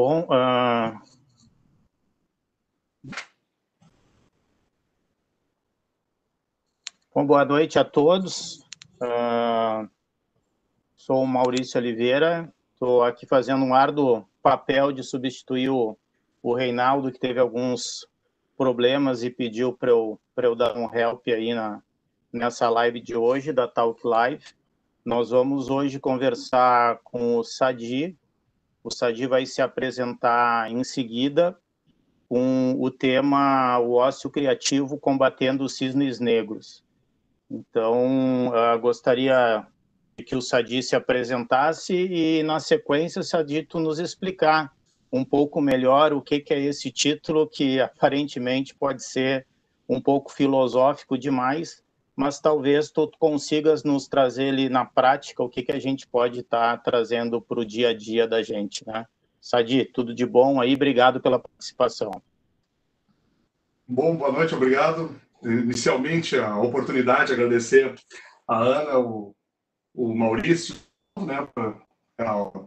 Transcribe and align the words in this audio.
Bom, 0.00 0.28
uh... 0.30 0.96
Bom, 7.12 7.26
boa 7.26 7.44
noite 7.44 7.80
a 7.80 7.84
todos. 7.84 8.64
Uh... 9.02 9.90
Sou 10.94 11.20
o 11.20 11.26
Maurício 11.26 11.80
Oliveira, 11.80 12.48
estou 12.72 13.02
aqui 13.02 13.26
fazendo 13.26 13.64
um 13.64 13.74
árduo 13.74 14.24
papel 14.40 14.92
de 14.92 15.02
substituir 15.02 15.70
o, 15.70 15.98
o 16.44 16.54
Reinaldo, 16.54 17.10
que 17.10 17.18
teve 17.18 17.40
alguns 17.40 18.06
problemas 18.56 19.24
e 19.24 19.30
pediu 19.30 19.72
para 19.72 19.90
eu, 19.90 20.20
eu 20.36 20.54
dar 20.54 20.76
um 20.76 20.94
help 20.94 21.26
aí 21.26 21.52
na, 21.52 21.82
nessa 22.32 22.70
live 22.70 23.00
de 23.00 23.16
hoje, 23.16 23.52
da 23.52 23.66
Talk 23.66 24.06
Live. 24.06 24.44
Nós 25.04 25.30
vamos 25.30 25.68
hoje 25.68 25.98
conversar 25.98 27.00
com 27.02 27.36
o 27.36 27.42
Sadi. 27.42 28.16
O 28.82 28.90
Sadi 28.90 29.26
vai 29.26 29.44
se 29.44 29.60
apresentar 29.60 30.70
em 30.70 30.82
seguida 30.84 31.58
com 32.28 32.76
o 32.78 32.90
tema 32.90 33.78
O 33.78 33.94
ócio 33.94 34.30
criativo 34.30 34.98
combatendo 34.98 35.64
os 35.64 35.76
cisnes 35.76 36.20
negros. 36.20 36.84
Então, 37.50 38.48
uh, 38.48 38.78
gostaria 38.78 39.66
que 40.24 40.36
o 40.36 40.42
Sadi 40.42 40.82
se 40.82 40.94
apresentasse 40.94 41.94
e, 41.94 42.42
na 42.42 42.60
sequência, 42.60 43.22
Sadi, 43.22 43.62
tu 43.62 43.78
nos 43.78 43.98
explicar 43.98 44.72
um 45.10 45.24
pouco 45.24 45.60
melhor 45.60 46.12
o 46.12 46.20
que, 46.20 46.40
que 46.40 46.52
é 46.52 46.60
esse 46.60 46.90
título, 46.90 47.48
que 47.48 47.80
aparentemente 47.80 48.74
pode 48.74 49.02
ser 49.02 49.46
um 49.88 50.00
pouco 50.00 50.30
filosófico 50.30 51.16
demais, 51.16 51.82
mas 52.18 52.40
talvez 52.40 52.90
tu 52.90 53.08
consigas 53.16 53.84
nos 53.84 54.08
trazer 54.08 54.48
ele 54.48 54.68
na 54.68 54.84
prática 54.84 55.40
o 55.40 55.48
que, 55.48 55.62
que 55.62 55.70
a 55.70 55.78
gente 55.78 56.04
pode 56.04 56.40
estar 56.40 56.76
tá 56.76 56.82
trazendo 56.82 57.40
para 57.40 57.60
o 57.60 57.64
dia 57.64 57.90
a 57.90 57.94
dia 57.94 58.26
da 58.26 58.42
gente, 58.42 58.84
né? 58.84 59.06
Sadi, 59.40 59.84
tudo 59.84 60.12
de 60.12 60.26
bom 60.26 60.60
aí, 60.60 60.74
obrigado 60.74 61.20
pela 61.20 61.38
participação. 61.38 62.10
Bom, 63.86 64.16
boa 64.16 64.32
noite, 64.32 64.52
obrigado. 64.52 65.14
Inicialmente, 65.44 66.36
a 66.36 66.58
oportunidade, 66.58 67.32
agradecer 67.32 67.94
a 68.48 68.58
Ana, 68.58 68.98
o, 68.98 69.32
o 69.94 70.12
Maurício, 70.12 70.74
né, 71.16 71.46
a, 72.18 72.24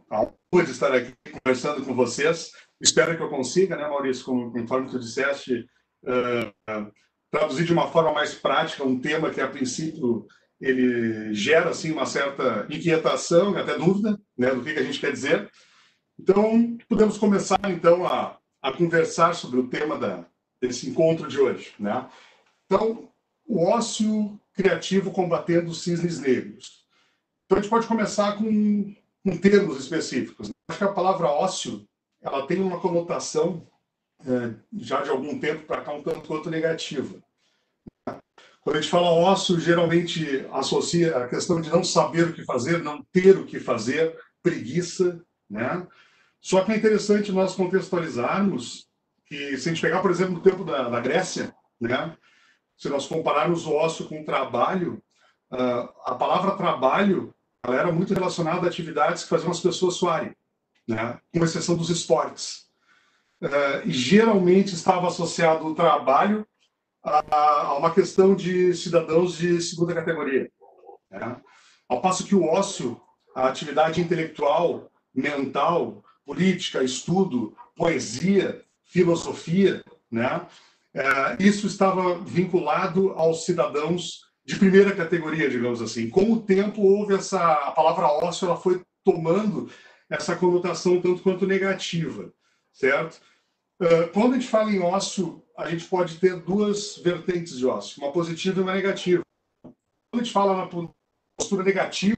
a 0.09 0.21
honra 0.21 0.63
de 0.63 0.71
estar 0.71 0.95
aqui 0.95 1.13
conversando 1.43 1.85
com 1.85 1.93
vocês. 1.93 2.53
Espero 2.79 3.17
que 3.17 3.21
eu 3.21 3.29
consiga, 3.29 3.75
né, 3.75 3.85
Maurício, 3.85 4.23
conforme 4.23 4.89
tu 4.89 4.97
disseste, 4.97 5.67
uh, 6.05 6.91
traduzir 7.31 7.65
de 7.65 7.73
uma 7.73 7.87
forma 7.87 8.11
mais 8.11 8.33
prática 8.33 8.83
um 8.83 8.99
tema 8.99 9.31
que, 9.31 9.39
a 9.39 9.47
princípio, 9.47 10.27
ele 10.59 11.33
gera 11.33 11.69
assim 11.69 11.91
uma 11.91 12.05
certa 12.05 12.67
inquietação 12.69 13.55
e 13.55 13.57
até 13.57 13.77
dúvida 13.77 14.19
né, 14.37 14.53
do 14.53 14.61
que, 14.61 14.69
a 14.71 14.83
gente 14.83 14.99
quer 14.99 15.13
dizer. 15.13 15.49
Então, 16.19 16.77
podemos 16.87 17.17
começar, 17.17 17.59
então, 17.69 18.05
a, 18.05 18.37
a 18.61 18.71
conversar 18.73 19.33
sobre 19.33 19.59
o 19.59 19.67
tema 19.67 19.97
da, 19.97 20.25
desse 20.61 20.89
encontro 20.89 21.27
de 21.27 21.39
hoje. 21.39 21.73
Né? 21.79 22.07
Então, 22.65 23.09
o 23.47 23.65
ócio 23.65 24.39
criativo 24.53 25.11
combatendo 25.11 25.71
os 25.71 25.81
cisnes 25.81 26.19
negros. 26.19 26.85
Então, 27.45 27.57
a 27.57 27.61
gente 27.61 27.69
pode 27.69 27.87
começar 27.87 28.37
com, 28.37 28.93
com 29.23 29.37
termos 29.37 29.79
específicos. 29.79 30.51
Acho 30.69 30.77
que 30.77 30.83
a 30.83 30.93
palavra 30.93 31.27
ócio 31.27 31.87
ela 32.21 32.45
tem 32.45 32.61
uma 32.61 32.79
conotação 32.79 33.67
já 34.77 35.01
de 35.01 35.09
algum 35.09 35.39
tempo 35.39 35.65
para 35.65 35.81
cá 35.81 35.93
um 35.93 36.03
tanto 36.03 36.27
quanto 36.27 36.49
negativa. 36.49 37.21
Quando 38.61 38.77
a 38.77 38.81
gente 38.81 38.91
fala 38.91 39.09
ócio, 39.09 39.59
geralmente 39.59 40.45
associa 40.51 41.17
a 41.17 41.27
questão 41.27 41.59
de 41.59 41.69
não 41.69 41.83
saber 41.83 42.27
o 42.27 42.33
que 42.33 42.45
fazer, 42.45 42.83
não 42.83 43.03
ter 43.11 43.37
o 43.37 43.45
que 43.45 43.59
fazer, 43.59 44.15
preguiça, 44.43 45.19
né? 45.49 45.85
Só 46.39 46.63
que 46.63 46.71
é 46.71 46.77
interessante 46.77 47.31
nós 47.31 47.55
contextualizarmos 47.55 48.87
que, 49.25 49.57
se 49.57 49.69
a 49.69 49.73
gente 49.73 49.81
pegar, 49.81 50.01
por 50.01 50.11
exemplo, 50.11 50.37
o 50.37 50.41
tempo 50.41 50.63
da, 50.63 50.89
da 50.89 50.99
Grécia, 50.99 51.55
né? 51.79 52.15
Se 52.77 52.89
nós 52.89 53.07
compararmos 53.07 53.65
o 53.65 53.73
ócio 53.73 54.07
com 54.07 54.21
o 54.21 54.25
trabalho, 54.25 55.01
uh, 55.51 55.89
a 56.05 56.15
palavra 56.15 56.55
trabalho 56.55 57.33
ela 57.63 57.77
era 57.77 57.91
muito 57.91 58.13
relacionada 58.13 58.65
a 58.65 58.69
atividades 58.69 59.23
que 59.23 59.29
faziam 59.29 59.51
as 59.51 59.59
pessoas 59.59 59.95
suarem, 59.95 60.35
né? 60.87 61.19
com 61.31 61.43
exceção 61.43 61.75
dos 61.75 61.89
esportes. 61.89 62.70
Uh, 63.41 63.87
e 63.87 63.91
geralmente 63.91 64.75
estava 64.75 65.07
associado 65.07 65.65
o 65.65 65.73
trabalho 65.73 66.45
a, 67.03 67.35
a, 67.35 67.77
uma 67.77 67.91
questão 67.93 68.35
de 68.35 68.73
cidadãos 68.75 69.37
de 69.37 69.59
segunda 69.61 69.93
categoria. 69.95 70.49
Né? 71.09 71.41
Ao 71.89 72.01
passo 72.01 72.25
que 72.25 72.35
o 72.35 72.45
ócio, 72.45 73.01
a 73.35 73.47
atividade 73.47 73.99
intelectual, 73.99 74.91
mental, 75.13 76.03
política, 76.25 76.83
estudo, 76.83 77.55
poesia, 77.75 78.63
filosofia, 78.83 79.83
né? 80.09 80.45
É, 80.93 81.37
isso 81.39 81.67
estava 81.67 82.19
vinculado 82.19 83.11
aos 83.11 83.45
cidadãos 83.45 84.25
de 84.45 84.57
primeira 84.57 84.93
categoria, 84.93 85.49
digamos 85.49 85.81
assim. 85.81 86.09
Com 86.09 86.31
o 86.33 86.41
tempo 86.41 86.81
houve 86.81 87.15
essa 87.15 87.41
a 87.41 87.71
palavra 87.71 88.07
ócio, 88.07 88.45
ela 88.47 88.57
foi 88.57 88.81
tomando 89.03 89.69
essa 90.09 90.35
conotação 90.35 91.01
tanto 91.01 91.21
quanto 91.23 91.47
negativa, 91.47 92.31
certo? 92.73 93.21
Uh, 93.81 94.07
quando 94.13 94.33
a 94.33 94.35
gente 94.35 94.47
fala 94.47 94.71
em 94.71 94.79
ócio, 94.79 95.43
a 95.57 95.67
gente 95.67 95.85
pode 95.85 96.19
ter 96.19 96.39
duas 96.39 96.97
vertentes 96.97 97.57
de 97.57 97.65
ócio, 97.65 97.99
uma 97.99 98.11
positiva 98.11 98.59
e 98.59 98.63
uma 98.63 98.75
negativa. 98.75 99.23
Quando 99.63 100.21
a 100.21 100.23
gente 100.23 100.31
fala 100.31 100.55
na 100.55 100.69
postura 101.35 101.63
negativa, 101.63 102.15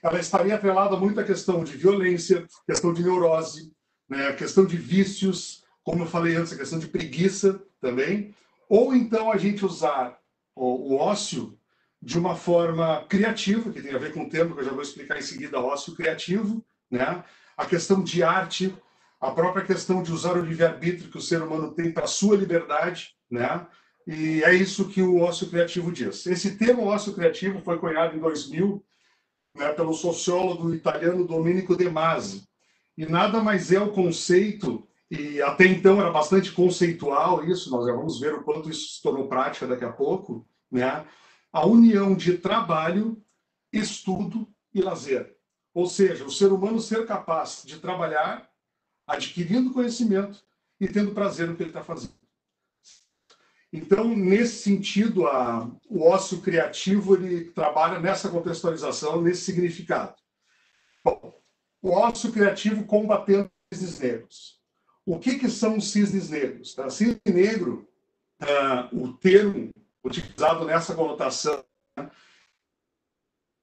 ela 0.00 0.20
estaria 0.20 0.54
atrelada 0.54 0.96
muito 0.96 1.18
à 1.18 1.24
questão 1.24 1.64
de 1.64 1.76
violência, 1.76 2.46
questão 2.64 2.94
de 2.94 3.02
neurose, 3.02 3.72
né, 4.08 4.34
questão 4.34 4.64
de 4.64 4.76
vícios, 4.76 5.64
como 5.82 6.04
eu 6.04 6.06
falei 6.06 6.36
antes, 6.36 6.52
a 6.52 6.56
questão 6.56 6.78
de 6.78 6.86
preguiça 6.86 7.60
também, 7.80 8.32
ou 8.68 8.94
então 8.94 9.32
a 9.32 9.36
gente 9.36 9.66
usar 9.66 10.16
o, 10.54 10.92
o 10.92 10.96
ócio 10.96 11.58
de 12.00 12.16
uma 12.16 12.36
forma 12.36 13.04
criativa, 13.08 13.72
que 13.72 13.82
tem 13.82 13.92
a 13.92 13.98
ver 13.98 14.12
com 14.12 14.22
o 14.22 14.30
termo 14.30 14.54
que 14.54 14.60
eu 14.60 14.64
já 14.64 14.70
vou 14.70 14.82
explicar 14.82 15.18
em 15.18 15.22
seguida, 15.22 15.58
ócio 15.58 15.96
criativo, 15.96 16.64
né? 16.88 17.24
a 17.56 17.66
questão 17.66 18.02
de 18.02 18.22
arte, 18.22 18.72
a 19.24 19.30
própria 19.30 19.64
questão 19.64 20.02
de 20.02 20.12
usar 20.12 20.36
o 20.36 20.44
livre-arbítrio 20.44 21.10
que 21.10 21.18
o 21.18 21.22
ser 21.22 21.42
humano 21.42 21.72
tem 21.72 21.90
para 21.90 22.04
a 22.04 22.08
sua 22.08 22.36
liberdade, 22.36 23.14
né? 23.30 23.66
E 24.06 24.42
é 24.44 24.54
isso 24.54 24.88
que 24.88 25.00
o 25.00 25.20
ócio 25.20 25.48
criativo 25.48 25.90
diz. 25.90 26.26
Esse 26.26 26.58
termo 26.58 26.84
ócio 26.84 27.14
criativo 27.14 27.60
foi 27.60 27.78
cunhado 27.78 28.14
em 28.14 28.20
2000 28.20 28.84
né, 29.54 29.72
pelo 29.72 29.94
sociólogo 29.94 30.74
italiano 30.74 31.26
Domenico 31.26 31.74
De 31.74 31.88
Masi. 31.88 32.46
E 32.98 33.06
nada 33.06 33.42
mais 33.42 33.72
é 33.72 33.80
o 33.80 33.92
conceito, 33.92 34.86
e 35.10 35.40
até 35.40 35.64
então 35.64 36.00
era 36.00 36.10
bastante 36.10 36.52
conceitual 36.52 37.44
isso, 37.44 37.70
nós 37.70 37.86
já 37.86 37.92
vamos 37.92 38.20
ver 38.20 38.34
o 38.34 38.42
quanto 38.42 38.68
isso 38.68 38.96
se 38.96 39.02
tornou 39.02 39.26
prática 39.26 39.66
daqui 39.66 39.84
a 39.84 39.92
pouco, 39.92 40.46
né? 40.70 41.04
a 41.52 41.66
união 41.66 42.14
de 42.14 42.36
trabalho, 42.36 43.22
estudo 43.72 44.46
e 44.72 44.82
lazer. 44.82 45.34
Ou 45.72 45.86
seja, 45.86 46.24
o 46.24 46.30
ser 46.30 46.52
humano 46.52 46.78
ser 46.78 47.06
capaz 47.06 47.62
de 47.64 47.78
trabalhar 47.78 48.48
adquirindo 49.06 49.72
conhecimento 49.72 50.42
e 50.80 50.88
tendo 50.88 51.12
prazer 51.12 51.48
no 51.48 51.56
que 51.56 51.62
ele 51.62 51.70
está 51.70 51.82
fazendo. 51.82 52.14
Então, 53.72 54.14
nesse 54.14 54.62
sentido, 54.62 55.26
a, 55.26 55.68
o 55.88 56.04
ócio 56.04 56.40
criativo 56.40 57.14
ele 57.16 57.50
trabalha 57.50 57.98
nessa 57.98 58.28
contextualização, 58.28 59.20
nesse 59.20 59.42
significado. 59.42 60.14
Bom, 61.02 61.42
o 61.82 61.90
ócio 61.90 62.32
criativo 62.32 62.84
combatendo 62.84 63.50
os 63.72 63.78
cisnes 63.78 63.98
negros. 63.98 64.60
O 65.04 65.18
que, 65.18 65.38
que 65.38 65.50
são 65.50 65.76
os 65.76 65.90
cisnes 65.90 66.30
negros? 66.30 66.72
Tá? 66.72 66.88
Cisne 66.88 67.20
negro, 67.26 67.88
uh, 68.40 68.96
o 68.96 69.12
termo 69.14 69.70
utilizado 70.04 70.64
nessa 70.64 70.94
conotação, 70.94 71.64
né, 71.96 72.10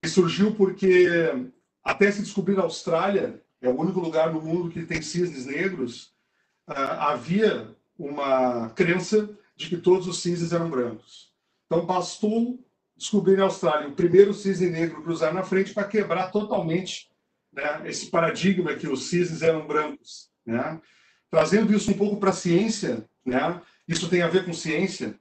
surgiu 0.06 0.54
porque 0.56 1.07
até 1.83 2.12
se 2.12 2.21
descobrir 2.21 2.60
a 2.60 2.63
Austrália, 2.63 3.42
é 3.62 3.69
o 3.69 3.80
único 3.80 4.00
lugar 4.00 4.34
no 4.34 4.42
mundo 4.42 4.69
que 4.69 4.86
tem 4.86 5.02
cisnes 5.02 5.46
negros, 5.46 6.13
uh, 6.68 6.74
havia 7.00 7.75
uma 7.98 8.69
crença 8.69 9.30
de 9.56 9.69
que 9.69 9.78
todos 9.78 10.08
os 10.08 10.22
cisnes 10.22 10.52
eram 10.52 10.69
brancos. 10.69 11.31
Então, 11.66 11.86
bastou 11.86 12.60
descobrir 12.98 13.38
na 13.38 13.44
Austrália 13.46 13.88
o 13.88 13.96
primeiro 13.96 14.34
cisne 14.34 14.69
negro 14.69 15.02
cruzar 15.02 15.34
na 15.34 15.44
frente 15.44 15.74
para 15.74 15.88
quebrar 15.88 16.31
totalmente 16.31 17.10
né, 17.54 17.81
esse 17.86 18.08
paradigma 18.08 18.75
que 18.75 18.88
os 18.88 19.10
cisnes 19.10 19.42
eram 19.42 19.66
brancos. 19.66 20.30
Né? 20.46 20.80
Trazendo 21.30 21.74
isso 21.74 21.92
um 21.92 21.98
pouco 21.98 22.18
para 22.18 22.31
a 22.31 22.34
ciência, 22.34 23.06
né? 23.25 23.62
isso 23.88 24.10
tem 24.10 24.22
a 24.22 24.28
ver 24.28 24.46
com 24.46 24.54
ciência, 24.54 25.16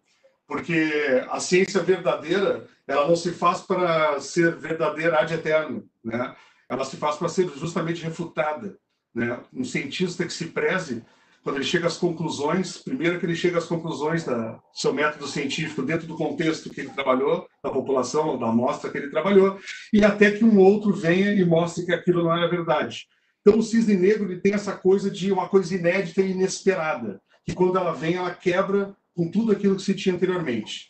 porque 0.46 0.90
a 1.30 1.38
ciência 1.40 1.82
verdadeira 1.82 2.66
ela 2.86 3.06
não 3.06 3.14
se 3.14 3.30
faz 3.30 3.60
para 3.60 4.20
ser 4.20 4.56
verdadeira 4.56 5.20
ad 5.20 5.32
eterno, 5.32 5.88
né? 6.02 6.34
Ela 6.70 6.84
se 6.84 6.96
faz 6.96 7.16
para 7.16 7.28
ser 7.28 7.50
justamente 7.56 8.02
refutada. 8.02 8.78
Né? 9.12 9.38
Um 9.52 9.64
cientista 9.64 10.24
que 10.24 10.32
se 10.32 10.46
preze, 10.46 11.04
quando 11.42 11.56
ele 11.56 11.64
chega 11.64 11.88
às 11.88 11.96
conclusões, 11.96 12.76
primeiro 12.76 13.18
que 13.18 13.26
ele 13.26 13.34
chega 13.34 13.58
às 13.58 13.64
conclusões 13.64 14.24
do 14.24 14.62
seu 14.72 14.94
método 14.94 15.26
científico 15.26 15.82
dentro 15.82 16.06
do 16.06 16.16
contexto 16.16 16.70
que 16.70 16.82
ele 16.82 16.90
trabalhou, 16.90 17.48
da 17.62 17.70
população, 17.70 18.38
da 18.38 18.48
amostra 18.48 18.88
que 18.88 18.98
ele 18.98 19.10
trabalhou, 19.10 19.58
e 19.92 20.04
até 20.04 20.30
que 20.30 20.44
um 20.44 20.58
outro 20.58 20.92
venha 20.92 21.32
e 21.32 21.44
mostre 21.44 21.84
que 21.84 21.92
aquilo 21.92 22.22
não 22.22 22.36
era 22.36 22.48
verdade. 22.48 23.08
Então, 23.40 23.58
o 23.58 23.62
cisne 23.62 23.96
negro 23.96 24.30
ele 24.30 24.40
tem 24.40 24.52
essa 24.52 24.76
coisa 24.76 25.10
de 25.10 25.32
uma 25.32 25.48
coisa 25.48 25.74
inédita 25.74 26.20
e 26.20 26.30
inesperada, 26.30 27.20
que 27.44 27.54
quando 27.54 27.78
ela 27.78 27.92
vem, 27.92 28.14
ela 28.14 28.34
quebra 28.34 28.94
com 29.16 29.28
tudo 29.28 29.50
aquilo 29.50 29.74
que 29.74 29.82
se 29.82 29.94
tinha 29.94 30.14
anteriormente. 30.14 30.88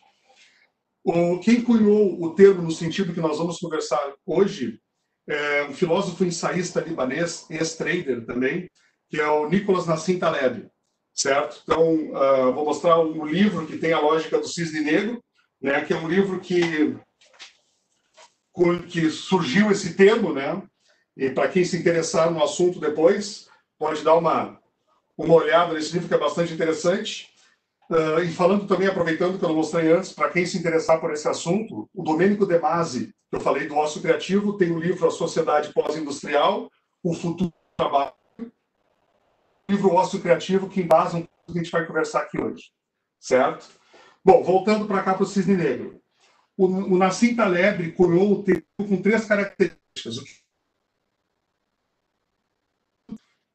O, 1.02 1.38
quem 1.38 1.62
cunhou 1.62 2.22
o 2.22 2.34
termo 2.34 2.60
no 2.60 2.70
sentido 2.70 3.14
que 3.14 3.20
nós 3.20 3.38
vamos 3.38 3.58
conversar 3.58 4.12
hoje 4.26 4.78
é 5.30 5.64
um 5.64 5.72
filósofo 5.72 6.24
ensaísta 6.24 6.80
libanês, 6.80 7.46
ex-trader 7.48 8.26
também, 8.26 8.68
que 9.08 9.20
é 9.20 9.28
o 9.28 9.48
Nicolas 9.48 9.86
Nassim 9.86 10.18
Taleb, 10.18 10.68
certo? 11.14 11.60
Então, 11.62 12.10
uh, 12.10 12.52
vou 12.52 12.64
mostrar 12.64 12.98
um 12.98 13.24
livro 13.24 13.66
que 13.66 13.78
tem 13.78 13.92
a 13.92 14.00
lógica 14.00 14.38
do 14.38 14.48
cisne 14.48 14.80
negro, 14.80 15.22
né, 15.60 15.84
que 15.84 15.92
é 15.92 15.96
um 15.96 16.08
livro 16.08 16.40
que 16.40 16.96
que 18.90 19.08
surgiu 19.08 19.70
esse 19.70 19.94
termo, 19.94 20.34
né? 20.34 20.62
E 21.16 21.30
para 21.30 21.48
quem 21.48 21.64
se 21.64 21.78
interessar 21.78 22.30
no 22.30 22.44
assunto 22.44 22.78
depois, 22.78 23.48
pode 23.78 24.02
dar 24.02 24.16
uma 24.16 24.60
uma 25.16 25.34
olhada 25.34 25.72
nesse 25.72 25.92
livro 25.92 26.08
que 26.08 26.14
é 26.14 26.18
bastante 26.18 26.52
interessante. 26.52 27.28
Uh, 27.90 28.20
e 28.22 28.30
falando 28.32 28.66
também, 28.66 28.86
aproveitando 28.86 29.38
que 29.38 29.44
eu 29.44 29.48
não 29.48 29.56
mostrei 29.56 29.90
antes, 29.92 30.12
para 30.12 30.28
quem 30.28 30.44
se 30.44 30.58
interessar 30.58 31.00
por 31.00 31.12
esse 31.12 31.26
assunto, 31.26 31.88
o 31.94 32.02
Domênico 32.02 32.46
De 32.46 32.58
Masi, 32.58 33.14
eu 33.32 33.40
falei 33.40 33.68
do 33.68 33.76
ócio 33.76 34.00
criativo, 34.00 34.56
tem 34.56 34.72
o 34.72 34.78
livro 34.78 35.06
A 35.06 35.10
Sociedade 35.10 35.72
Pós-Industrial, 35.72 36.70
O 37.02 37.14
Futuro 37.14 37.50
do 37.50 37.76
Trabalho, 37.76 38.12
livro 39.70 39.94
Ócio 39.94 40.20
Criativo, 40.20 40.68
que 40.68 40.80
embasa 40.80 41.16
um 41.16 41.22
que 41.22 41.30
a 41.48 41.52
gente 41.52 41.70
vai 41.70 41.86
conversar 41.86 42.22
aqui 42.22 42.40
hoje, 42.40 42.72
certo? 43.18 43.68
Bom, 44.24 44.42
voltando 44.42 44.86
para 44.86 45.02
cá 45.02 45.14
para 45.14 45.22
o 45.22 45.26
Cisne 45.26 45.56
Negro. 45.56 46.00
O, 46.56 46.66
o 46.66 46.98
Nassim 46.98 47.34
Taleb 47.34 47.92
cunhou 47.92 48.32
o 48.32 48.42
termo 48.42 48.64
com 48.76 49.00
três 49.00 49.24
características. 49.24 50.16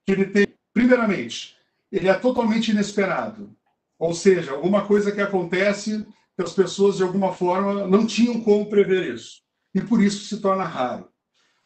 Que 0.06 0.12
ele 0.12 0.26
tem, 0.28 0.48
primeiramente, 0.74 1.56
ele 1.92 2.08
é 2.08 2.14
totalmente 2.14 2.72
inesperado. 2.72 3.56
Ou 4.00 4.14
seja, 4.14 4.52
alguma 4.52 4.86
coisa 4.88 5.12
que 5.12 5.22
acontece 5.22 6.06
que 6.36 6.44
as 6.44 6.54
pessoas, 6.54 6.98
de 6.98 7.04
alguma 7.04 7.34
forma, 7.34 7.88
não 7.88 8.06
tinham 8.06 8.42
como 8.42 8.70
prever 8.70 9.14
isso. 9.14 9.45
E 9.76 9.82
por 9.82 10.02
isso 10.02 10.26
se 10.26 10.42
torna 10.42 10.64
raro. 10.64 11.10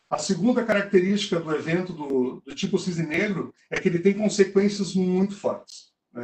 A 0.09 0.17
segunda 0.17 0.63
característica 0.63 1.39
do 1.39 1.55
evento 1.55 1.93
do, 1.93 2.41
do 2.43 2.55
tipo 2.55 2.79
cisne 2.79 3.05
negro 3.05 3.53
é 3.69 3.79
que 3.79 3.87
ele 3.87 3.99
tem 3.99 4.15
consequências 4.15 4.95
muito 4.95 5.35
fortes, 5.35 5.91
né? 6.11 6.23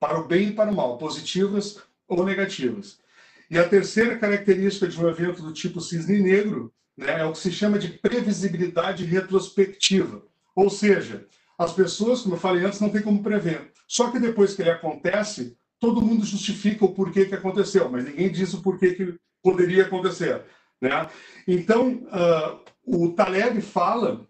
para 0.00 0.18
o 0.18 0.26
bem 0.26 0.48
e 0.48 0.52
para 0.52 0.70
o 0.70 0.74
mal, 0.74 0.96
positivas 0.96 1.78
ou 2.08 2.24
negativas. 2.24 2.98
E 3.50 3.58
a 3.58 3.68
terceira 3.68 4.18
característica 4.18 4.88
de 4.88 4.98
um 4.98 5.06
evento 5.06 5.42
do 5.42 5.52
tipo 5.52 5.78
cisne 5.78 6.18
negro 6.18 6.72
né, 6.96 7.20
é 7.20 7.24
o 7.26 7.32
que 7.32 7.38
se 7.38 7.52
chama 7.52 7.78
de 7.78 7.90
previsibilidade 7.90 9.04
retrospectiva. 9.04 10.22
Ou 10.54 10.70
seja, 10.70 11.26
as 11.58 11.74
pessoas, 11.74 12.22
como 12.22 12.36
eu 12.36 12.40
falei 12.40 12.64
antes, 12.64 12.80
não 12.80 12.88
tem 12.88 13.02
como 13.02 13.22
prever. 13.22 13.72
Só 13.86 14.10
que 14.10 14.18
depois 14.18 14.54
que 14.54 14.62
ele 14.62 14.70
acontece, 14.70 15.54
todo 15.78 16.00
mundo 16.00 16.24
justifica 16.24 16.86
o 16.86 16.94
porquê 16.94 17.26
que 17.26 17.34
aconteceu, 17.34 17.90
mas 17.90 18.06
ninguém 18.06 18.32
diz 18.32 18.54
o 18.54 18.62
porquê 18.62 18.94
que 18.94 19.14
poderia 19.42 19.84
acontecer. 19.84 20.42
Né? 20.80 21.08
Então, 21.46 22.02
uh, 22.06 22.60
o 22.84 23.12
Taleb 23.12 23.60
fala 23.60 24.26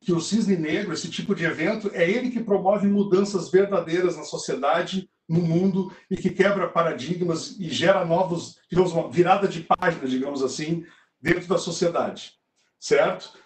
que 0.00 0.12
o 0.12 0.20
cisne 0.20 0.56
negro, 0.56 0.92
esse 0.92 1.10
tipo 1.10 1.34
de 1.34 1.44
evento, 1.44 1.90
é 1.92 2.08
ele 2.08 2.30
que 2.30 2.42
promove 2.42 2.88
mudanças 2.88 3.50
verdadeiras 3.50 4.16
na 4.16 4.22
sociedade, 4.22 5.10
no 5.28 5.40
mundo, 5.40 5.92
e 6.10 6.16
que 6.16 6.30
quebra 6.30 6.68
paradigmas 6.68 7.56
e 7.60 7.68
gera 7.68 8.04
novos, 8.04 8.58
digamos, 8.68 8.92
uma 8.92 9.10
virada 9.10 9.46
de 9.46 9.60
página, 9.60 10.06
digamos 10.06 10.42
assim, 10.42 10.84
dentro 11.20 11.46
da 11.46 11.58
sociedade. 11.58 12.32
Certo? 12.80 13.38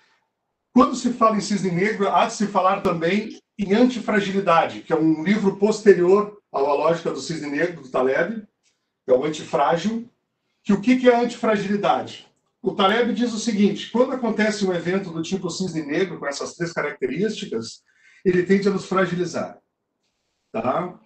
Quando 0.73 0.95
se 0.95 1.13
fala 1.13 1.37
em 1.37 1.41
cisne 1.41 1.71
negro, 1.71 2.09
há 2.09 2.27
de 2.27 2.35
se 2.35 2.47
falar 2.47 2.81
também 2.83 3.39
em 3.59 3.75
Antifragilidade, 3.75 4.81
que 4.81 4.93
é 4.93 4.97
um 4.97 5.23
livro 5.23 5.57
posterior 5.57 6.41
à 6.53 6.59
lógica 6.59 7.11
do 7.11 7.21
cisne 7.21 7.51
negro, 7.51 7.83
do 7.83 7.91
Taleb, 7.91 8.47
que 9.05 9.11
é 9.11 9.15
o 9.15 9.25
Antifrágil. 9.25 10.09
Que 10.63 10.73
o 10.73 10.81
que 10.81 11.11
é 11.11 11.15
antifragilidade? 11.15 12.27
O 12.65 12.75
Taleb 12.75 13.13
diz 13.13 13.35
o 13.35 13.39
seguinte: 13.39 13.91
quando 13.91 14.13
acontece 14.13 14.65
um 14.65 14.73
evento 14.73 15.11
do 15.11 15.23
tipo 15.23 15.51
cisne 15.51 15.85
negro, 15.85 16.19
com 16.19 16.27
essas 16.27 16.55
três 16.55 16.73
características, 16.73 17.83
ele 18.25 18.43
tende 18.43 18.67
a 18.67 18.71
nos 18.71 18.87
fragilizar. 18.87 19.59
Tá? 20.51 20.99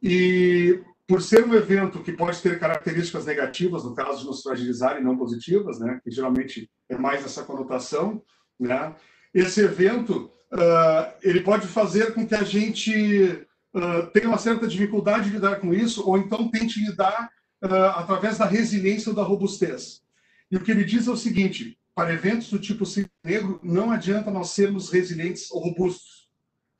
E 0.00 0.80
por 1.08 1.20
ser 1.20 1.44
um 1.44 1.52
evento 1.52 2.00
que 2.04 2.12
pode 2.12 2.40
ter 2.40 2.60
características 2.60 3.26
negativas, 3.26 3.82
no 3.82 3.92
caso 3.92 4.20
de 4.20 4.26
nos 4.26 4.40
fragilizar 4.40 4.98
e 4.98 5.02
não 5.02 5.18
positivas, 5.18 5.80
né, 5.80 6.00
que 6.04 6.12
geralmente 6.12 6.70
é 6.88 6.96
mais 6.96 7.24
essa 7.24 7.42
conotação, 7.42 8.22
né, 8.58 8.94
esse 9.34 9.60
evento 9.60 10.30
uh, 10.52 11.12
ele 11.22 11.40
pode 11.40 11.66
fazer 11.66 12.14
com 12.14 12.24
que 12.24 12.36
a 12.36 12.44
gente 12.44 13.44
uh, 13.74 14.06
tenha 14.12 14.28
uma 14.28 14.38
certa 14.38 14.68
dificuldade 14.68 15.24
de 15.24 15.34
lidar 15.34 15.58
com 15.58 15.74
isso, 15.74 16.08
ou 16.08 16.16
então 16.16 16.48
tente 16.48 16.78
lidar 16.78 17.28
uh, 17.64 17.96
através 17.96 18.38
da 18.38 18.44
resiliência 18.44 19.10
ou 19.10 19.16
da 19.16 19.24
robustez. 19.24 20.08
E 20.50 20.56
o 20.56 20.60
que 20.60 20.70
ele 20.70 20.84
diz 20.84 21.06
é 21.06 21.10
o 21.10 21.16
seguinte: 21.16 21.78
para 21.94 22.12
eventos 22.12 22.50
do 22.50 22.58
tipo 22.58 22.84
negro, 23.24 23.60
não 23.62 23.90
adianta 23.90 24.30
nós 24.30 24.50
sermos 24.50 24.90
resilientes 24.90 25.50
ou 25.50 25.60
robustos. 25.60 26.28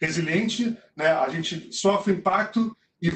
Resiliente, 0.01 0.77
né, 0.97 1.09
a 1.13 1.29
gente 1.29 1.75
sofre 1.75 2.15
impacto 2.15 2.75
e 3.03 3.11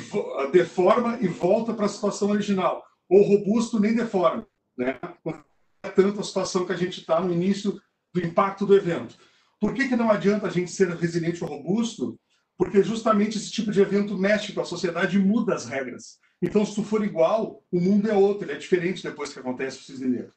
deforma 0.52 1.18
e 1.20 1.26
volta 1.26 1.72
para 1.72 1.86
a 1.86 1.88
situação 1.88 2.30
original. 2.30 2.84
Ou 3.08 3.22
robusto 3.22 3.80
nem 3.80 3.94
deforma, 3.94 4.46
né? 4.76 4.98
Não 5.24 5.44
é 5.82 5.90
tanto 5.90 6.20
a 6.20 6.24
situação 6.24 6.66
que 6.66 6.72
a 6.72 6.76
gente 6.76 7.00
está 7.00 7.20
no 7.20 7.32
início 7.32 7.80
do 8.12 8.20
impacto 8.20 8.66
do 8.66 8.74
evento. 8.74 9.16
Por 9.60 9.74
que, 9.74 9.88
que 9.88 9.96
não 9.96 10.10
adianta 10.10 10.46
a 10.46 10.50
gente 10.50 10.70
ser 10.70 10.88
resiliente 10.90 11.42
ou 11.42 11.50
robusto? 11.50 12.18
Porque 12.56 12.82
justamente 12.82 13.38
esse 13.38 13.50
tipo 13.50 13.70
de 13.70 13.80
evento 13.80 14.16
mexe 14.16 14.52
com 14.52 14.60
a 14.60 14.64
sociedade 14.64 15.16
e 15.16 15.20
muda 15.20 15.54
as 15.54 15.66
regras. 15.66 16.18
Então, 16.40 16.64
se 16.64 16.74
tu 16.74 16.84
for 16.84 17.02
igual, 17.04 17.62
o 17.72 17.80
mundo 17.80 18.10
é 18.10 18.14
outro, 18.14 18.44
ele 18.44 18.52
é 18.52 18.58
diferente 18.58 19.02
depois 19.02 19.32
que 19.32 19.38
acontece 19.38 19.78
o 19.78 19.82
cisne 19.82 20.08
negro. 20.08 20.32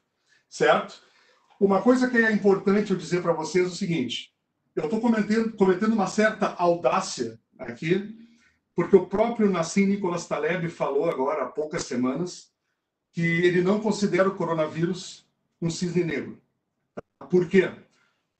Certo? 0.48 1.02
Uma 1.60 1.82
coisa 1.82 2.08
que 2.08 2.16
é 2.16 2.32
importante 2.32 2.90
eu 2.90 2.96
dizer 2.96 3.22
para 3.22 3.32
vocês 3.32 3.66
é 3.66 3.68
o 3.68 3.74
seguinte: 3.74 4.32
eu 4.74 4.84
estou 4.84 5.00
cometendo, 5.00 5.52
cometendo 5.52 5.92
uma 5.92 6.06
certa 6.06 6.54
audácia 6.54 7.38
aqui, 7.58 8.16
porque 8.74 8.96
o 8.96 9.06
próprio 9.06 9.50
Nassim 9.50 9.86
Nicolas 9.86 10.26
Taleb 10.26 10.68
falou 10.68 11.10
agora 11.10 11.44
há 11.44 11.46
poucas 11.46 11.84
semanas 11.84 12.50
que 13.12 13.22
ele 13.22 13.62
não 13.62 13.80
considera 13.80 14.28
o 14.28 14.36
coronavírus 14.36 15.26
um 15.60 15.68
cisne 15.68 16.04
negro. 16.04 16.40
Por 17.28 17.48
quê? 17.48 17.70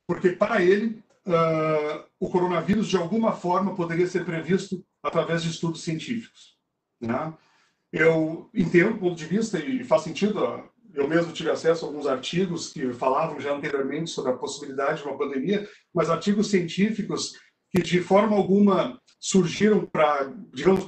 porque 0.09 0.31
para 0.31 0.63
ele 0.63 1.05
uh, 1.27 2.03
o 2.19 2.31
coronavírus 2.31 2.89
de 2.89 2.97
alguma 2.97 3.33
forma 3.33 3.75
poderia 3.75 4.07
ser 4.07 4.25
previsto 4.25 4.83
através 5.03 5.43
de 5.43 5.51
estudos 5.51 5.83
científicos. 5.83 6.57
Né? 6.99 7.35
Eu 7.93 8.49
entendo 8.55 8.93
o 8.93 8.99
ponto 8.99 9.17
de 9.17 9.27
vista 9.27 9.59
e 9.59 9.85
faz 9.85 10.03
sentido. 10.03 10.41
Eu 10.99 11.07
mesmo 11.07 11.33
tive 11.33 11.49
acesso 11.49 11.85
a 11.85 11.89
alguns 11.89 12.09
artigos 12.09 12.73
que 12.73 12.93
falavam 12.93 13.39
já 13.39 13.55
anteriormente 13.55 14.11
sobre 14.11 14.33
a 14.33 14.37
possibilidade 14.37 15.01
de 15.01 15.07
uma 15.07 15.17
pandemia, 15.17 15.69
mas 15.95 16.11
artigos 16.11 16.51
científicos 16.51 17.35
que 17.71 17.81
de 17.81 18.01
forma 18.01 18.37
alguma 18.37 19.01
surgiram 19.21 19.87
para, 19.87 20.29
digamos, 20.53 20.85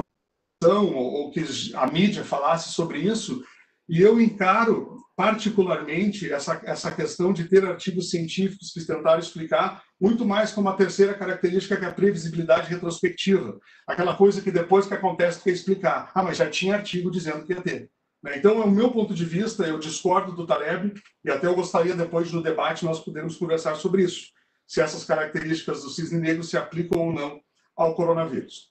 ou 0.64 1.30
que 1.30 1.44
a 1.74 1.86
mídia 1.86 2.24
falasse 2.24 2.72
sobre 2.72 2.98
isso, 2.98 3.44
e 3.88 4.02
eu 4.02 4.20
encaro 4.20 4.98
particularmente 5.16 6.32
essa, 6.32 6.60
essa 6.64 6.90
questão 6.90 7.32
de 7.32 7.48
ter 7.48 7.64
artigos 7.64 8.10
científicos 8.10 8.72
que 8.72 8.84
tentaram 8.84 9.20
explicar 9.20 9.80
muito 10.00 10.24
mais 10.24 10.50
como 10.50 10.68
a 10.68 10.76
terceira 10.76 11.14
característica 11.14 11.76
que 11.76 11.84
é 11.84 11.88
a 11.88 11.92
previsibilidade 11.92 12.68
retrospectiva. 12.68 13.60
Aquela 13.86 14.16
coisa 14.16 14.42
que 14.42 14.50
depois 14.50 14.86
que 14.86 14.94
acontece 14.94 15.38
tu 15.38 15.44
quer 15.44 15.50
explicar. 15.52 16.10
Ah, 16.14 16.22
mas 16.22 16.36
já 16.36 16.50
tinha 16.50 16.74
artigo 16.74 17.10
dizendo 17.10 17.46
que 17.46 17.52
ia 17.52 17.62
ter. 17.62 17.90
Né? 18.22 18.36
Então, 18.36 18.60
é 18.60 18.64
o 18.64 18.70
meu 18.70 18.90
ponto 18.90 19.14
de 19.14 19.24
vista, 19.24 19.64
eu 19.64 19.78
discordo 19.78 20.32
do 20.32 20.46
Taleb 20.46 20.94
e 21.24 21.30
até 21.30 21.46
eu 21.46 21.54
gostaria 21.54 21.94
depois 21.94 22.30
no 22.32 22.42
debate 22.42 22.84
nós 22.84 23.00
podermos 23.00 23.36
conversar 23.36 23.74
sobre 23.76 24.04
isso. 24.04 24.28
Se 24.66 24.80
essas 24.80 25.04
características 25.04 25.82
do 25.82 25.90
cisne 25.90 26.18
negro 26.18 26.44
se 26.44 26.56
aplicam 26.56 27.00
ou 27.00 27.12
não 27.12 27.40
ao 27.76 27.94
coronavírus. 27.94 28.70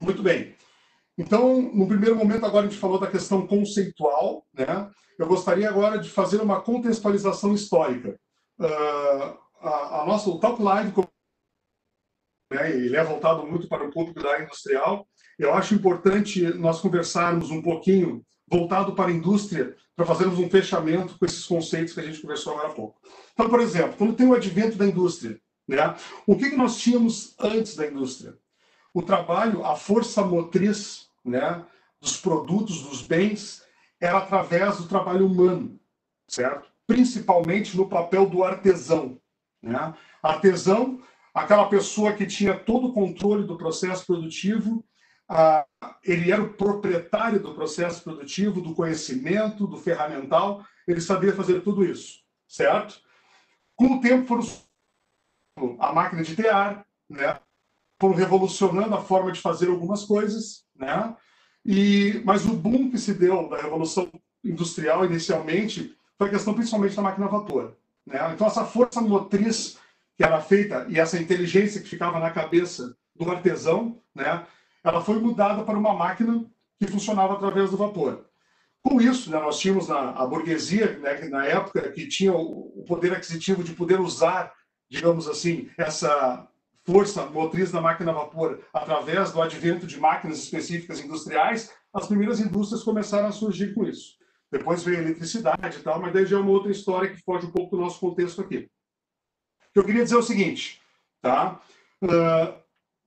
Muito 0.00 0.22
bem. 0.22 0.54
Então, 1.16 1.62
no 1.62 1.86
primeiro 1.86 2.16
momento, 2.16 2.44
agora 2.44 2.66
a 2.66 2.68
gente 2.68 2.80
falou 2.80 2.98
da 2.98 3.06
questão 3.06 3.46
conceitual, 3.46 4.44
né? 4.52 4.90
Eu 5.16 5.28
gostaria 5.28 5.68
agora 5.68 5.98
de 5.98 6.10
fazer 6.10 6.40
uma 6.40 6.60
contextualização 6.60 7.54
histórica. 7.54 8.18
Uh, 8.58 9.38
a, 9.60 10.02
a, 10.02 10.06
nossa, 10.06 10.28
o 10.28 10.40
Talk 10.40 10.60
Live, 10.60 10.92
né, 12.52 12.70
ele 12.70 12.96
é 12.96 13.04
voltado 13.04 13.46
muito 13.46 13.68
para 13.68 13.84
o 13.84 13.92
público 13.92 14.20
da 14.20 14.32
área 14.32 14.44
industrial. 14.44 15.06
Eu 15.38 15.54
acho 15.54 15.74
importante 15.74 16.42
nós 16.54 16.80
conversarmos 16.80 17.50
um 17.50 17.62
pouquinho 17.62 18.24
voltado 18.46 18.94
para 18.94 19.10
a 19.10 19.14
indústria, 19.14 19.76
para 19.96 20.06
fazermos 20.06 20.38
um 20.38 20.48
fechamento 20.48 21.18
com 21.18 21.24
esses 21.24 21.44
conceitos 21.44 21.94
que 21.94 22.00
a 22.00 22.02
gente 22.02 22.20
conversou 22.20 22.52
agora 22.52 22.68
há 22.68 22.74
pouco. 22.74 23.00
Então, 23.32 23.48
por 23.48 23.60
exemplo, 23.60 23.96
quando 23.96 24.14
tem 24.14 24.26
o 24.26 24.34
advento 24.34 24.76
da 24.76 24.86
indústria, 24.86 25.40
né, 25.66 25.94
o 26.26 26.36
que, 26.36 26.50
que 26.50 26.56
nós 26.56 26.76
tínhamos 26.76 27.34
antes 27.38 27.74
da 27.74 27.86
indústria? 27.86 28.36
O 28.92 29.02
trabalho, 29.02 29.64
a 29.64 29.74
força 29.74 30.22
motriz 30.22 31.08
né, 31.24 31.64
dos 32.00 32.16
produtos, 32.16 32.82
dos 32.82 33.02
bens, 33.02 33.62
era 34.00 34.18
através 34.18 34.76
do 34.76 34.86
trabalho 34.86 35.26
humano, 35.26 35.80
certo? 36.28 36.68
Principalmente 36.86 37.76
no 37.76 37.88
papel 37.88 38.26
do 38.26 38.44
artesão. 38.44 39.18
Né? 39.62 39.94
Artesão, 40.22 41.00
aquela 41.32 41.66
pessoa 41.68 42.12
que 42.12 42.26
tinha 42.26 42.54
todo 42.54 42.88
o 42.88 42.92
controle 42.92 43.46
do 43.46 43.56
processo 43.56 44.06
produtivo, 44.06 44.84
ah, 45.28 45.66
ele 46.02 46.30
era 46.30 46.42
o 46.42 46.52
proprietário 46.52 47.40
do 47.40 47.54
processo 47.54 48.02
produtivo, 48.02 48.60
do 48.60 48.74
conhecimento, 48.74 49.66
do 49.66 49.78
ferramental, 49.78 50.64
ele 50.86 51.00
sabia 51.00 51.34
fazer 51.34 51.60
tudo 51.62 51.84
isso, 51.84 52.20
certo? 52.46 53.00
Com 53.74 53.96
o 53.96 54.00
tempo 54.00 54.26
foram 54.26 55.76
a 55.80 55.92
máquina 55.92 56.22
de 56.22 56.36
tear, 56.36 56.86
né? 57.08 57.38
Foram 58.00 58.14
revolucionando 58.14 58.94
a 58.94 59.02
forma 59.02 59.32
de 59.32 59.40
fazer 59.40 59.68
algumas 59.68 60.04
coisas, 60.04 60.64
né? 60.76 61.16
E 61.64 62.20
mas 62.24 62.44
o 62.44 62.54
boom 62.54 62.90
que 62.90 62.98
se 62.98 63.14
deu 63.14 63.48
da 63.48 63.56
revolução 63.56 64.10
industrial 64.44 65.04
inicialmente 65.06 65.96
foi 66.18 66.28
a 66.28 66.30
questão 66.30 66.54
principalmente 66.54 66.94
da 66.94 67.02
máquina 67.02 67.26
a 67.26 67.30
vapor, 67.30 67.76
né? 68.06 68.32
Então 68.34 68.46
essa 68.46 68.64
força 68.64 69.00
motriz 69.00 69.78
que 70.16 70.22
era 70.22 70.40
feita 70.40 70.86
e 70.88 71.00
essa 71.00 71.18
inteligência 71.18 71.80
que 71.80 71.88
ficava 71.88 72.20
na 72.20 72.30
cabeça 72.30 72.96
do 73.16 73.30
artesão, 73.30 74.00
né? 74.14 74.46
Ela 74.84 75.00
foi 75.00 75.18
mudada 75.18 75.64
para 75.64 75.78
uma 75.78 75.94
máquina 75.94 76.44
que 76.78 76.86
funcionava 76.86 77.34
através 77.34 77.70
do 77.70 77.76
vapor. 77.76 78.26
Com 78.82 79.00
isso, 79.00 79.30
né, 79.30 79.40
nós 79.40 79.58
tínhamos 79.58 79.90
a 79.90 80.26
burguesia, 80.26 80.98
né, 80.98 81.26
na 81.28 81.46
época, 81.46 81.90
que 81.90 82.06
tinha 82.06 82.34
o, 82.34 82.80
o 82.80 82.84
poder 82.84 83.14
aquisitivo 83.14 83.64
de 83.64 83.72
poder 83.72 83.98
usar, 83.98 84.52
digamos 84.90 85.26
assim, 85.26 85.70
essa 85.78 86.46
força 86.84 87.24
motriz 87.24 87.72
da 87.72 87.80
máquina 87.80 88.10
a 88.10 88.14
vapor 88.14 88.60
através 88.74 89.32
do 89.32 89.40
advento 89.40 89.86
de 89.86 89.98
máquinas 89.98 90.38
específicas 90.38 91.00
industriais, 91.00 91.72
as 91.94 92.06
primeiras 92.06 92.40
indústrias 92.40 92.82
começaram 92.82 93.28
a 93.28 93.32
surgir 93.32 93.72
com 93.72 93.84
isso. 93.84 94.18
Depois 94.52 94.82
veio 94.82 94.98
a 94.98 95.02
eletricidade 95.02 95.78
e 95.78 95.82
tal, 95.82 95.98
mas 95.98 96.12
daí 96.12 96.26
já 96.26 96.36
é 96.36 96.40
uma 96.40 96.50
outra 96.50 96.70
história 96.70 97.10
que 97.10 97.22
foge 97.22 97.46
um 97.46 97.50
pouco 97.50 97.76
do 97.76 97.82
nosso 97.82 97.98
contexto 97.98 98.42
aqui. 98.42 98.68
Eu 99.74 99.82
queria 99.82 100.04
dizer 100.04 100.16
é 100.16 100.18
o 100.18 100.22
seguinte, 100.22 100.80
tá? 101.22 101.60
Uh, 102.02 102.63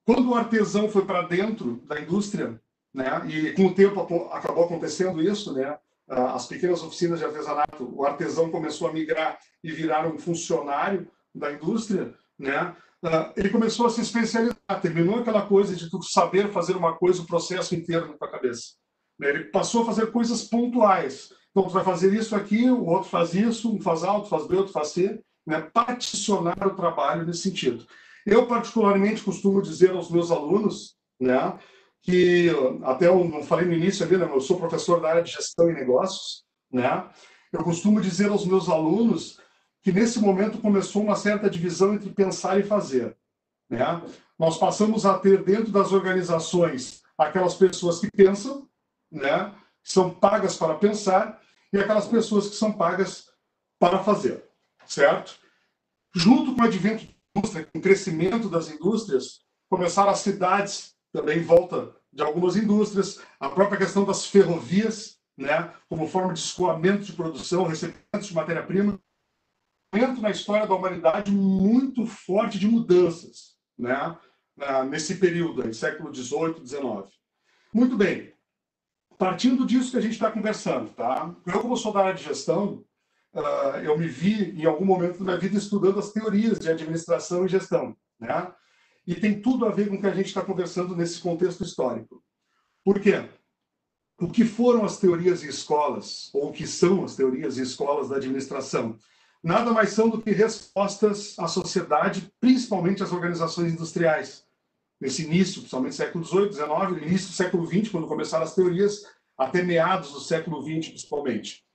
quando 0.07 0.29
o 0.29 0.35
artesão 0.35 0.87
foi 0.87 1.03
para 1.03 1.23
dentro 1.23 1.83
da 1.85 1.99
indústria, 1.99 2.57
né? 2.93 3.21
E 3.27 3.51
com 3.51 3.65
o 3.65 3.73
tempo 3.75 3.99
acabou 4.31 4.63
acontecendo 4.63 5.21
isso, 5.21 5.51
né? 5.51 5.77
As 6.07 6.47
pequenas 6.47 6.81
oficinas 6.81 7.19
de 7.19 7.25
artesanato, 7.25 7.93
o 7.93 8.05
artesão 8.05 8.49
começou 8.49 8.87
a 8.87 8.93
migrar 8.93 9.37
e 9.61 9.69
virar 9.69 10.07
um 10.07 10.17
funcionário 10.17 11.11
da 11.35 11.51
indústria, 11.51 12.13
né? 12.39 12.73
Ele 13.35 13.49
começou 13.49 13.85
a 13.85 13.89
se 13.89 13.99
especializar, 13.99 14.55
terminou 14.81 15.19
aquela 15.19 15.41
coisa 15.41 15.75
de 15.75 15.89
tu 15.89 16.01
saber 16.01 16.53
fazer 16.53 16.77
uma 16.77 16.95
coisa, 16.95 17.21
o 17.21 17.27
processo 17.27 17.75
inteiro 17.75 18.07
na 18.07 18.13
tua 18.13 18.31
cabeça. 18.31 18.75
Né? 19.19 19.27
Ele 19.27 19.43
passou 19.45 19.81
a 19.81 19.85
fazer 19.87 20.09
coisas 20.13 20.45
pontuais. 20.45 21.33
Então, 21.51 21.63
tu 21.63 21.73
vai 21.73 21.83
fazer 21.83 22.13
isso 22.13 22.33
aqui, 22.33 22.69
o 22.69 22.85
outro 22.85 23.09
faz 23.09 23.33
isso, 23.33 23.75
um 23.75 23.81
faz 23.81 24.05
A, 24.05 24.13
outro 24.13 24.29
faz 24.29 24.47
B, 24.47 24.55
outro 24.55 24.71
faz 24.71 24.87
C, 24.89 25.21
né? 25.45 25.61
particionar 25.73 26.65
o 26.65 26.75
trabalho 26.75 27.25
nesse 27.25 27.41
sentido. 27.41 27.85
Eu, 28.27 28.45
particularmente, 28.45 29.23
costumo 29.23 29.61
dizer 29.61 29.91
aos 29.91 30.11
meus 30.11 30.31
alunos, 30.31 30.97
né, 31.17 31.57
que 32.01 32.49
até 32.83 33.07
eu 33.07 33.23
não 33.23 33.41
falei 33.41 33.65
no 33.65 33.73
início 33.73 34.05
ali, 34.05 34.17
né, 34.17 34.29
eu 34.29 34.41
sou 34.41 34.59
professor 34.59 34.99
da 34.99 35.07
área 35.07 35.23
de 35.23 35.31
gestão 35.31 35.69
e 35.69 35.73
negócios, 35.73 36.43
né? 36.69 37.09
Eu 37.53 37.63
costumo 37.63 38.01
dizer 38.01 38.29
aos 38.29 38.45
meus 38.45 38.67
alunos 38.67 39.39
que 39.81 39.93
nesse 39.93 40.19
momento 40.19 40.57
começou 40.57 41.01
uma 41.01 41.15
certa 41.15 41.49
divisão 41.49 41.93
entre 41.93 42.09
pensar 42.09 42.59
e 42.59 42.63
fazer, 42.63 43.15
né? 43.69 44.01
Nós 44.37 44.57
passamos 44.57 45.05
a 45.05 45.17
ter 45.17 45.41
dentro 45.45 45.71
das 45.71 45.93
organizações 45.93 47.01
aquelas 47.17 47.55
pessoas 47.55 47.99
que 47.99 48.11
pensam, 48.11 48.67
né? 49.09 49.55
Que 49.81 49.93
são 49.93 50.09
pagas 50.13 50.57
para 50.57 50.75
pensar 50.75 51.41
e 51.71 51.79
aquelas 51.79 52.07
pessoas 52.07 52.49
que 52.49 52.55
são 52.57 52.73
pagas 52.73 53.29
para 53.79 54.03
fazer, 54.03 54.43
certo? 54.85 55.39
Junto 56.13 56.53
com 56.53 56.61
o 56.61 56.65
advento 56.65 57.07
com 57.41 57.79
o 57.79 57.81
crescimento 57.81 58.49
das 58.49 58.69
indústrias, 58.69 59.41
começaram 59.69 60.11
as 60.11 60.19
cidades 60.19 60.95
também 61.11 61.39
em 61.39 61.43
volta 61.43 61.95
de 62.11 62.23
algumas 62.23 62.55
indústrias, 62.55 63.21
a 63.39 63.49
própria 63.49 63.77
questão 63.77 64.05
das 64.05 64.25
ferrovias, 64.25 65.17
né, 65.37 65.73
como 65.87 66.07
forma 66.07 66.33
de 66.33 66.39
escoamento 66.39 67.03
de 67.03 67.13
produção, 67.13 67.67
recebimento 67.67 68.21
de 68.21 68.33
matéria-prima, 68.33 68.99
momento 69.93 70.21
na 70.21 70.31
história 70.31 70.67
da 70.67 70.75
humanidade 70.75 71.31
muito 71.31 72.05
forte 72.05 72.59
de 72.59 72.67
mudanças, 72.67 73.55
né, 73.77 74.17
nesse 74.89 75.15
período, 75.15 75.63
aí, 75.63 75.73
século 75.73 76.13
XVIII, 76.13 76.65
XIX. 76.65 76.81
Muito 77.73 77.95
bem. 77.95 78.33
Partindo 79.17 79.65
disso 79.65 79.91
que 79.91 79.97
a 79.97 80.01
gente 80.01 80.13
está 80.13 80.31
conversando, 80.31 80.89
tá? 80.91 81.35
Eu, 81.45 81.61
como 81.61 81.77
sou 81.77 81.91
da 81.91 82.01
área 82.01 82.13
de 82.13 82.23
gestão, 82.23 82.83
uh, 83.37 83.77
eu 83.83 83.97
me 83.97 84.07
vi 84.07 84.59
em 84.59 84.65
algum 84.65 84.85
momento 84.85 85.19
da 85.19 85.23
minha 85.23 85.37
vida 85.37 85.57
estudando 85.57 85.99
as 85.99 86.11
teorias 86.11 86.59
de 86.59 86.69
administração 86.69 87.45
e 87.45 87.49
gestão, 87.49 87.95
né? 88.19 88.51
e 89.05 89.15
tem 89.15 89.41
tudo 89.41 89.65
a 89.65 89.71
ver 89.71 89.87
com 89.87 89.95
o 89.95 90.01
que 90.01 90.07
a 90.07 90.13
gente 90.13 90.27
está 90.27 90.41
conversando 90.41 90.95
nesse 90.95 91.19
contexto 91.19 91.63
histórico. 91.63 92.21
Por 92.83 92.99
quê? 92.99 93.29
O 94.19 94.27
que 94.27 94.43
foram 94.43 94.83
as 94.83 94.99
teorias 94.99 95.43
e 95.43 95.47
escolas, 95.47 96.29
ou 96.33 96.49
o 96.49 96.51
que 96.51 96.65
são 96.65 97.05
as 97.05 97.15
teorias 97.15 97.57
e 97.57 97.61
escolas 97.61 98.09
da 98.09 98.15
administração? 98.15 98.97
Nada 99.43 99.71
mais 99.71 99.91
são 99.91 100.09
do 100.09 100.21
que 100.21 100.31
respostas 100.31 101.37
à 101.37 101.47
sociedade, 101.47 102.31
principalmente 102.39 103.03
às 103.03 103.11
organizações 103.11 103.71
industriais. 103.71 104.43
Nesse 104.99 105.23
início, 105.23 105.61
principalmente 105.61 105.95
século 105.95 106.25
XVIII, 106.25 106.53
XIX, 106.53 107.05
início 107.05 107.27
do 107.27 107.35
século 107.35 107.67
XX, 107.67 107.89
quando 107.89 108.07
começaram 108.07 108.43
as 108.43 108.55
teorias, 108.55 109.03
até 109.37 109.61
meados 109.61 110.11
do 110.11 110.19
século 110.19 110.63
XX, 110.63 110.89
principalmente. 110.89 111.66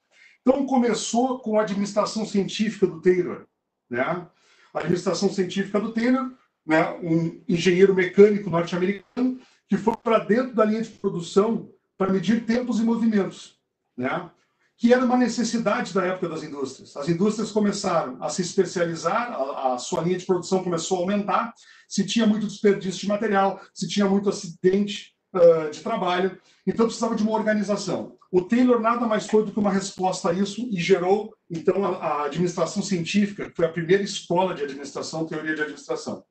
Então, 0.42 0.66
começou 0.66 1.38
com 1.38 1.58
a 1.58 1.62
administração 1.62 2.26
científica 2.26 2.86
do 2.86 3.00
Taylor. 3.00 3.46
Né? 3.88 4.26
A 4.74 4.78
administração 4.78 5.32
científica 5.32 5.80
do 5.80 5.92
Taylor 5.92 6.32
né, 6.66 6.90
um 7.02 7.42
engenheiro 7.48 7.94
mecânico 7.94 8.48
norte-americano 8.48 9.40
que 9.68 9.76
foi 9.76 9.96
para 9.96 10.18
dentro 10.20 10.54
da 10.54 10.64
linha 10.64 10.82
de 10.82 10.90
produção 10.90 11.68
para 11.96 12.12
medir 12.12 12.44
tempos 12.44 12.78
e 12.78 12.84
movimentos, 12.84 13.58
né? 13.96 14.30
que 14.76 14.92
era 14.92 15.04
uma 15.04 15.16
necessidade 15.16 15.94
da 15.94 16.04
época 16.04 16.28
das 16.28 16.42
indústrias. 16.42 16.96
As 16.96 17.08
indústrias 17.08 17.52
começaram 17.52 18.22
a 18.22 18.28
se 18.28 18.42
especializar, 18.42 19.32
a, 19.32 19.74
a, 19.74 19.78
sua 19.78 20.02
linha 20.02 20.18
de 20.18 20.26
produção 20.26 20.64
começou 20.64 20.98
a 20.98 21.00
aumentar, 21.02 21.54
se 21.88 22.04
tinha 22.04 22.26
muito 22.26 22.46
desperdício 22.46 23.02
de 23.02 23.08
material, 23.08 23.60
se 23.72 23.88
tinha 23.88 24.06
muito 24.06 24.28
acidente 24.28 25.11
uh, 25.34 25.70
de 25.70 25.80
trabalho, 25.80 26.38
então 26.66 26.86
precisava 26.86 27.14
de 27.14 27.22
uma 27.22 27.32
organização. 27.32 28.16
O 28.30 28.42
Taylor 28.42 28.80
nada 28.80 29.06
mais 29.06 29.26
foi 29.26 29.44
do 29.44 29.52
que 29.52 29.58
uma 29.58 29.70
resposta 29.70 30.30
a 30.30 30.32
isso 30.32 30.66
e 30.70 30.80
gerou, 30.80 31.34
então, 31.50 31.84
a, 31.84 31.96
a 31.96 32.24
administração 32.24 32.82
científica, 32.82 33.50
que 33.50 33.56
foi 33.56 33.66
a 33.66 33.72
primeira 33.72 34.02
escola 34.02 34.54
de 34.54 34.62
administração, 34.62 35.26
teoria 35.26 35.54
de 35.54 35.62
administração. 35.62 36.24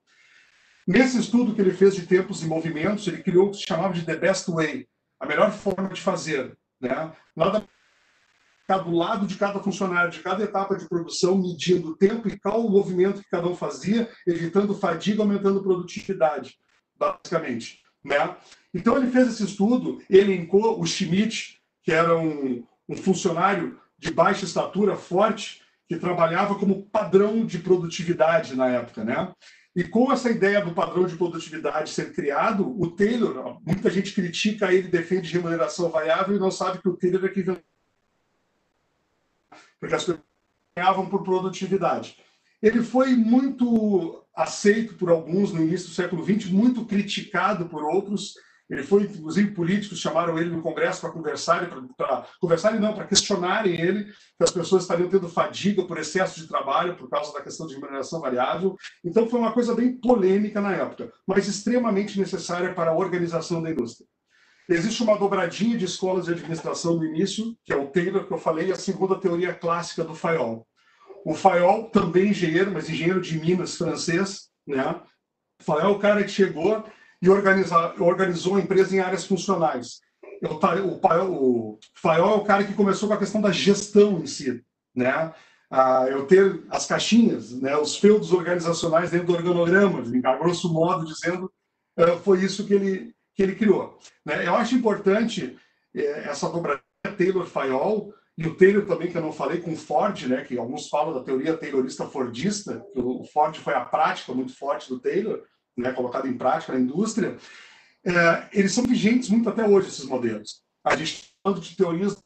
Nesse 0.88 1.20
estudo 1.20 1.53
que 1.53 1.62
ele 1.62 1.74
fez 1.74 1.96
de 1.96 2.08
tempos 2.08 2.41
e 2.41 2.48
movimentos, 2.48 3.08
ele 3.08 3.22
criou 3.22 3.48
o 3.48 3.51
que 3.51 3.58
se 3.58 3.67
chamava 3.67 3.93
de 3.93 4.03
The 4.03 4.15
Best 4.15 4.50
Way, 4.50 4.88
a 5.20 5.25
melhor 5.27 5.51
forma 5.51 5.89
de 5.89 6.01
fazer. 6.01 6.58
Né? 6.79 7.13
Nada 7.36 7.63
do 8.79 8.91
lado 8.91 9.27
de 9.27 9.36
cada 9.36 9.60
funcionário, 9.60 10.12
de 10.12 10.20
cada 10.20 10.43
etapa 10.43 10.75
de 10.75 10.88
produção, 10.88 11.38
medindo 11.38 11.89
o 11.89 11.98
tempo 11.98 12.27
e 12.27 12.39
qual 12.39 12.65
o 12.65 12.70
movimento 12.70 13.22
que 13.22 13.29
cada 13.29 13.48
um 13.48 13.55
fazia, 13.55 14.10
evitando 14.25 14.74
fadiga, 14.74 15.22
aumentando 15.22 15.62
produtividade, 15.62 16.55
basicamente. 16.96 17.81
Né? 18.03 18.36
Então 18.74 18.98
ele 18.98 19.12
fez 19.12 19.27
esse 19.27 19.43
estudo, 19.43 20.01
elencou 20.10 20.79
o 20.79 20.86
Schmidt, 20.86 21.62
que 21.84 21.91
era 21.91 22.17
um, 22.17 22.63
um 22.88 22.96
funcionário 22.96 23.79
de 23.98 24.12
baixa 24.12 24.46
estatura, 24.46 24.96
forte, 24.96 25.62
que 25.88 25.98
trabalhava 25.98 26.55
como 26.55 26.84
padrão 26.84 27.46
de 27.46 27.60
produtividade 27.60 28.55
na 28.55 28.67
época, 28.67 29.03
né? 29.03 29.34
E 29.75 29.84
com 29.84 30.12
essa 30.12 30.29
ideia 30.29 30.62
do 30.62 30.74
padrão 30.74 31.05
de 31.05 31.15
produtividade 31.15 31.89
ser 31.91 32.13
criado, 32.13 32.75
o 32.79 32.91
Taylor, 32.91 33.62
muita 33.65 33.89
gente 33.89 34.13
critica 34.13 34.74
ele, 34.74 34.89
defende 34.89 35.31
remuneração 35.31 35.89
variável 35.89 36.36
e 36.36 36.39
não 36.39 36.51
sabe 36.51 36.81
que 36.81 36.89
o 36.89 36.98
Taylor 36.98 37.25
é 37.25 37.29
que 37.29 37.43
porque 39.81 39.96
as 39.96 40.03
pessoas 40.03 40.20
ganhavam 40.77 41.10
por 41.10 41.24
produtividade. 41.24 42.17
Ele 42.62 42.84
foi 42.84 43.15
muito 43.15 44.24
aceito 44.36 44.96
por 44.96 45.10
alguns 45.10 45.51
no 45.51 45.62
início 45.62 45.89
do 45.89 45.96
século 45.96 46.24
XX, 46.24 46.51
muito 46.51 46.86
criticado 46.86 47.68
por 47.68 47.84
outros, 47.84 48.34
ele 48.72 48.84
foi, 48.84 49.03
inclusive, 49.03 49.51
políticos 49.51 50.00
chamaram 50.00 50.39
ele 50.39 50.50
no 50.50 50.62
Congresso 50.62 51.01
para 51.01 51.12
conversar, 51.12 51.70
para 51.98 52.25
conversarem 52.39 52.80
não, 52.80 52.94
para 52.94 53.06
questionarem 53.06 53.74
ele, 53.74 54.06
que 54.06 54.44
as 54.44 54.51
pessoas 54.51 54.84
estariam 54.84 55.10
tendo 55.10 55.27
fadiga 55.27 55.84
por 55.84 55.98
excesso 55.98 56.39
de 56.39 56.48
trabalho, 56.48 56.96
por 56.96 57.10
causa 57.10 57.34
da 57.34 57.41
questão 57.41 57.68
de 57.68 57.74
remuneração 57.74 58.22
variável. 58.22 58.77
Então, 59.03 59.27
foi 59.27 59.41
uma 59.41 59.51
coisa 59.51 59.75
bem 59.75 60.00
polêmica 60.00 60.62
na 60.62 60.72
época, 60.72 61.12
mas 61.27 61.50
extremamente 61.50 62.18
necessária 62.18 62.74
para 62.74 62.91
a 62.91 62.96
organização 62.96 63.62
da 63.62 63.70
indústria. 63.70 64.08
Existe 64.70 65.03
uma 65.03 65.18
dobradinha 65.18 65.77
de 65.77 65.84
escolas 65.84 66.25
de 66.25 66.32
administração 66.32 66.96
no 66.96 67.03
início, 67.03 67.53
que 67.65 67.74
é 67.74 67.75
o 67.75 67.89
Taylor, 67.89 68.25
que 68.25 68.34
eu 68.34 68.38
falei, 68.38 68.72
a 68.72 68.75
segunda 68.75 69.20
teoria 69.20 69.53
clássica 69.53 70.01
do 70.01 70.15
Fayol. 70.15 70.65
O 71.25 71.33
Fayol, 71.33 71.89
também 71.89 72.29
engenheiro, 72.29 72.71
mas 72.71 72.89
engenheiro 72.89 73.21
de 73.21 73.39
Minas, 73.39 73.77
francês, 73.77 74.49
né? 74.65 74.99
O 75.59 75.63
Fayol 75.63 75.93
é 75.93 75.95
o 75.95 75.99
cara 75.99 76.23
que 76.23 76.31
chegou 76.31 76.83
e 77.21 77.29
organizar, 77.29 78.01
organizou 78.01 78.55
a 78.55 78.59
empresa 78.59 78.95
em 78.95 78.99
áreas 78.99 79.25
funcionais. 79.25 79.99
O, 80.43 80.55
o, 80.55 81.73
o 81.73 81.79
Faiol 81.93 82.31
é 82.31 82.35
o 82.35 82.43
cara 82.43 82.63
que 82.63 82.73
começou 82.73 83.07
com 83.07 83.13
a 83.13 83.19
questão 83.19 83.41
da 83.41 83.51
gestão 83.51 84.19
em 84.19 84.25
si. 84.25 84.63
Né? 84.95 85.31
ah, 85.71 86.05
eu 86.09 86.27
ter 86.27 86.61
as 86.69 86.85
caixinhas, 86.85 87.53
né, 87.53 87.77
os 87.77 87.95
feudos 87.95 88.33
organizacionais 88.33 89.09
dentro 89.09 89.27
do 89.27 89.33
organograma, 89.33 90.03
a 90.25 90.35
grosso 90.35 90.71
modo 90.71 91.05
dizendo, 91.05 91.49
uh, 91.97 92.19
foi 92.19 92.43
isso 92.43 92.67
que 92.67 92.73
ele, 92.73 93.15
que 93.33 93.41
ele 93.41 93.55
criou. 93.55 93.97
Né? 94.25 94.45
Eu 94.45 94.53
acho 94.55 94.75
importante 94.75 95.57
essa 95.95 96.49
dobradinha 96.49 96.83
Taylor-Fayol, 97.17 98.13
e 98.38 98.47
o 98.47 98.55
Taylor 98.55 98.85
também, 98.85 99.11
que 99.11 99.17
eu 99.17 99.21
não 99.21 99.33
falei, 99.33 99.59
com 99.59 99.75
Ford, 99.75 100.23
né, 100.23 100.43
que 100.43 100.57
alguns 100.57 100.88
falam 100.88 101.13
da 101.13 101.23
teoria 101.23 101.57
taylorista-fordista, 101.57 102.83
o 102.95 103.25
Ford 103.25 103.55
foi 103.57 103.73
a 103.73 103.85
prática 103.85 104.33
muito 104.33 104.55
forte 104.57 104.89
do 104.89 105.00
Taylor, 105.00 105.43
né, 105.77 105.91
colocada 105.91 106.27
em 106.27 106.38
prática 106.38 106.73
na 106.73 106.79
indústria, 106.79 107.38
é, 108.03 108.50
eles 108.51 108.73
são 108.73 108.83
vigentes 108.83 109.29
muito 109.29 109.50
até 109.50 109.67
hoje, 109.67 109.89
esses 109.89 110.05
modelos. 110.05 110.63
A 110.83 110.95
gente 110.95 111.13
está 111.13 111.27
falando 111.43 111.61
de 111.61 111.75
teorias 111.75 112.15
do 112.15 112.21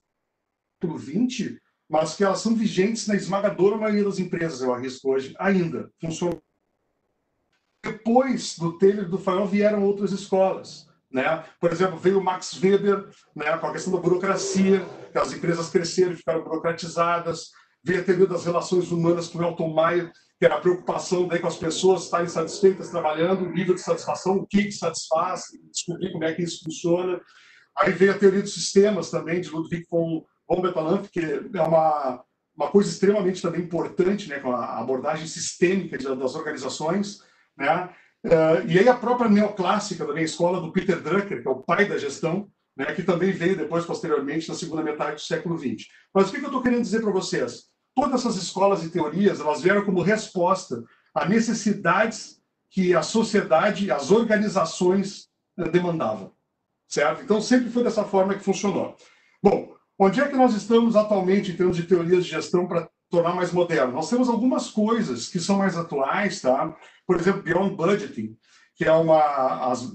século 0.81 1.00
XX, 1.00 1.59
mas 1.89 2.15
que 2.15 2.24
elas 2.24 2.39
são 2.39 2.55
vigentes 2.55 3.07
na 3.07 3.15
esmagadora 3.15 3.77
maioria 3.77 4.03
das 4.03 4.19
empresas, 4.19 4.62
eu 4.62 4.74
arrisco 4.74 5.12
hoje, 5.12 5.35
ainda. 5.38 5.91
Funcionam. 6.00 6.41
Depois 7.83 8.57
do 8.57 8.77
Taylor 8.77 9.05
e 9.05 9.09
do 9.09 9.19
Fayol 9.19 9.47
vieram 9.47 9.83
outras 9.83 10.12
escolas. 10.12 10.88
Né? 11.15 11.45
Por 11.62 11.72
exemplo, 11.72 11.98
veio 11.98 12.19
o 12.19 12.24
Max 12.24 12.62
Weber 12.62 13.07
né, 13.34 13.57
com 13.57 13.67
a 13.67 13.72
questão 13.72 13.93
da 13.93 14.01
burocracia, 14.01 14.86
que 15.13 15.17
as 15.17 15.31
empresas 15.31 15.69
cresceram 15.69 16.12
e 16.12 16.17
ficaram 16.17 16.43
burocratizadas. 16.43 17.51
Veio 17.81 18.01
a 18.01 18.03
teoria 18.03 18.27
das 18.27 18.43
relações 18.43 18.91
humanas 18.91 19.29
com 19.29 19.39
o 19.39 19.43
Elton 19.43 19.74
Mayer, 19.74 20.12
que 20.38 20.45
era 20.45 20.55
a 20.55 20.60
preocupação 20.60 21.25
daí 21.25 21.39
com 21.39 21.48
as 21.48 21.55
pessoas 21.55 22.03
estarem 22.03 22.27
satisfeitas 22.27 22.89
trabalhando, 22.89 23.45
o 23.45 23.50
nível 23.50 23.74
de 23.74 23.79
satisfação, 23.79 24.36
o 24.36 24.45
que, 24.45 24.65
que 24.65 24.74
satisfaz, 24.74 25.43
descobrir 25.72 26.12
como 26.12 26.25
é 26.25 26.34
que 26.34 26.41
isso 26.41 26.65
funciona. 26.65 27.22
Aí 27.77 27.93
veio 27.93 28.12
a 28.12 28.17
teoria 28.17 28.41
dos 28.41 28.53
sistemas 28.53 29.10
também, 29.10 29.39
de 29.39 29.50
Ludwig 29.50 29.86
von, 29.89 30.25
von 30.50 30.62
Betalanff, 30.62 31.07
que 31.07 31.22
é 31.22 31.62
uma, 31.62 32.25
uma 32.57 32.69
coisa 32.69 32.89
extremamente 32.89 33.41
também 33.41 33.62
importante, 33.62 34.27
né, 34.27 34.39
com 34.41 34.51
a 34.51 34.81
abordagem 34.81 35.27
sistêmica 35.27 35.98
das 35.98 36.36
organizações, 36.36 37.22
né? 37.57 37.89
Uh, 38.25 38.65
e 38.67 38.79
aí 38.79 38.89
a 38.89 38.96
própria 38.96 39.29
neoclássica 39.29 40.03
também, 40.03 40.24
a 40.24 40.25
escola 40.25 40.60
do 40.60 40.72
Peter 40.72 41.00
Drucker, 41.00 41.44
que 41.44 41.48
é 41.48 41.51
o 41.51 41.62
pai 41.62 41.86
da 41.86 41.96
gestão, 41.96 42.50
né, 42.75 42.88
que 42.88 43.03
também 43.03 43.32
veio 43.32 43.55
depois, 43.55 43.86
posteriormente, 43.86 44.50
na 44.50 44.55
segunda 44.55 44.82
metade 44.82 45.15
do 45.15 45.22
século 45.22 45.55
XX. 45.60 45.88
Mas 46.12 46.27
o 46.27 46.32
que, 46.32 46.39
que 46.39 46.44
eu 46.44 46.48
estou 46.48 46.63
querendo 46.63 46.82
dizer 46.82 47.01
para 47.01 47.12
vocês? 47.12 47.65
Todas 47.94 48.22
essas 48.22 48.36
escolas 48.36 48.84
e 48.84 48.89
teorias, 48.89 49.39
elas 49.39 49.62
vieram 49.62 49.86
como 49.86 50.01
resposta 50.01 50.84
a 51.13 51.25
necessidades 51.29 52.41
que 52.72 52.96
a 52.96 53.03
sociedade, 53.03 53.91
as 53.91 54.10
organizações 54.10 55.27
uh, 55.60 55.70
demandavam, 55.70 56.34
certo? 56.88 57.22
Então, 57.22 57.39
sempre 57.39 57.70
foi 57.70 57.84
dessa 57.84 58.03
forma 58.03 58.34
que 58.34 58.44
funcionou. 58.44 58.96
Bom, 59.41 59.75
onde 60.00 60.20
é 60.20 60.27
que 60.27 60.36
nós 60.36 60.55
estamos 60.55 60.96
atualmente 60.96 61.51
em 61.51 61.55
termos 61.55 61.77
de 61.77 61.84
teorias 61.84 62.25
de 62.25 62.32
gestão 62.32 62.67
para 62.67 62.89
tornar 63.15 63.34
mais 63.34 63.51
moderno? 63.51 63.93
Nós 63.93 64.10
temos 64.10 64.27
algumas 64.27 64.69
coisas 64.69 65.27
que 65.27 65.39
são 65.39 65.57
mais 65.57 65.77
atuais, 65.77 66.41
tá? 66.41 66.75
por 67.05 67.19
exemplo, 67.19 67.41
Beyond 67.41 67.75
Budgeting, 67.75 68.38
que 68.75 68.84
é 68.84 68.93
um 68.93 69.07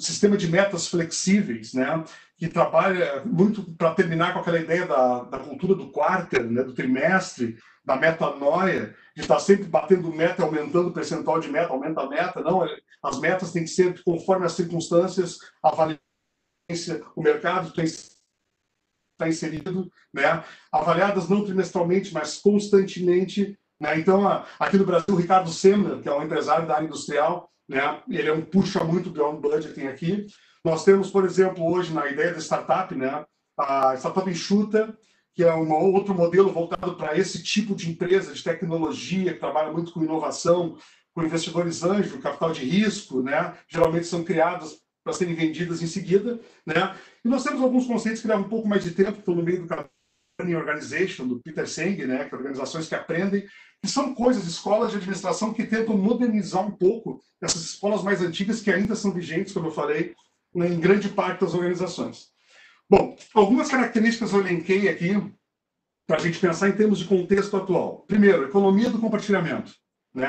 sistema 0.00 0.36
de 0.36 0.48
metas 0.48 0.86
flexíveis, 0.88 1.74
né, 1.74 2.02
que 2.38 2.48
trabalha 2.48 3.22
muito 3.26 3.62
para 3.74 3.94
terminar 3.94 4.32
com 4.32 4.38
aquela 4.38 4.58
ideia 4.58 4.86
da, 4.86 5.24
da 5.24 5.38
cultura 5.38 5.74
do 5.74 5.90
quarter, 5.90 6.44
né, 6.44 6.62
do 6.62 6.74
trimestre, 6.74 7.58
da 7.84 7.96
metanoia, 7.96 8.94
de 9.14 9.22
estar 9.22 9.38
sempre 9.38 9.64
batendo 9.64 10.12
meta, 10.12 10.42
aumentando 10.42 10.88
o 10.88 10.92
percentual 10.92 11.40
de 11.40 11.48
meta, 11.48 11.72
aumenta 11.72 12.00
a 12.00 12.08
meta. 12.08 12.40
Não, 12.40 12.66
as 13.02 13.18
metas 13.18 13.52
têm 13.52 13.64
que 13.64 13.70
ser 13.70 14.02
conforme 14.02 14.46
as 14.46 14.52
circunstâncias, 14.52 15.38
a 15.62 15.70
valência, 15.70 17.02
o 17.14 17.22
mercado 17.22 17.72
tem 17.72 17.84
está 19.24 19.28
inserido, 19.28 19.90
né? 20.12 20.42
avaliadas 20.72 21.28
não 21.28 21.44
trimestralmente, 21.44 22.12
mas 22.12 22.38
constantemente 22.38 23.58
né? 23.80 23.98
Então, 23.98 24.44
aqui 24.58 24.76
no 24.76 24.84
Brasil, 24.84 25.06
o 25.08 25.16
Ricardo 25.16 25.50
Semler, 25.50 26.02
que 26.02 26.08
é 26.08 26.14
um 26.14 26.22
empresário 26.22 26.68
da 26.68 26.74
área 26.74 26.84
industrial, 26.84 27.50
né? 27.66 28.02
ele 28.10 28.28
é 28.28 28.32
um 28.32 28.42
puxa 28.42 28.84
muito 28.84 29.08
beyond 29.08 29.40
budgeting 29.40 29.86
aqui. 29.86 30.26
Nós 30.62 30.84
temos, 30.84 31.10
por 31.10 31.24
exemplo, 31.24 31.64
hoje 31.64 31.94
na 31.94 32.06
ideia 32.06 32.34
da 32.34 32.40
startup, 32.40 32.94
né? 32.94 33.24
a 33.58 33.94
startup 33.96 34.28
enxuta, 34.28 34.94
que 35.34 35.42
é 35.42 35.54
um 35.54 35.72
outro 35.72 36.14
modelo 36.14 36.52
voltado 36.52 36.94
para 36.96 37.16
esse 37.16 37.42
tipo 37.42 37.74
de 37.74 37.90
empresa 37.90 38.34
de 38.34 38.44
tecnologia, 38.44 39.32
que 39.32 39.40
trabalha 39.40 39.72
muito 39.72 39.92
com 39.92 40.02
inovação, 40.02 40.76
com 41.14 41.24
investidores 41.24 41.82
anjos, 41.82 42.20
capital 42.20 42.52
de 42.52 42.64
risco, 42.64 43.22
né? 43.22 43.54
geralmente 43.66 44.06
são 44.06 44.22
criados 44.22 44.78
para 45.02 45.12
serem 45.12 45.34
vendidas 45.34 45.82
em 45.82 45.86
seguida. 45.86 46.40
Né? 46.66 46.96
E 47.24 47.28
nós 47.28 47.42
temos 47.42 47.62
alguns 47.62 47.86
conceitos 47.86 48.20
que 48.20 48.28
levam 48.28 48.44
um 48.44 48.48
pouco 48.48 48.68
mais 48.68 48.84
de 48.84 48.92
tempo, 48.92 49.18
estão 49.18 49.34
no 49.34 49.42
meio 49.42 49.66
do 49.66 49.68
Learning 50.38 50.56
Organization, 50.56 51.26
do 51.26 51.40
Peter 51.40 51.68
Senge, 51.68 52.06
né? 52.06 52.24
que 52.24 52.34
é 52.34 52.38
organizações 52.38 52.88
que 52.88 52.94
aprendem 52.94 53.46
que 53.82 53.88
são 53.88 54.14
coisas, 54.14 54.46
escolas 54.46 54.90
de 54.90 54.96
administração 54.98 55.54
que 55.54 55.66
tentam 55.66 55.96
modernizar 55.96 56.66
um 56.66 56.70
pouco 56.70 57.20
essas 57.40 57.62
escolas 57.62 58.02
mais 58.02 58.20
antigas 58.20 58.60
que 58.60 58.70
ainda 58.70 58.94
são 58.94 59.10
vigentes, 59.10 59.52
como 59.52 59.68
eu 59.68 59.72
falei, 59.72 60.14
em 60.54 60.78
grande 60.78 61.08
parte 61.08 61.40
das 61.40 61.54
organizações. 61.54 62.28
Bom, 62.88 63.16
algumas 63.34 63.68
características 63.68 64.32
eu 64.32 64.40
elenquei 64.40 64.88
aqui 64.88 65.14
para 66.06 66.16
a 66.16 66.20
gente 66.20 66.38
pensar 66.38 66.68
em 66.68 66.76
termos 66.76 66.98
de 66.98 67.06
contexto 67.06 67.56
atual. 67.56 68.04
Primeiro, 68.06 68.44
economia 68.44 68.90
do 68.90 68.98
compartilhamento. 68.98 69.72
Né? 70.14 70.26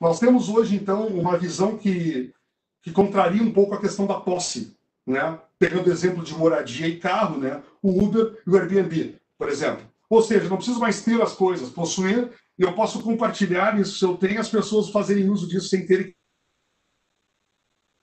Nós 0.00 0.18
temos 0.18 0.48
hoje, 0.48 0.74
então, 0.74 1.06
uma 1.06 1.38
visão 1.38 1.78
que, 1.78 2.34
que 2.82 2.90
contraria 2.90 3.42
um 3.42 3.52
pouco 3.52 3.74
a 3.74 3.80
questão 3.80 4.06
da 4.06 4.20
posse. 4.20 4.76
Né? 5.06 5.38
Pegando 5.58 5.88
o 5.88 5.92
exemplo 5.92 6.22
de 6.22 6.34
moradia 6.34 6.86
e 6.86 6.98
carro, 6.98 7.38
né? 7.38 7.62
o 7.80 8.04
Uber 8.04 8.42
e 8.46 8.50
o 8.50 8.56
Airbnb, 8.56 9.18
por 9.38 9.48
exemplo. 9.48 9.90
Ou 10.10 10.20
seja, 10.20 10.48
não 10.48 10.56
preciso 10.56 10.80
mais 10.80 11.02
ter 11.02 11.20
as 11.22 11.34
coisas, 11.34 11.70
possuir, 11.70 12.30
e 12.58 12.62
eu 12.62 12.74
posso 12.74 13.00
compartilhar 13.02 13.80
isso 13.80 13.98
se 13.98 14.04
eu 14.04 14.16
tenho, 14.16 14.40
as 14.40 14.48
pessoas 14.48 14.90
fazerem 14.90 15.30
uso 15.30 15.48
disso 15.48 15.68
sem 15.68 15.86
terem. 15.86 16.14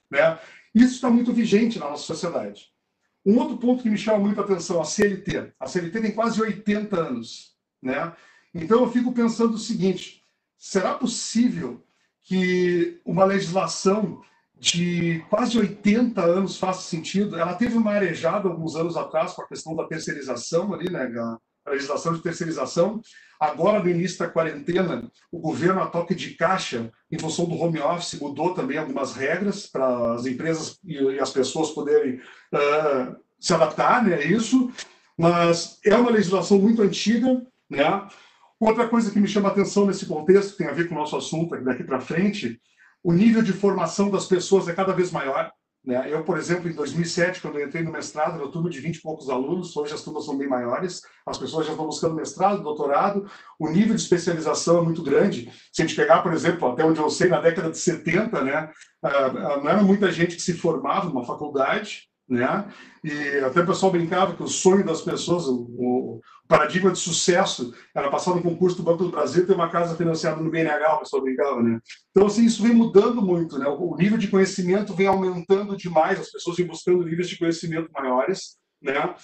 Né? 0.09 0.39
Isso 0.73 0.95
está 0.95 1.09
muito 1.09 1.31
vigente 1.31 1.77
na 1.77 1.89
nossa 1.89 2.03
sociedade. 2.03 2.71
Um 3.25 3.37
outro 3.37 3.57
ponto 3.57 3.83
que 3.83 3.89
me 3.89 3.97
chama 3.97 4.19
muito 4.19 4.39
a 4.39 4.43
atenção, 4.43 4.81
a 4.81 4.85
CLT. 4.85 5.53
A 5.59 5.67
CLT 5.67 6.01
tem 6.01 6.11
quase 6.11 6.41
80 6.41 6.99
anos. 6.99 7.55
Né? 7.81 8.11
Então 8.53 8.81
eu 8.81 8.91
fico 8.91 9.11
pensando 9.11 9.53
o 9.53 9.59
seguinte: 9.59 10.23
será 10.57 10.95
possível 10.95 11.85
que 12.23 12.99
uma 13.05 13.25
legislação 13.25 14.23
de 14.59 15.23
quase 15.29 15.57
80 15.57 16.21
anos 16.21 16.57
faça 16.57 16.81
sentido? 16.81 17.37
Ela 17.37 17.53
teve 17.53 17.77
uma 17.77 17.91
arejada 17.91 18.49
alguns 18.49 18.75
anos 18.75 18.97
atrás 18.97 19.33
com 19.33 19.41
a 19.41 19.47
questão 19.47 19.75
da 19.75 19.87
terceirização 19.87 20.73
ali, 20.73 20.91
né? 20.91 21.11
A 21.65 21.71
legislação 21.71 22.13
de 22.13 22.21
terceirização, 22.21 23.01
Agora, 23.39 23.79
no 23.79 23.89
início 23.89 24.19
da 24.19 24.27
quarentena, 24.27 25.09
o 25.31 25.39
governo, 25.39 25.81
a 25.81 25.87
toque 25.87 26.13
de 26.13 26.31
caixa, 26.31 26.91
em 27.09 27.17
função 27.17 27.45
do 27.45 27.55
home 27.55 27.79
office, 27.79 28.19
mudou 28.19 28.53
também 28.53 28.77
algumas 28.77 29.13
regras 29.13 29.65
para 29.65 30.13
as 30.13 30.25
empresas 30.25 30.77
e 30.83 31.17
as 31.17 31.31
pessoas 31.31 31.69
poderem 31.69 32.15
uh, 32.15 33.15
se 33.39 33.53
adaptar 33.53 34.03
né, 34.03 34.15
a 34.15 34.21
isso, 34.21 34.69
mas 35.17 35.79
é 35.85 35.95
uma 35.95 36.11
legislação 36.11 36.59
muito 36.59 36.81
antiga. 36.81 37.41
Né? 37.69 38.07
Outra 38.59 38.89
coisa 38.89 39.09
que 39.09 39.21
me 39.21 39.27
chama 39.27 39.47
atenção 39.47 39.85
nesse 39.85 40.05
contexto, 40.05 40.57
tem 40.57 40.67
a 40.67 40.73
ver 40.73 40.89
com 40.89 40.95
o 40.95 40.97
nosso 40.97 41.15
assunto 41.15 41.55
daqui 41.63 41.85
para 41.85 42.01
frente, 42.01 42.59
o 43.03 43.13
nível 43.13 43.41
de 43.41 43.53
formação 43.53 44.09
das 44.09 44.25
pessoas 44.25 44.67
é 44.67 44.73
cada 44.73 44.93
vez 44.93 45.11
maior. 45.11 45.51
Né? 45.85 46.11
Eu, 46.11 46.23
por 46.23 46.37
exemplo, 46.37 46.69
em 46.69 46.73
2007, 46.73 47.41
quando 47.41 47.57
eu 47.57 47.65
entrei 47.65 47.83
no 47.83 47.91
mestrado, 47.91 48.35
era 48.35 48.51
turma 48.51 48.69
de 48.69 48.79
20 48.79 48.97
e 48.97 49.01
poucos 49.01 49.29
alunos, 49.29 49.75
hoje 49.75 49.93
as 49.93 50.03
turmas 50.03 50.25
são 50.25 50.37
bem 50.37 50.47
maiores, 50.47 51.01
as 51.25 51.37
pessoas 51.37 51.65
já 51.65 51.71
estão 51.71 51.85
buscando 51.85 52.15
mestrado, 52.15 52.61
doutorado, 52.61 53.29
o 53.57 53.69
nível 53.69 53.95
de 53.95 54.01
especialização 54.01 54.79
é 54.79 54.81
muito 54.81 55.01
grande. 55.01 55.49
Se 55.71 55.81
a 55.81 55.85
gente 55.85 55.95
pegar, 55.95 56.21
por 56.21 56.33
exemplo, 56.33 56.67
até 56.67 56.83
onde 56.83 56.99
eu 56.99 57.09
sei, 57.09 57.29
na 57.29 57.39
década 57.39 57.71
de 57.71 57.77
70, 57.77 58.43
né, 58.43 58.69
ah, 59.01 59.09
ah, 59.09 59.57
não 59.57 59.69
era 59.69 59.81
muita 59.81 60.11
gente 60.11 60.35
que 60.35 60.41
se 60.41 60.53
formava 60.53 61.07
numa 61.07 61.25
faculdade, 61.25 62.09
né? 62.27 62.67
E 63.03 63.39
até 63.39 63.61
o 63.61 63.65
pessoal 63.65 63.91
brincava 63.91 64.35
que 64.35 64.43
o 64.43 64.47
sonho 64.47 64.85
das 64.85 65.01
pessoas, 65.01 65.47
o, 65.47 66.21
paradigma 66.49 66.91
de 66.91 66.97
sucesso 66.97 67.75
era 67.93 68.09
passar 68.09 68.33
no 68.33 68.41
concurso 68.41 68.77
do 68.77 68.83
Banco 68.83 69.03
do 69.03 69.11
Brasil 69.11 69.45
ter 69.45 69.53
uma 69.53 69.69
casa 69.69 69.95
financiada 69.95 70.41
no 70.41 70.49
BNH, 70.49 70.95
o 70.95 70.99
pessoal 70.99 71.21
brincava, 71.21 71.61
né? 71.61 71.79
Então, 72.09 72.25
assim, 72.25 72.43
isso 72.43 72.63
vem 72.63 72.73
mudando 72.73 73.21
muito, 73.21 73.59
né? 73.59 73.67
O 73.67 73.95
nível 73.95 74.17
de 74.17 74.27
conhecimento 74.27 74.95
vem 74.95 75.05
aumentando 75.05 75.77
demais, 75.77 76.19
as 76.19 76.31
pessoas 76.31 76.57
vêm 76.57 76.65
buscando 76.65 77.05
níveis 77.05 77.29
de 77.29 77.37
conhecimento 77.37 77.91
maiores, 77.93 78.57
né? 78.81 79.15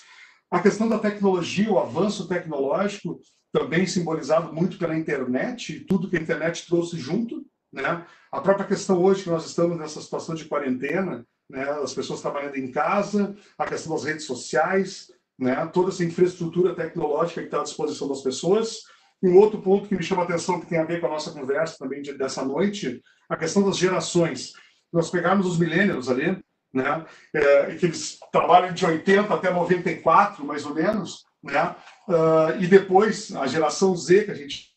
A 0.51 0.59
questão 0.59 0.87
da 0.87 0.99
tecnologia, 0.99 1.71
o 1.71 1.79
avanço 1.79 2.27
tecnológico, 2.27 3.19
também 3.51 3.87
simbolizado 3.87 4.53
muito 4.53 4.77
pela 4.77 4.95
internet, 4.95 5.77
e 5.77 5.79
tudo 5.79 6.07
que 6.07 6.17
a 6.17 6.21
internet 6.21 6.67
trouxe 6.67 6.95
junto, 6.99 7.43
né? 7.73 8.05
A 8.31 8.39
própria 8.39 8.67
questão 8.67 9.01
hoje 9.01 9.23
que 9.23 9.31
nós 9.31 9.47
estamos 9.47 9.75
nessa 9.79 9.99
situação 9.99 10.35
de 10.35 10.45
quarentena, 10.45 11.25
né? 11.49 11.63
As 11.81 11.91
pessoas 11.91 12.21
trabalhando 12.21 12.55
em 12.55 12.71
casa, 12.71 13.35
a 13.57 13.65
questão 13.65 13.95
das 13.95 14.03
redes 14.03 14.25
sociais, 14.25 15.09
né? 15.37 15.65
toda 15.67 15.89
essa 15.89 16.03
infraestrutura 16.03 16.75
tecnológica 16.75 17.41
que 17.41 17.47
está 17.47 17.59
à 17.59 17.63
disposição 17.63 18.07
das 18.07 18.21
pessoas. 18.21 18.79
Um 19.23 19.37
outro 19.37 19.61
ponto 19.61 19.87
que 19.87 19.95
me 19.95 20.03
chama 20.03 20.21
a 20.21 20.25
atenção, 20.25 20.59
que 20.59 20.67
tem 20.67 20.77
a 20.77 20.85
ver 20.85 20.99
com 20.99 21.07
a 21.07 21.11
nossa 21.11 21.31
conversa 21.31 21.77
também 21.79 22.01
de, 22.01 22.13
dessa 22.13 22.43
noite, 22.43 23.01
a 23.29 23.35
questão 23.35 23.63
das 23.63 23.77
gerações. 23.77 24.53
Nós 24.91 25.09
pegarmos 25.09 25.47
os 25.47 25.57
millennials 25.57 26.09
ali, 26.09 26.37
né? 26.73 27.05
É, 27.33 27.75
que 27.75 27.85
eles 27.85 28.19
trabalham 28.31 28.73
de 28.73 28.85
80 28.85 29.33
até 29.33 29.51
94, 29.51 30.45
mais 30.45 30.65
ou 30.65 30.73
menos, 30.73 31.23
né? 31.41 31.75
Uh, 32.07 32.61
e 32.61 32.67
depois 32.67 33.33
a 33.35 33.47
geração 33.47 33.95
Z, 33.95 34.25
que 34.25 34.31
a 34.31 34.35
gente 34.35 34.75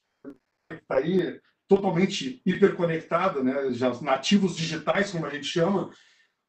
está 0.70 0.96
aí 0.96 1.40
totalmente 1.66 2.40
hiperconectada, 2.46 3.42
né, 3.42 3.72
já 3.72 3.92
nativos 4.00 4.56
digitais, 4.56 5.10
como 5.10 5.26
a 5.26 5.30
gente 5.30 5.46
chama, 5.46 5.90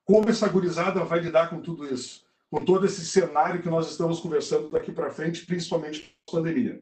como 0.05 0.29
essa 0.29 0.47
gurizada 0.47 1.03
vai 1.03 1.19
lidar 1.19 1.49
com 1.49 1.61
tudo 1.61 1.85
isso? 1.93 2.23
Com 2.51 2.65
todo 2.65 2.85
esse 2.85 3.05
cenário 3.05 3.61
que 3.61 3.69
nós 3.69 3.89
estamos 3.89 4.19
conversando 4.19 4.69
daqui 4.69 4.91
para 4.91 5.11
frente, 5.11 5.45
principalmente 5.45 6.15
pandemia. 6.31 6.79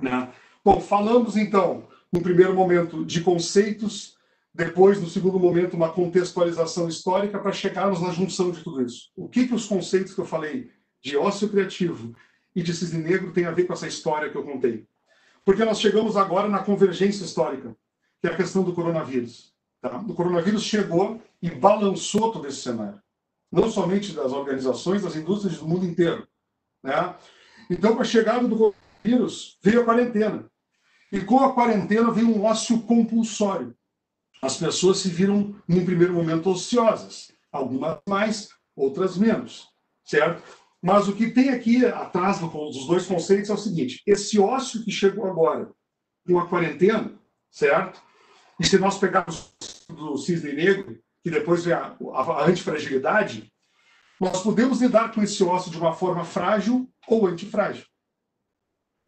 Né? 0.00 0.32
Bom, 0.64 0.80
falamos 0.80 1.36
então, 1.36 1.88
no 2.12 2.22
primeiro 2.22 2.54
momento, 2.54 3.04
de 3.04 3.20
conceitos, 3.20 4.16
depois, 4.54 5.00
no 5.00 5.08
segundo 5.08 5.38
momento, 5.38 5.74
uma 5.74 5.90
contextualização 5.90 6.88
histórica 6.88 7.40
para 7.40 7.52
chegarmos 7.52 8.00
na 8.00 8.12
junção 8.12 8.52
de 8.52 8.62
tudo 8.62 8.82
isso. 8.82 9.10
O 9.16 9.28
que, 9.28 9.48
que 9.48 9.54
os 9.54 9.66
conceitos 9.66 10.14
que 10.14 10.20
eu 10.20 10.24
falei 10.24 10.70
de 11.02 11.16
ócio 11.16 11.48
criativo 11.48 12.14
e 12.54 12.62
de 12.62 12.72
cisne 12.72 13.02
negro 13.02 13.32
têm 13.32 13.46
a 13.46 13.50
ver 13.50 13.64
com 13.64 13.72
essa 13.72 13.88
história 13.88 14.30
que 14.30 14.36
eu 14.36 14.44
contei? 14.44 14.86
Porque 15.44 15.64
nós 15.64 15.80
chegamos 15.80 16.16
agora 16.16 16.48
na 16.48 16.60
convergência 16.60 17.24
histórica, 17.24 17.76
que 18.20 18.28
é 18.28 18.30
a 18.30 18.36
questão 18.36 18.62
do 18.62 18.72
coronavírus. 18.72 19.52
Tá? 19.80 19.98
O 19.98 20.14
coronavírus 20.14 20.62
chegou 20.62 21.20
e 21.42 21.50
balançou 21.50 22.32
todo 22.32 22.46
esse 22.46 22.62
cenário. 22.62 23.02
Não 23.54 23.70
somente 23.70 24.12
das 24.12 24.32
organizações, 24.32 25.02
das 25.02 25.16
indústrias 25.16 25.58
do 25.58 25.68
mundo 25.68 25.86
inteiro. 25.86 26.26
Né? 26.82 27.14
Então, 27.70 27.94
com 27.94 28.02
a 28.02 28.04
chegada 28.04 28.46
do 28.46 28.56
coronavírus, 28.56 29.58
veio 29.62 29.82
a 29.82 29.84
quarentena. 29.84 30.50
E 31.12 31.20
com 31.20 31.38
a 31.40 31.52
quarentena 31.52 32.10
veio 32.10 32.28
um 32.28 32.44
ócio 32.44 32.82
compulsório 32.82 33.74
as 34.44 34.58
pessoas 34.58 34.98
se 34.98 35.08
viram, 35.08 35.54
num 35.66 35.86
primeiro 35.86 36.12
momento, 36.12 36.50
ociosas. 36.50 37.32
Algumas 37.50 37.98
mais, 38.06 38.50
outras 38.76 39.16
menos, 39.16 39.68
certo? 40.04 40.42
Mas 40.82 41.08
o 41.08 41.16
que 41.16 41.30
tem 41.30 41.48
aqui 41.48 41.84
atrás 41.86 42.40
dos 42.40 42.86
dois 42.86 43.06
conceitos 43.06 43.48
é 43.48 43.54
o 43.54 43.58
seguinte: 43.58 44.02
esse 44.06 44.38
ócio 44.38 44.84
que 44.84 44.90
chegou 44.90 45.26
agora, 45.26 45.70
com 46.26 46.38
a 46.38 46.46
quarentena, 46.46 47.18
certo? 47.50 48.02
E 48.60 48.66
se 48.66 48.78
nós 48.78 48.98
pegarmos 48.98 49.54
do 49.88 50.18
cisne 50.18 50.52
negro, 50.52 50.98
que 51.24 51.30
depois 51.30 51.64
vem 51.64 51.72
a, 51.72 51.96
a 52.14 52.44
antifragilidade, 52.44 53.50
nós 54.20 54.42
podemos 54.42 54.82
lidar 54.82 55.12
com 55.12 55.22
esse 55.22 55.42
ócio 55.42 55.70
de 55.70 55.78
uma 55.78 55.94
forma 55.94 56.22
frágil 56.22 56.88
ou 57.08 57.26
antifrágil. 57.26 57.86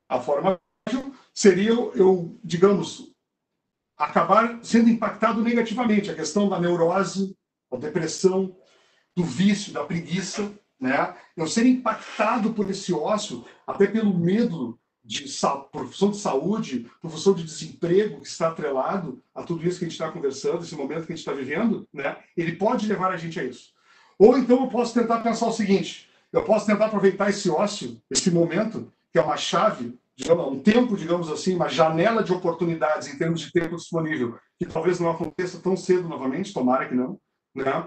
A 0.08 0.18
forma 0.18 0.58
frágil 0.88 1.14
seria, 1.34 1.70
eu, 1.70 2.40
digamos, 2.42 3.14
acabar 3.98 4.64
sendo 4.64 4.88
impactado 4.88 5.42
negativamente. 5.42 6.10
A 6.10 6.14
questão 6.14 6.48
da 6.48 6.58
neurose, 6.58 7.36
da 7.70 7.76
depressão, 7.76 8.56
do 9.14 9.22
vício, 9.22 9.74
da 9.74 9.84
preguiça, 9.84 10.58
né? 10.80 11.14
Eu 11.36 11.46
ser 11.46 11.66
impactado 11.66 12.54
por 12.54 12.70
esse 12.70 12.94
ócio, 12.94 13.44
até 13.66 13.86
pelo 13.86 14.16
medo 14.18 14.80
de 15.06 15.22
função 15.72 16.10
de 16.10 16.16
saúde, 16.16 16.90
função 17.00 17.32
de 17.32 17.44
desemprego 17.44 18.20
que 18.20 18.26
está 18.26 18.48
atrelado 18.48 19.22
a 19.32 19.42
tudo 19.42 19.66
isso 19.66 19.78
que 19.78 19.84
a 19.84 19.88
gente 19.88 20.00
está 20.00 20.10
conversando, 20.10 20.64
esse 20.64 20.74
momento 20.74 21.06
que 21.06 21.12
a 21.12 21.16
gente 21.16 21.26
está 21.26 21.32
vivendo, 21.32 21.86
né? 21.92 22.16
Ele 22.36 22.56
pode 22.56 22.88
levar 22.88 23.12
a 23.12 23.16
gente 23.16 23.38
a 23.38 23.44
isso. 23.44 23.70
Ou 24.18 24.36
então 24.36 24.62
eu 24.62 24.68
posso 24.68 24.92
tentar 24.92 25.20
pensar 25.20 25.46
o 25.46 25.52
seguinte: 25.52 26.10
eu 26.32 26.42
posso 26.42 26.66
tentar 26.66 26.86
aproveitar 26.86 27.30
esse 27.30 27.48
ócio, 27.48 28.02
esse 28.10 28.30
momento, 28.30 28.92
que 29.12 29.18
é 29.18 29.22
uma 29.22 29.36
chave 29.36 29.96
digamos, 30.16 30.46
um 30.46 30.58
tempo, 30.58 30.96
digamos 30.96 31.30
assim, 31.30 31.54
uma 31.54 31.68
janela 31.68 32.24
de 32.24 32.32
oportunidades 32.32 33.06
em 33.06 33.18
termos 33.18 33.40
de 33.40 33.52
tempo 33.52 33.76
disponível, 33.76 34.38
que 34.58 34.64
talvez 34.64 34.98
não 34.98 35.10
aconteça 35.10 35.58
tão 35.58 35.76
cedo 35.76 36.08
novamente, 36.08 36.54
tomara 36.54 36.88
que 36.88 36.94
não, 36.94 37.20
né? 37.54 37.86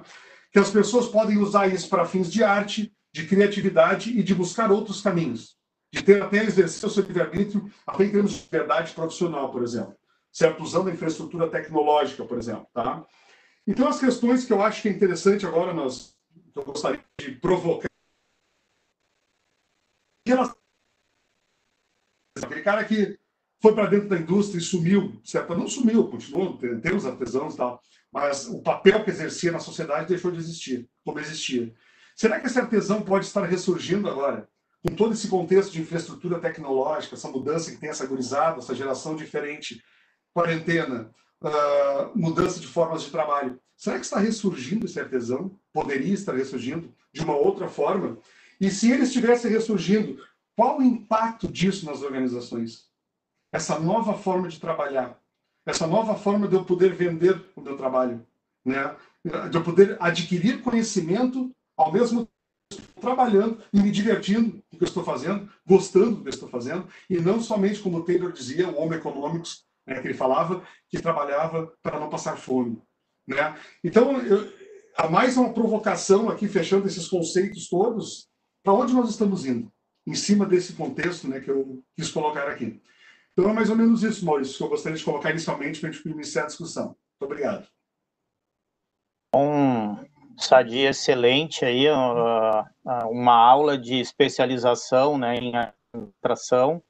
que 0.51 0.59
as 0.59 0.69
pessoas 0.69 1.07
podem 1.07 1.39
usar 1.39 1.67
isso 1.67 1.89
para 1.89 2.05
fins 2.05 2.31
de 2.31 2.43
arte, 2.43 2.93
de 3.11 3.25
criatividade 3.25 4.11
e 4.11 4.21
de 4.21 4.35
buscar 4.35 4.71
outros 4.71 5.01
caminhos, 5.01 5.57
de 5.91 6.03
ter 6.03 6.21
até 6.21 6.43
exercer 6.43 6.87
o 6.87 6.91
seu 6.91 7.03
livre-arbítrio, 7.03 7.71
até 7.85 8.03
em 8.05 8.11
termos 8.11 8.31
de 8.31 8.43
liberdade 8.43 8.93
profissional, 8.93 9.51
por 9.51 9.63
exemplo, 9.63 9.95
certo? 10.31 10.61
Usando 10.61 10.89
a 10.89 10.93
infraestrutura 10.93 11.49
tecnológica, 11.49 12.23
por 12.25 12.37
exemplo, 12.37 12.67
tá? 12.73 13.05
Então, 13.65 13.87
as 13.87 13.99
questões 13.99 14.45
que 14.45 14.53
eu 14.53 14.61
acho 14.61 14.81
que 14.81 14.89
é 14.89 14.91
interessante 14.91 15.45
agora, 15.45 15.73
nós, 15.73 16.15
eu 16.55 16.63
gostaria 16.63 17.03
de 17.19 17.31
provocar, 17.31 17.89
Aquele 22.41 22.61
cara 22.61 22.85
que 22.85 23.19
foi 23.61 23.73
para 23.73 23.87
dentro 23.87 24.09
da 24.09 24.17
indústria 24.17 24.59
e 24.59 24.63
sumiu, 24.63 25.19
certo? 25.23 25.55
Não 25.55 25.67
sumiu, 25.67 26.07
continuou, 26.07 26.57
tem 26.57 26.95
os 26.95 27.05
artesãos 27.05 27.55
e 27.55 27.57
tal, 27.57 27.81
mas 28.11 28.47
o 28.47 28.61
papel 28.61 29.03
que 29.03 29.09
exercia 29.09 29.51
na 29.51 29.59
sociedade 29.59 30.07
deixou 30.07 30.31
de 30.31 30.37
existir, 30.37 30.89
como 31.03 31.19
existia. 31.19 31.73
Será 32.15 32.39
que 32.39 32.47
esse 32.47 32.59
artesão 32.59 33.01
pode 33.01 33.25
estar 33.25 33.43
ressurgindo 33.43 34.09
agora? 34.09 34.49
Com 34.85 34.95
todo 34.95 35.13
esse 35.13 35.27
contexto 35.27 35.71
de 35.71 35.81
infraestrutura 35.81 36.39
tecnológica, 36.39 37.15
essa 37.15 37.27
mudança 37.27 37.71
que 37.71 37.77
tem 37.77 37.89
essa 37.89 38.07
gurizada, 38.07 38.59
essa 38.59 38.73
geração 38.73 39.15
diferente, 39.15 39.83
quarentena, 40.33 41.11
uh, 41.43 42.17
mudança 42.17 42.59
de 42.59 42.67
formas 42.67 43.03
de 43.03 43.11
trabalho. 43.11 43.59
Será 43.75 43.97
que 43.97 44.05
está 44.05 44.19
ressurgindo 44.19 44.85
esse 44.85 44.99
artesão? 44.99 45.57
Poderia 45.73 46.13
estar 46.13 46.33
ressurgindo 46.33 46.93
de 47.13 47.21
uma 47.21 47.35
outra 47.35 47.67
forma? 47.67 48.17
E 48.59 48.69
se 48.69 48.91
ele 48.91 49.03
estivesse 49.03 49.47
ressurgindo, 49.47 50.21
qual 50.55 50.79
o 50.79 50.83
impacto 50.83 51.47
disso 51.47 51.85
nas 51.85 52.01
organizações? 52.01 52.89
Essa 53.51 53.79
nova 53.79 54.13
forma 54.13 54.47
de 54.47 54.59
trabalhar, 54.59 55.17
essa 55.65 55.87
nova 55.87 56.15
forma 56.15 56.47
de 56.47 56.55
eu 56.55 56.65
poder 56.65 56.93
vender 56.93 57.41
o 57.55 57.61
meu 57.61 57.77
trabalho, 57.77 58.25
né? 58.65 58.95
de 59.23 59.57
eu 59.57 59.63
poder 59.63 59.97
adquirir 59.99 60.61
conhecimento 60.61 61.51
ao 61.77 61.91
mesmo 61.91 62.29
tempo 62.69 63.01
trabalhando 63.01 63.61
e 63.73 63.81
me 63.81 63.91
divertindo 63.91 64.51
com 64.51 64.75
o 64.75 64.77
que 64.77 64.83
eu 64.83 64.87
estou 64.87 65.03
fazendo, 65.03 65.51
gostando 65.65 66.17
do 66.17 66.21
que 66.21 66.27
eu 66.27 66.33
estou 66.33 66.49
fazendo, 66.49 66.87
e 67.09 67.17
não 67.19 67.41
somente 67.41 67.81
como 67.81 67.97
o 67.97 68.03
Taylor 68.03 68.31
dizia, 68.31 68.69
o 68.69 68.79
homem 68.79 68.99
econômico, 68.99 69.47
né, 69.87 69.99
que 70.01 70.07
ele 70.07 70.13
falava, 70.13 70.63
que 70.89 71.01
trabalhava 71.01 71.73
para 71.81 71.99
não 71.99 72.09
passar 72.09 72.37
fome. 72.37 72.81
Né? 73.27 73.57
Então, 73.83 74.21
eu, 74.21 74.51
há 74.97 75.09
mais 75.09 75.37
uma 75.37 75.53
provocação 75.53 76.29
aqui, 76.29 76.47
fechando 76.47 76.87
esses 76.87 77.07
conceitos 77.07 77.67
todos, 77.67 78.27
para 78.63 78.73
onde 78.73 78.93
nós 78.93 79.09
estamos 79.09 79.45
indo? 79.45 79.71
em 80.09 80.15
cima 80.15 80.45
desse 80.45 80.73
contexto 80.73 81.27
né, 81.27 81.39
que 81.39 81.49
eu 81.49 81.83
quis 81.95 82.09
colocar 82.09 82.47
aqui. 82.47 82.81
Então 83.33 83.49
é 83.49 83.53
mais 83.53 83.69
ou 83.69 83.75
menos 83.75 84.03
isso, 84.03 84.25
Maurício, 84.25 84.57
que 84.57 84.63
eu 84.63 84.69
gostaria 84.69 84.97
de 84.97 85.03
colocar 85.03 85.29
inicialmente 85.29 85.79
para 85.79 85.89
a 85.89 85.91
gente 85.91 86.09
iniciar 86.09 86.43
a 86.43 86.47
discussão. 86.47 86.87
Muito 86.87 87.31
obrigado. 87.31 87.67
Um 89.33 90.03
sadia 90.39 90.89
excelente 90.89 91.65
aí, 91.65 91.85
uma 93.09 93.35
aula 93.35 93.77
de 93.77 93.99
especialização 93.99 95.17
né, 95.17 95.35
em 95.35 95.53
administração 95.55 96.81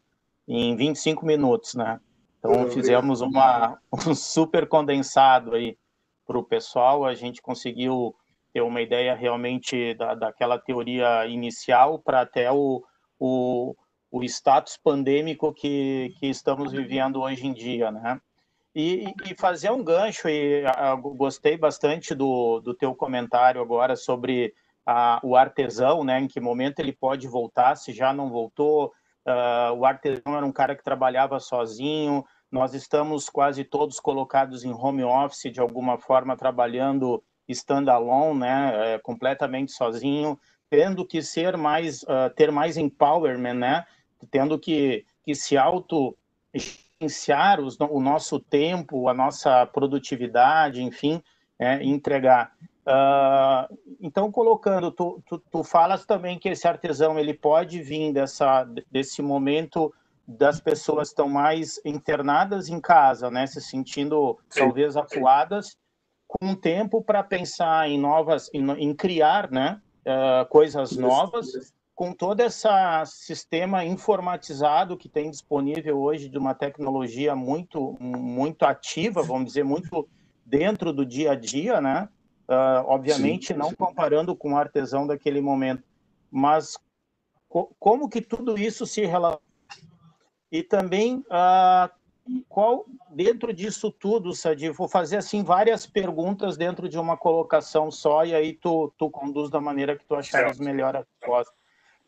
em 0.47 0.75
25 0.75 1.25
minutos, 1.25 1.75
né? 1.75 1.99
Então 2.39 2.69
fizemos 2.69 3.21
uma, 3.21 3.77
um 4.07 4.15
super 4.15 4.67
condensado 4.67 5.55
aí 5.55 5.77
para 6.25 6.37
o 6.37 6.43
pessoal, 6.43 7.05
a 7.05 7.13
gente 7.13 7.41
conseguiu 7.41 8.15
ter 8.53 8.61
uma 8.61 8.81
ideia 8.81 9.15
realmente 9.15 9.93
da, 9.95 10.15
daquela 10.15 10.57
teoria 10.57 11.25
inicial 11.27 11.99
para 11.99 12.21
até 12.21 12.51
o, 12.51 12.83
o, 13.19 13.75
o 14.11 14.23
status 14.23 14.77
pandêmico 14.77 15.53
que, 15.53 16.13
que 16.19 16.27
estamos 16.27 16.71
vivendo 16.71 17.21
hoje 17.21 17.45
em 17.45 17.53
dia, 17.53 17.91
né? 17.91 18.19
E, 18.75 19.13
e 19.25 19.35
fazer 19.35 19.71
um 19.71 19.83
gancho, 19.83 20.29
e 20.29 20.63
gostei 21.15 21.57
bastante 21.57 22.13
do, 22.13 22.59
do 22.59 22.73
teu 22.73 22.93
comentário 22.93 23.61
agora 23.61 23.95
sobre 23.95 24.53
a, 24.85 25.19
o 25.23 25.35
artesão, 25.35 26.03
né? 26.03 26.19
Em 26.19 26.27
que 26.27 26.39
momento 26.39 26.79
ele 26.79 26.93
pode 26.93 27.27
voltar, 27.27 27.75
se 27.75 27.91
já 27.91 28.13
não 28.13 28.29
voltou. 28.29 28.93
Uh, 29.25 29.73
o 29.75 29.85
artesão 29.85 30.35
era 30.35 30.45
um 30.45 30.51
cara 30.51 30.75
que 30.75 30.83
trabalhava 30.83 31.39
sozinho, 31.39 32.25
nós 32.51 32.73
estamos 32.73 33.29
quase 33.29 33.63
todos 33.63 33.99
colocados 33.99 34.63
em 34.63 34.73
home 34.73 35.03
office, 35.03 35.51
de 35.51 35.59
alguma 35.59 35.97
forma, 35.97 36.37
trabalhando 36.37 37.23
standalone, 37.47 38.39
né? 38.39 38.93
É, 38.93 38.99
completamente 38.99 39.71
sozinho 39.71 40.39
tendo 40.69 41.05
que 41.05 41.21
ser 41.21 41.57
mais, 41.57 42.03
uh, 42.03 42.29
ter 42.35 42.51
mais 42.51 42.77
empowerment, 42.77 43.55
né? 43.55 43.85
Tendo 44.29 44.59
que, 44.59 45.05
que 45.23 45.33
se 45.33 45.57
auto 45.57 46.15
gerenciar 46.99 47.59
o 47.61 48.01
nosso 48.01 48.39
tempo, 48.39 49.07
a 49.07 49.13
nossa 49.13 49.65
produtividade, 49.65 50.83
enfim, 50.83 51.23
é, 51.57 51.81
entregar. 51.83 52.51
Uh, 52.85 53.77
então, 54.01 54.31
colocando, 54.31 54.91
tu, 54.91 55.21
tu, 55.25 55.41
tu, 55.51 55.63
falas 55.63 56.05
também 56.05 56.37
que 56.37 56.49
esse 56.49 56.67
artesão 56.67 57.17
ele 57.17 57.33
pode 57.33 57.81
vir 57.81 58.11
dessa, 58.11 58.67
desse 58.91 59.21
momento 59.21 59.93
das 60.27 60.59
pessoas 60.59 61.09
estão 61.09 61.29
mais 61.29 61.79
internadas 61.85 62.67
em 62.67 62.79
casa, 62.79 63.31
né, 63.31 63.47
se 63.47 63.61
sentindo 63.61 64.37
sim, 64.49 64.59
talvez 64.59 64.97
acuadas, 64.97 65.77
com 66.27 66.53
tempo 66.53 67.01
para 67.01 67.23
pensar 67.23 67.89
em 67.89 67.99
novas, 67.99 68.49
em, 68.53 68.69
em 68.71 68.93
criar, 68.93 69.49
né, 69.49 69.81
uh, 70.05 70.47
coisas 70.47 70.95
novas, 70.97 71.73
com 71.99 72.13
todo 72.13 72.39
esse 72.39 72.65
sistema 73.07 73.83
informatizado 73.83 74.95
que 74.95 75.09
tem 75.09 75.29
disponível 75.29 75.99
hoje 75.99 76.29
de 76.29 76.37
uma 76.37 76.55
tecnologia 76.55 77.35
muito, 77.35 77.97
muito 77.99 78.63
ativa, 78.63 79.21
vamos 79.21 79.47
dizer, 79.47 79.65
muito 79.65 80.07
dentro 80.45 80.93
do 80.93 81.05
dia 81.05 81.33
a 81.33 81.35
dia, 81.35 81.81
né? 81.81 82.07
Uh, 82.47 82.87
obviamente 82.87 83.47
sim, 83.47 83.53
não 83.53 83.71
sim. 83.71 83.75
comparando 83.75 84.33
com 84.33 84.53
o 84.53 84.57
artesão 84.57 85.05
daquele 85.05 85.41
momento, 85.41 85.83
mas 86.31 86.77
co 87.49 87.69
como 87.77 88.07
que 88.07 88.21
tudo 88.21 88.57
isso 88.57 88.85
se 88.85 89.05
relaciona? 89.05 89.41
E 90.49 90.63
também 90.63 91.17
uh, 91.17 91.91
qual 92.47 92.85
dentro 93.09 93.53
disso 93.53 93.91
tudo, 93.91 94.33
Sadi, 94.33 94.69
vou 94.69 94.87
fazer 94.87 95.17
assim 95.17 95.43
várias 95.43 95.85
perguntas 95.85 96.55
dentro 96.55 96.87
de 96.87 96.97
uma 96.97 97.17
colocação 97.17 97.91
só 97.91 98.23
e 98.23 98.33
aí 98.33 98.53
tu, 98.53 98.89
tu 98.97 99.09
conduz 99.09 99.49
da 99.49 99.59
maneira 99.59 99.97
que 99.97 100.05
tu 100.05 100.15
achares 100.15 100.59
melhor 100.59 100.95
a 100.95 100.99
resposta. 100.99 101.58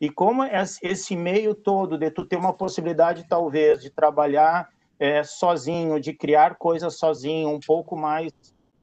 E 0.02 0.10
como 0.10 0.42
esse 0.42 1.14
meio 1.14 1.54
todo 1.54 1.96
de 1.96 2.10
tu 2.10 2.26
ter 2.26 2.34
uma 2.34 2.52
possibilidade 2.52 3.24
talvez 3.28 3.80
de 3.80 3.88
trabalhar 3.88 4.68
é, 4.98 5.22
sozinho, 5.22 6.00
de 6.00 6.12
criar 6.12 6.56
coisas 6.56 6.98
sozinho, 6.98 7.48
um 7.48 7.60
pouco 7.60 7.96
mais 7.96 8.32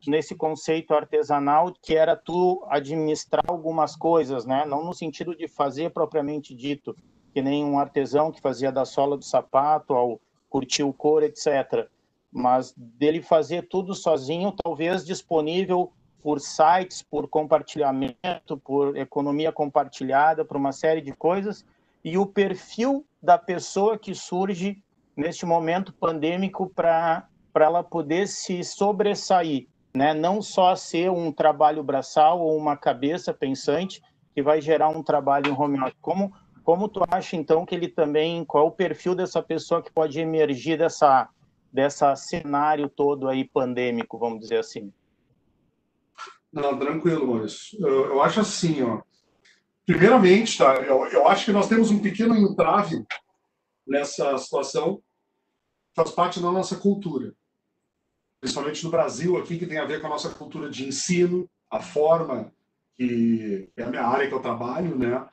nesse 0.08 0.34
conceito 0.34 0.94
artesanal 0.94 1.74
que 1.82 1.94
era 1.94 2.16
tu 2.16 2.66
administrar 2.70 3.44
algumas 3.50 3.98
coisas, 3.98 4.46
né? 4.46 4.64
Não 4.66 4.82
no 4.82 4.94
sentido 4.94 5.36
de 5.36 5.50
fazer 5.50 5.90
propriamente 5.90 6.56
dito, 6.56 6.96
que 7.34 7.42
nem 7.42 7.66
um 7.66 7.78
artesão 7.78 8.32
que 8.32 8.40
fazia 8.40 8.72
da 8.72 8.86
sola 8.86 9.18
do 9.18 9.26
sapato 9.26 9.94
ao 9.94 10.22
curtir 10.50 10.84
o 10.84 10.94
couro, 10.94 11.26
etc. 11.26 11.90
Mas 12.32 12.74
dele 12.78 13.22
fazer 13.22 13.68
tudo 13.68 13.94
sozinho, 13.94 14.54
talvez 14.64 15.06
disponível 15.06 15.92
por 16.22 16.40
sites, 16.40 17.02
por 17.02 17.28
compartilhamento, 17.28 18.58
por 18.64 18.98
economia 18.98 19.52
compartilhada, 19.52 20.44
por 20.44 20.58
uma 20.58 20.72
série 20.72 21.02
de 21.02 21.14
coisas, 21.14 21.66
e 22.04 22.18
o 22.18 22.26
perfil 22.26 23.06
da 23.22 23.38
pessoa 23.38 23.98
que 23.98 24.14
surge 24.16 24.82
neste 25.16 25.46
momento 25.46 25.94
pandêmico 25.94 26.70
para 26.74 27.28
ela 27.56 27.84
poder 27.84 28.28
se 28.28 28.64
sobressair, 28.64 29.68
né? 29.94 30.14
não 30.14 30.42
só 30.42 30.76
ser 30.76 31.12
um 31.12 31.32
trabalho 31.32 31.84
braçal 31.84 32.40
ou 32.40 32.56
uma 32.56 32.78
cabeça 32.78 33.34
pensante 33.34 34.02
que 34.34 34.42
vai 34.42 34.62
gerar 34.62 34.90
um 34.90 35.04
trabalho 35.04 35.52
em 35.52 35.54
home 35.54 35.80
office. 35.80 35.98
Como, 36.02 36.32
como 36.64 36.88
tu 36.88 37.04
acha, 37.10 37.36
então, 37.36 37.66
que 37.66 37.76
ele 37.76 37.90
também, 37.90 38.46
qual 38.46 38.66
é 38.66 38.68
o 38.68 38.72
perfil 38.72 39.14
dessa 39.14 39.42
pessoa 39.42 39.82
que 39.82 39.92
pode 39.92 40.20
emergir 40.20 40.78
dessa, 40.78 41.28
dessa 41.72 42.16
cenário 42.16 42.88
todo 42.88 43.28
aí 43.28 43.44
pandêmico, 43.44 44.18
vamos 44.18 44.40
dizer 44.40 44.60
assim? 44.60 44.94
Não, 46.52 46.78
tranquilo, 46.78 47.28
Maurício. 47.28 47.80
Eu, 47.80 48.06
eu 48.06 48.22
acho 48.22 48.40
assim, 48.40 48.82
ó. 48.82 49.02
Primeiramente, 49.86 50.58
tá, 50.58 50.76
eu, 50.76 51.06
eu 51.08 51.28
acho 51.28 51.46
que 51.46 51.52
nós 51.52 51.68
temos 51.68 51.92
um 51.92 52.00
pequeno 52.00 52.36
entrave 52.36 53.04
nessa 53.88 54.38
situação, 54.38 55.02
faz 55.96 56.12
parte 56.12 56.40
da 56.40 56.52
nossa 56.52 56.76
cultura. 56.76 57.34
Principalmente 58.40 58.84
no 58.84 58.92
Brasil, 58.92 59.38
aqui, 59.38 59.58
que 59.58 59.66
tem 59.66 59.80
a 59.80 59.86
ver 59.86 60.00
com 60.00 60.08
a 60.08 60.12
nossa 60.12 60.30
cultura 60.30 60.70
de 60.70 60.88
ensino, 60.88 61.50
a 61.70 61.82
forma 61.82 62.54
que 62.96 63.72
é 63.78 63.84
a 63.84 63.90
minha 63.90 64.04
área 64.04 64.28
que 64.28 64.34
eu 64.34 64.42
trabalho, 64.42 64.98
né? 64.98 65.26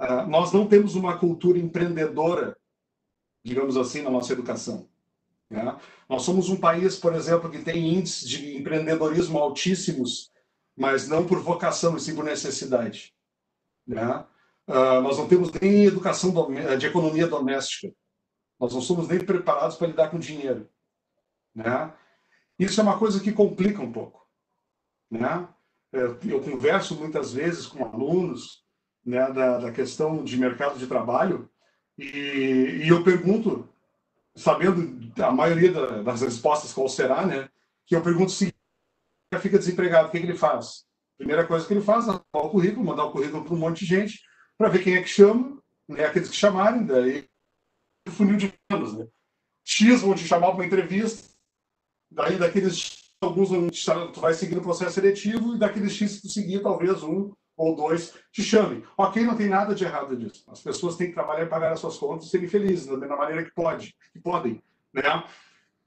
Uh, 0.00 0.28
nós 0.28 0.52
não 0.52 0.66
temos 0.66 0.94
uma 0.94 1.18
cultura 1.18 1.58
empreendedora, 1.58 2.56
digamos 3.44 3.76
assim, 3.76 4.02
na 4.02 4.10
nossa 4.10 4.32
educação. 4.32 4.88
Né? 5.50 5.76
Nós 6.08 6.22
somos 6.22 6.48
um 6.48 6.56
país, 6.56 6.96
por 6.96 7.12
exemplo, 7.14 7.50
que 7.50 7.58
tem 7.58 7.94
índices 7.94 8.28
de 8.28 8.56
empreendedorismo 8.56 9.38
altíssimos, 9.38 10.30
mas 10.78 11.08
não 11.08 11.26
por 11.26 11.40
vocação, 11.40 11.96
e 11.96 12.00
sim 12.00 12.14
por 12.14 12.24
necessidade. 12.24 13.12
Né? 13.84 14.24
Uh, 14.68 15.00
nós 15.02 15.18
não 15.18 15.26
temos 15.26 15.50
nem 15.52 15.84
educação 15.84 16.32
de 16.78 16.86
economia 16.86 17.26
doméstica. 17.26 17.92
Nós 18.60 18.72
não 18.72 18.80
somos 18.80 19.08
nem 19.08 19.18
preparados 19.18 19.76
para 19.76 19.88
lidar 19.88 20.10
com 20.10 20.18
dinheiro. 20.18 20.68
Né? 21.54 21.92
Isso 22.58 22.80
é 22.80 22.82
uma 22.84 22.98
coisa 22.98 23.20
que 23.20 23.32
complica 23.32 23.82
um 23.82 23.90
pouco. 23.90 24.24
Né? 25.10 25.48
Eu, 25.90 26.18
eu 26.24 26.40
converso 26.40 26.94
muitas 26.94 27.32
vezes 27.32 27.66
com 27.66 27.84
alunos 27.84 28.64
né, 29.04 29.32
da, 29.32 29.58
da 29.58 29.72
questão 29.72 30.22
de 30.22 30.36
mercado 30.36 30.78
de 30.78 30.86
trabalho, 30.86 31.50
e, 31.96 32.82
e 32.84 32.88
eu 32.88 33.02
pergunto, 33.02 33.68
sabendo 34.36 35.10
a 35.20 35.32
maioria 35.32 35.72
da, 35.72 36.02
das 36.02 36.20
respostas 36.20 36.72
qual 36.72 36.88
será, 36.88 37.26
né, 37.26 37.48
que 37.86 37.96
eu 37.96 38.02
pergunto 38.02 38.30
se 38.30 38.54
fica 39.36 39.58
desempregado, 39.58 40.08
o 40.08 40.10
que, 40.10 40.20
que 40.20 40.26
ele 40.26 40.38
faz? 40.38 40.86
Primeira 41.18 41.46
coisa 41.46 41.66
que 41.66 41.74
ele 41.74 41.82
faz 41.82 42.04
é 42.04 42.08
mandar 42.08 42.24
o 42.32 42.50
currículo, 42.50 42.86
mandar 42.86 43.04
o 43.04 43.12
currículo 43.12 43.44
para 43.44 43.54
um 43.54 43.58
monte 43.58 43.80
de 43.80 43.86
gente, 43.86 44.22
para 44.56 44.68
ver 44.68 44.82
quem 44.82 44.96
é 44.96 45.02
que 45.02 45.08
chama, 45.08 45.60
né, 45.88 46.04
aqueles 46.04 46.30
que 46.30 46.36
chamarem, 46.36 46.86
daí 46.86 47.28
funil 48.08 48.36
de 48.36 48.54
vendas. 48.70 48.94
Né? 48.94 49.06
X 49.64 50.00
vão 50.00 50.14
te 50.14 50.26
chamar 50.26 50.48
para 50.48 50.56
uma 50.56 50.66
entrevista, 50.66 51.28
daí 52.10 52.36
daqueles 52.36 52.96
alguns 53.20 53.50
tu 54.14 54.20
vai 54.20 54.32
seguir 54.32 54.56
o 54.56 54.62
processo 54.62 54.92
seletivo, 54.92 55.56
e 55.56 55.58
daqueles 55.58 55.92
X 55.92 56.16
que 56.16 56.22
tu 56.22 56.28
seguir, 56.28 56.62
talvez 56.62 57.02
um 57.02 57.32
ou 57.56 57.74
dois 57.74 58.14
te 58.32 58.42
chamem. 58.42 58.84
Ok, 58.96 59.24
não 59.24 59.36
tem 59.36 59.48
nada 59.48 59.74
de 59.74 59.84
errado 59.84 60.16
disso. 60.16 60.44
As 60.48 60.60
pessoas 60.60 60.96
têm 60.96 61.08
que 61.08 61.14
trabalhar 61.14 61.44
e 61.44 61.48
pagar 61.48 61.72
as 61.72 61.80
suas 61.80 61.98
contas 61.98 62.26
e 62.26 62.30
serem 62.30 62.48
felizes, 62.48 62.86
da 62.86 63.16
maneira 63.16 63.44
que 63.44 63.50
pode, 63.50 63.94
que 64.12 64.20
podem. 64.20 64.62
Né? 64.94 65.02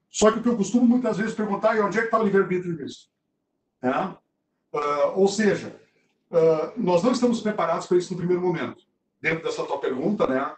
Só 0.09 0.29
que 0.29 0.39
o 0.39 0.43
que 0.43 0.49
eu 0.49 0.57
costumo 0.57 0.85
muitas 0.85 1.17
vezes 1.17 1.33
perguntar 1.33 1.77
é 1.77 1.81
onde 1.81 1.97
é 1.97 2.01
que 2.01 2.07
está 2.07 2.19
o 2.19 2.23
livre-arbítrio 2.23 2.75
disso? 2.75 3.09
Né? 3.81 4.15
Uh, 4.73 5.19
ou 5.19 5.27
seja, 5.27 5.75
uh, 6.29 6.71
nós 6.77 7.03
não 7.03 7.11
estamos 7.11 7.41
preparados 7.41 7.87
para 7.87 7.97
isso 7.97 8.13
no 8.13 8.17
primeiro 8.17 8.41
momento. 8.41 8.83
Dentro 9.19 9.43
dessa 9.43 9.63
tua 9.63 9.79
pergunta, 9.79 10.27
né? 10.27 10.53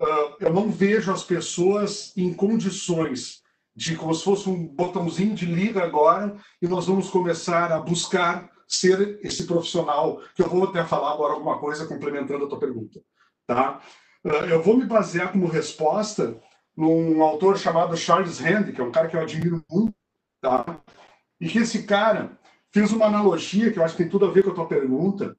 Uh, 0.00 0.36
eu 0.40 0.52
não 0.52 0.70
vejo 0.70 1.12
as 1.12 1.22
pessoas 1.22 2.12
em 2.16 2.32
condições 2.32 3.42
de 3.74 3.96
como 3.96 4.14
se 4.14 4.24
fosse 4.24 4.48
um 4.48 4.66
botãozinho 4.66 5.34
de 5.34 5.46
liga 5.46 5.82
agora 5.82 6.36
e 6.60 6.68
nós 6.68 6.86
vamos 6.86 7.10
começar 7.10 7.72
a 7.72 7.80
buscar 7.80 8.50
ser 8.68 9.18
esse 9.22 9.46
profissional, 9.46 10.20
que 10.34 10.42
eu 10.42 10.48
vou 10.48 10.64
até 10.64 10.84
falar 10.84 11.12
agora 11.12 11.34
alguma 11.34 11.58
coisa 11.58 11.86
complementando 11.86 12.44
a 12.44 12.48
tua 12.48 12.58
pergunta. 12.58 13.00
Tá? 13.46 13.80
Eu 14.48 14.62
vou 14.62 14.76
me 14.76 14.86
basear 14.86 15.30
como 15.32 15.46
resposta 15.46 16.40
num 16.76 17.22
autor 17.22 17.58
chamado 17.58 17.96
Charles 17.96 18.40
Hand, 18.40 18.72
que 18.72 18.80
é 18.80 18.84
um 18.84 18.92
cara 18.92 19.08
que 19.08 19.16
eu 19.16 19.20
admiro 19.20 19.62
muito, 19.70 19.94
tá? 20.40 20.64
e 21.40 21.48
que 21.48 21.58
esse 21.58 21.82
cara 21.82 22.38
fez 22.74 22.90
uma 22.90 23.06
analogia 23.06 23.72
que 23.72 23.78
eu 23.78 23.84
acho 23.84 23.96
que 23.96 24.02
tem 24.02 24.10
tudo 24.10 24.26
a 24.26 24.32
ver 24.32 24.42
com 24.42 24.50
a 24.50 24.54
tua 24.54 24.66
pergunta, 24.66 25.36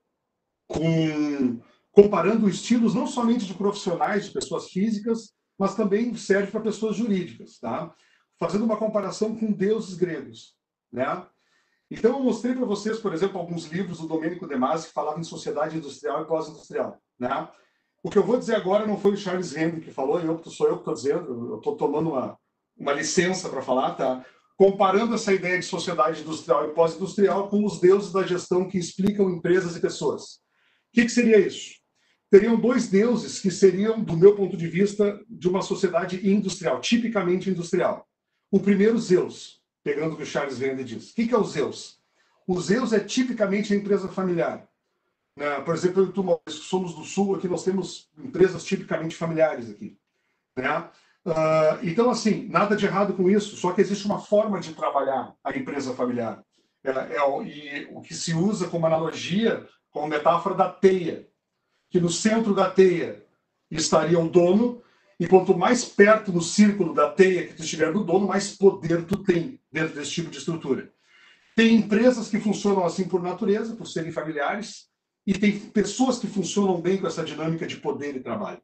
com 0.68 1.60
comparando 1.92 2.48
estilos 2.48 2.96
não 2.96 3.06
somente 3.06 3.46
de 3.46 3.54
profissionais, 3.54 4.26
de 4.26 4.32
pessoas 4.32 4.70
físicas, 4.70 5.34
mas 5.58 5.76
também 5.76 6.16
serve 6.16 6.50
para 6.50 6.62
pessoas 6.62 6.96
jurídicas, 6.96 7.60
tá? 7.60 7.94
Fazendo 8.40 8.64
uma 8.64 8.78
comparação 8.78 9.36
com 9.36 9.52
deuses 9.52 9.96
gregos, 9.96 10.56
né? 10.92 11.26
Então, 11.92 12.14
eu 12.14 12.24
mostrei 12.24 12.56
para 12.56 12.66
vocês, 12.66 13.00
por 13.00 13.14
exemplo, 13.14 13.38
alguns 13.38 13.66
livros 13.66 14.00
do 14.00 14.08
Domênico 14.08 14.48
De 14.48 14.56
Masi 14.56 14.88
que 14.88 14.94
falavam 14.94 15.20
em 15.20 15.24
sociedade 15.24 15.78
industrial 15.78 16.24
e 16.24 16.26
pós-industrial. 16.26 17.00
Né? 17.20 17.48
O 18.04 18.10
que 18.10 18.18
eu 18.18 18.24
vou 18.24 18.38
dizer 18.38 18.56
agora 18.56 18.88
não 18.88 18.98
foi 18.98 19.12
o 19.12 19.18
Charles 19.18 19.56
Henry 19.56 19.82
que 19.82 19.92
falou, 19.92 20.20
eu, 20.20 20.42
sou 20.46 20.68
eu 20.68 20.74
que 20.76 20.82
estou 20.82 20.94
dizendo, 20.94 21.52
eu 21.52 21.58
estou 21.58 21.78
tomando 21.78 22.10
uma, 22.10 22.38
uma 22.76 22.92
licença 22.92 23.50
para 23.50 23.62
falar, 23.62 23.94
tá? 23.94 24.26
Comparando 24.58 25.16
essa 25.16 25.34
ideia 25.34 25.60
de 25.60 25.66
sociedade 25.66 26.22
industrial 26.22 26.70
e 26.70 26.74
pós-industrial 26.74 27.50
com 27.50 27.66
os 27.66 27.80
deuses 27.80 28.12
da 28.12 28.24
gestão 28.24 28.68
que 28.68 28.78
explicam 28.78 29.30
empresas 29.30 29.76
e 29.76 29.82
pessoas. 29.82 30.36
O 30.36 30.94
que, 30.94 31.04
que 31.04 31.10
seria 31.10 31.40
isso? 31.40 31.76
Teriam 32.32 32.60
dois 32.60 32.88
deuses 32.88 33.40
que 33.40 33.52
seriam, 33.52 34.02
do 34.02 34.18
meu 34.18 34.36
ponto 34.36 34.58
de 34.58 34.68
vista, 34.68 35.22
de 35.30 35.48
uma 35.48 35.62
sociedade 35.62 36.28
industrial, 36.28 36.80
tipicamente 36.80 37.50
industrial. 37.50 38.08
O 38.50 38.60
primeiro, 38.60 38.98
Zeus, 38.98 39.62
pegando 39.84 40.14
o 40.14 40.18
que 40.18 40.24
o 40.24 40.26
Charles 40.26 40.58
Vende 40.58 40.84
diz. 40.84 41.12
O 41.12 41.16
que 41.16 41.34
é 41.34 41.38
o 41.38 41.44
Zeus? 41.44 42.00
O 42.48 42.60
Zeus 42.60 42.94
é 42.94 43.00
tipicamente 43.00 43.74
a 43.74 43.76
empresa 43.76 44.08
familiar. 44.08 44.68
Né? 45.36 45.62
Por 45.62 45.76
exemplo, 45.76 46.04
eu 46.04 46.10
e 46.10 46.14
tu, 46.14 46.42
somos 46.50 46.96
do 46.96 47.04
Sul, 47.04 47.36
aqui 47.36 47.48
nós 47.48 47.64
temos 47.64 48.10
empresas 48.18 48.64
tipicamente 48.64 49.16
familiares 49.16 49.70
aqui. 49.70 49.98
Né? 50.56 50.90
Uh, 51.26 51.82
então, 51.82 52.12
assim, 52.12 52.48
nada 52.50 52.76
de 52.76 52.86
errado 52.86 53.14
com 53.14 53.30
isso, 53.30 53.56
só 53.56 53.72
que 53.72 53.82
existe 53.82 54.06
uma 54.06 54.20
forma 54.20 54.60
de 54.60 54.74
trabalhar 54.74 55.34
a 55.44 55.58
empresa 55.58 55.94
familiar. 55.96 56.44
É, 56.84 56.92
é, 56.92 57.44
e 57.44 57.88
o 57.92 58.02
que 58.02 58.14
se 58.14 58.34
usa 58.34 58.68
como 58.68 58.86
analogia, 58.86 59.68
como 59.90 60.08
metáfora 60.08 60.54
da 60.54 60.70
teia, 60.70 61.28
que 61.90 62.00
no 62.00 62.10
centro 62.10 62.54
da 62.54 62.70
teia 62.70 63.26
estaria 63.72 64.20
o 64.20 64.30
dono, 64.30 64.84
e 65.20 65.28
quanto 65.28 65.58
mais 65.58 65.84
perto 65.84 66.32
no 66.32 66.42
círculo 66.42 66.94
da 66.94 67.10
teia 67.10 67.48
que 67.48 67.56
tu 67.56 67.64
estiver 67.64 67.92
do 67.92 68.04
dono, 68.04 68.28
mais 68.28 68.56
poder 68.56 69.06
tu 69.06 69.24
tem 69.24 69.60
dentro 69.72 69.96
desse 69.96 70.12
tipo 70.12 70.30
de 70.30 70.38
estrutura. 70.38 70.94
Tem 71.56 71.76
empresas 71.76 72.30
que 72.30 72.40
funcionam 72.40 72.86
assim 72.86 73.08
por 73.08 73.24
natureza, 73.24 73.76
por 73.76 73.88
serem 73.88 74.12
familiares, 74.12 74.90
e 75.26 75.34
tem 75.34 75.58
pessoas 75.58 76.20
que 76.20 76.28
funcionam 76.28 76.80
bem 76.80 76.98
com 76.98 77.08
essa 77.08 77.24
dinâmica 77.24 77.66
de 77.66 77.78
poder 77.78 78.16
e 78.16 78.20
trabalho. 78.20 78.62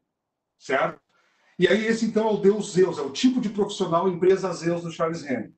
Certo? 0.59 1.01
E 1.61 1.67
aí 1.67 1.85
esse 1.85 2.07
então 2.07 2.27
é 2.27 2.31
o 2.31 2.37
Deus 2.37 2.71
Zeus, 2.71 2.97
é 2.97 3.03
o 3.03 3.11
tipo 3.11 3.39
de 3.39 3.47
profissional 3.47 4.09
empresa 4.09 4.51
Zeus 4.51 4.81
do 4.81 4.91
Charles 4.91 5.23
Henry. 5.23 5.53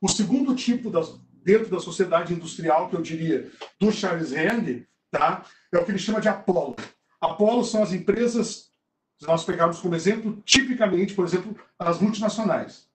O 0.00 0.06
segundo 0.08 0.54
tipo 0.54 0.88
das, 0.88 1.20
dentro 1.42 1.68
da 1.68 1.80
sociedade 1.80 2.32
industrial 2.32 2.88
que 2.88 2.94
eu 2.94 3.02
diria 3.02 3.50
do 3.80 3.90
Charles 3.90 4.30
Henry, 4.30 4.86
tá? 5.10 5.44
É 5.74 5.78
o 5.78 5.84
que 5.84 5.90
ele 5.90 5.98
chama 5.98 6.20
de 6.20 6.28
Apolo. 6.28 6.76
Apolo 7.20 7.64
são 7.64 7.82
as 7.82 7.92
empresas 7.92 8.70
se 9.18 9.26
nós 9.26 9.42
pegarmos 9.42 9.80
como 9.80 9.96
exemplo, 9.96 10.40
tipicamente, 10.44 11.12
por 11.12 11.24
exemplo, 11.24 11.58
as 11.76 11.98
multinacionais. 11.98 12.86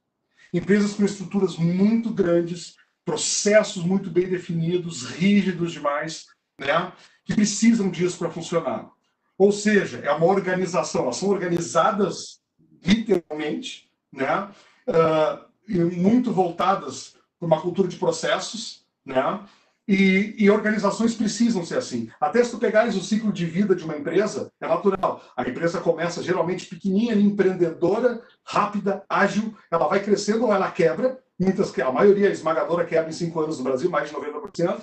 Empresas 0.53 0.93
com 0.93 1.03
estruturas 1.03 1.57
muito 1.57 2.11
grandes, 2.11 2.77
processos 3.03 3.83
muito 3.83 4.09
bem 4.09 4.29
definidos, 4.29 5.03
rígidos 5.03 5.73
demais, 5.73 6.27
né, 6.57 6.93
que 7.25 7.35
precisam 7.35 7.91
disso 7.91 8.17
para 8.17 8.31
funcionar. 8.31 8.89
Ou 9.37 9.51
seja, 9.51 9.97
é 9.97 10.11
uma 10.13 10.27
organização, 10.27 11.01
elas 11.01 11.17
são 11.17 11.27
organizadas 11.27 12.41
literalmente, 12.85 13.89
né, 14.11 14.49
uh, 14.87 15.53
muito 15.67 16.31
voltadas 16.31 17.15
para 17.39 17.47
uma 17.47 17.61
cultura 17.61 17.87
de 17.87 17.97
processos, 17.97 18.85
né? 19.05 19.39
E, 19.85 20.35
e, 20.37 20.49
organizações 20.49 21.13
precisam 21.13 21.65
ser 21.65 21.77
assim. 21.77 22.09
Até 22.19 22.41
se 22.41 22.51
tu 22.51 22.57
pegares 22.57 22.95
o 22.95 23.03
ciclo 23.03 23.33
de 23.33 23.45
vida 23.45 23.75
de 23.75 23.83
uma 23.83 23.97
empresa, 23.97 24.49
é 24.61 24.67
natural. 24.67 25.21
A 25.35 25.41
empresa 25.41 25.81
começa 25.81 26.23
geralmente 26.23 26.67
pequenininha, 26.67 27.15
empreendedora, 27.15 28.21
rápida, 28.45 29.03
ágil, 29.09 29.53
ela 29.69 29.87
vai 29.87 30.01
crescendo 30.01 30.45
ou 30.45 30.53
ela 30.53 30.71
quebra. 30.71 31.19
Muitas, 31.37 31.77
a 31.79 31.91
maioria 31.91 32.29
esmagadora 32.29 32.85
quebra 32.85 33.09
em 33.09 33.13
cinco 33.13 33.41
anos 33.41 33.57
no 33.57 33.65
Brasil, 33.65 33.89
mais 33.89 34.09
de 34.09 34.15
90%, 34.15 34.81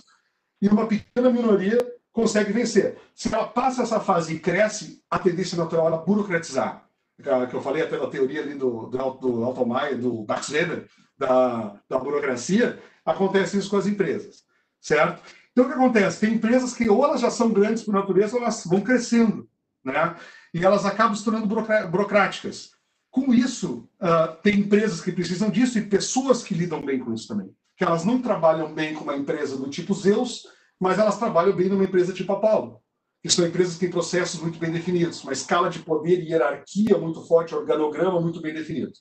e 0.61 0.69
uma 0.69 0.87
pequena 0.87 1.31
minoria 1.31 1.79
consegue 2.13 2.53
vencer. 2.53 2.99
Se 3.15 3.33
ela 3.33 3.47
passa 3.47 3.83
essa 3.83 4.01
fase 4.01 4.35
e 4.35 4.39
cresce, 4.39 5.03
a 5.11 5.19
tendência 5.19 5.57
natural 5.57 5.95
é 5.95 6.05
burocratizar. 6.05 6.85
Que 7.21 7.55
eu 7.55 7.63
falei 7.63 7.83
até 7.83 7.97
teoria 8.07 8.43
ali 8.43 8.55
do, 8.55 8.87
do, 8.87 9.11
do 9.13 9.53
do 9.53 10.25
Max 10.27 10.49
Weber, 10.49 10.87
da, 11.17 11.77
da 11.89 11.99
burocracia, 11.99 12.79
acontece 13.05 13.59
isso 13.59 13.71
com 13.71 13.77
as 13.77 13.87
empresas 13.87 14.45
certo? 14.81 15.23
Então, 15.53 15.65
o 15.65 15.69
que 15.69 15.75
acontece? 15.75 16.21
Tem 16.21 16.35
empresas 16.35 16.73
que 16.73 16.89
ou 16.89 17.05
elas 17.05 17.21
já 17.21 17.31
são 17.31 17.53
grandes 17.53 17.83
por 17.83 17.93
natureza 17.93 18.37
ou 18.37 18.43
elas 18.43 18.65
vão 18.65 18.81
crescendo, 18.81 19.49
né? 19.85 20.17
E 20.55 20.65
elas 20.65 20.87
acabam 20.87 21.15
se 21.15 21.25
tornando 21.25 21.47
burocráticas. 21.47 22.71
Com 23.11 23.35
isso, 23.35 23.89
uh, 24.01 24.37
tem 24.43 24.61
empresas 24.61 25.01
que 25.01 25.13
precisam 25.13 25.51
disso 25.51 25.79
e 25.79 25.83
pessoas 25.83 26.43
que 26.43 26.55
lidam 26.55 26.81
bem 26.81 26.99
com 26.99 27.13
isso 27.13 27.27
também. 27.27 27.51
Que 27.77 27.85
elas 27.85 28.05
não 28.05 28.23
trabalham 28.23 28.73
bem 28.73 28.95
com 28.95 29.05
uma 29.05 29.17
empresa 29.17 29.57
do 29.57 29.69
tipo 29.69 29.95
Zeus, 29.95 30.47
mas 30.79 30.99
elas 30.99 31.19
trabalham 31.19 31.55
bem 31.55 31.69
numa 31.69 31.85
empresa 31.85 32.13
tipo 32.13 32.33
Apollo. 32.33 32.81
Que 33.23 33.29
são 33.29 33.47
empresas 33.47 33.75
que 33.75 33.81
têm 33.81 33.91
processos 33.91 34.41
muito 34.41 34.59
bem 34.59 34.73
definidos, 34.73 35.23
uma 35.23 35.33
escala 35.33 35.69
de 35.69 35.81
poder 35.81 36.21
e 36.21 36.31
hierarquia 36.31 36.97
muito 36.97 37.27
forte, 37.27 37.55
organograma 37.55 38.21
muito 38.21 38.41
bem 38.41 38.55
definido. 38.55 38.93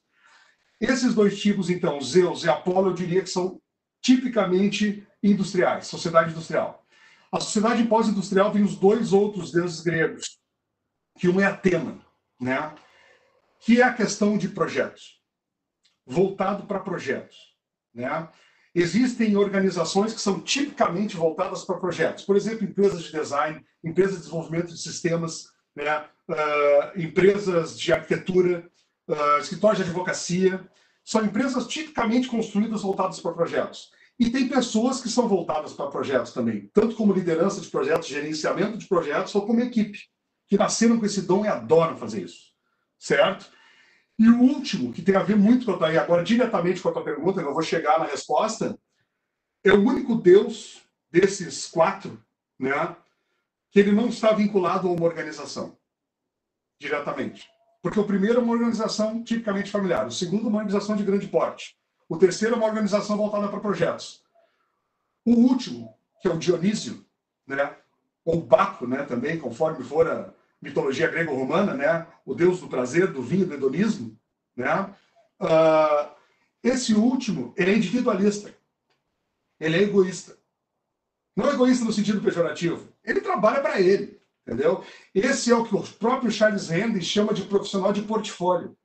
Esses 0.79 1.13
dois 1.13 1.39
tipos, 1.39 1.69
então, 1.69 1.99
Zeus 2.01 2.43
e 2.43 2.49
Apollo, 2.49 2.89
eu 2.89 2.93
diria 2.93 3.21
que 3.21 3.29
são 3.29 3.61
tipicamente 4.01 5.05
industriais, 5.21 5.87
sociedade 5.87 6.31
industrial. 6.31 6.85
A 7.31 7.39
sociedade 7.39 7.83
pós-industrial 7.83 8.51
tem 8.51 8.63
os 8.63 8.75
dois 8.75 9.13
outros 9.13 9.51
deuses 9.51 9.81
gregos, 9.81 10.39
que 11.17 11.27
um 11.27 11.39
é 11.39 11.45
Atena, 11.45 11.99
né? 12.39 12.73
que 13.59 13.81
é 13.81 13.83
a 13.83 13.93
questão 13.93 14.37
de 14.37 14.47
projetos, 14.47 15.21
voltado 16.05 16.65
para 16.65 16.79
projetos. 16.79 17.35
Né? 17.93 18.29
Existem 18.73 19.35
organizações 19.35 20.13
que 20.13 20.21
são 20.21 20.39
tipicamente 20.39 21.17
voltadas 21.17 21.63
para 21.63 21.77
projetos, 21.77 22.23
por 22.23 22.35
exemplo, 22.35 22.65
empresas 22.65 23.03
de 23.03 23.11
design, 23.11 23.63
empresas 23.83 24.15
de 24.15 24.19
desenvolvimento 24.19 24.67
de 24.67 24.77
sistemas, 24.79 25.47
né? 25.75 26.05
Uh, 26.29 27.01
empresas 27.01 27.79
de 27.79 27.91
arquitetura, 27.91 28.69
uh, 29.07 29.39
escritórios 29.39 29.83
de 29.83 29.89
advocacia, 29.89 30.69
são 31.03 31.25
empresas 31.25 31.65
tipicamente 31.65 32.27
construídas 32.27 32.83
voltadas 32.83 33.19
para 33.19 33.33
projetos. 33.33 33.89
E 34.19 34.29
tem 34.29 34.47
pessoas 34.47 35.01
que 35.01 35.09
são 35.09 35.27
voltadas 35.27 35.73
para 35.73 35.89
projetos 35.89 36.33
também, 36.33 36.69
tanto 36.71 36.95
como 36.95 37.13
liderança 37.13 37.61
de 37.61 37.67
projetos, 37.67 38.07
gerenciamento 38.07 38.77
de 38.77 38.87
projetos, 38.87 39.33
ou 39.33 39.47
como 39.47 39.61
equipe, 39.61 39.97
que 40.47 40.57
nasceram 40.57 40.99
com 40.99 41.05
esse 41.05 41.23
dom 41.23 41.45
e 41.45 41.47
adoram 41.47 41.97
fazer 41.97 42.23
isso. 42.23 42.49
Certo? 42.99 43.49
E 44.19 44.27
o 44.29 44.41
último, 44.41 44.91
que 44.91 45.01
tem 45.01 45.15
a 45.15 45.23
ver 45.23 45.37
muito 45.37 45.65
com 45.65 45.71
a 45.81 45.87
agora 45.87 46.25
diretamente 46.25 46.81
com 46.81 46.89
a 46.89 46.91
tua 46.91 47.05
pergunta, 47.05 47.41
que 47.41 47.47
eu 47.47 47.53
vou 47.53 47.63
chegar 47.63 47.97
na 47.99 48.05
resposta, 48.05 48.77
é 49.63 49.71
o 49.71 49.81
único 49.81 50.13
Deus 50.15 50.81
desses 51.09 51.65
quatro, 51.67 52.21
né, 52.59 52.97
que 53.71 53.79
ele 53.79 53.93
não 53.93 54.09
está 54.09 54.33
vinculado 54.33 54.89
a 54.89 54.91
uma 54.91 55.05
organização 55.05 55.77
diretamente. 56.81 57.47
Porque 57.81 57.97
o 57.97 58.03
primeiro 58.03 58.39
é 58.39 58.43
uma 58.43 58.51
organização 58.51 59.23
tipicamente 59.23 59.71
familiar, 59.71 60.05
o 60.05 60.11
segundo 60.11 60.47
é 60.47 60.49
uma 60.49 60.57
organização 60.57 60.97
de 60.97 61.03
grande 61.05 61.27
porte. 61.29 61.77
O 62.09 62.17
terceiro 62.17 62.55
é 62.55 62.57
uma 62.57 62.67
organização 62.67 63.15
voltada 63.15 63.47
para 63.47 63.61
projetos. 63.61 64.21
O 65.23 65.31
último, 65.31 65.95
que 66.21 66.27
é 66.27 66.31
o 66.31 66.37
Dionísio, 66.37 67.05
né? 67.47 67.73
ou 68.25 68.41
Baco, 68.41 68.85
né? 68.85 69.03
também, 69.03 69.39
conforme 69.39 69.81
for 69.81 70.09
a 70.09 70.33
mitologia 70.61 71.07
grego-romana, 71.07 71.73
né? 71.73 72.07
o 72.25 72.33
deus 72.35 72.59
do 72.59 72.67
prazer, 72.67 73.11
do 73.11 73.21
vinho, 73.21 73.45
do 73.45 73.53
hedonismo. 73.53 74.17
Né? 74.55 74.93
Uh, 75.41 76.11
esse 76.63 76.93
último, 76.93 77.53
ele 77.57 77.71
é 77.71 77.77
individualista. 77.77 78.53
Ele 79.59 79.77
é 79.77 79.83
egoísta. 79.83 80.37
Não 81.35 81.49
é 81.49 81.53
egoísta 81.53 81.85
no 81.85 81.93
sentido 81.93 82.21
pejorativo. 82.21 82.89
Ele 83.03 83.21
trabalha 83.21 83.61
para 83.61 83.79
ele. 83.79 84.19
Entendeu? 84.45 84.83
Esse 85.13 85.51
é 85.51 85.55
o 85.55 85.63
que 85.63 85.75
o 85.75 85.83
próprio 85.83 86.31
Charles 86.31 86.69
Randy 86.69 87.01
chama 87.01 87.33
de 87.33 87.43
profissional 87.43 87.93
de 87.93 88.01
portfólio. 88.01 88.75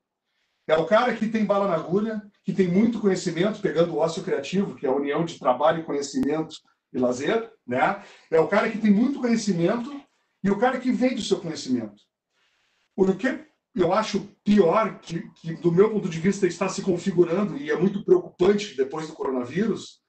É 0.67 0.77
o 0.77 0.87
cara 0.87 1.15
que 1.15 1.29
tem 1.29 1.45
bala 1.45 1.67
na 1.67 1.75
agulha, 1.75 2.23
que 2.43 2.53
tem 2.53 2.69
muito 2.69 3.01
conhecimento, 3.01 3.61
pegando 3.61 3.95
o 3.95 3.99
ócio 3.99 4.23
criativo, 4.23 4.75
que 4.75 4.87
é 4.87 4.89
a 4.89 4.95
união 4.95 5.25
de 5.25 5.39
trabalho, 5.39 5.85
conhecimento 5.85 6.57
e 6.93 6.99
lazer, 6.99 7.51
né? 7.67 8.03
É 8.31 8.39
o 8.39 8.47
cara 8.49 8.71
que 8.71 8.79
tem 8.79 8.91
muito 8.91 9.21
conhecimento 9.21 9.91
e 10.45 10.51
o 10.51 10.59
cara 10.59 10.79
que 10.79 10.93
vende 10.93 11.23
o 11.23 11.25
seu 11.25 11.41
conhecimento. 11.41 12.03
O 12.95 13.13
que 13.17 13.45
eu 13.75 13.93
acho 13.93 14.29
pior, 14.45 15.01
que, 15.01 15.29
que 15.31 15.55
do 15.55 15.73
meu 15.73 15.91
ponto 15.91 16.09
de 16.09 16.21
vista 16.21 16.47
está 16.47 16.69
se 16.69 16.83
configurando 16.83 17.57
e 17.57 17.71
é 17.71 17.77
muito 17.77 18.05
preocupante 18.05 18.77
depois 18.77 19.09
do 19.09 19.15
coronavírus, 19.15 20.01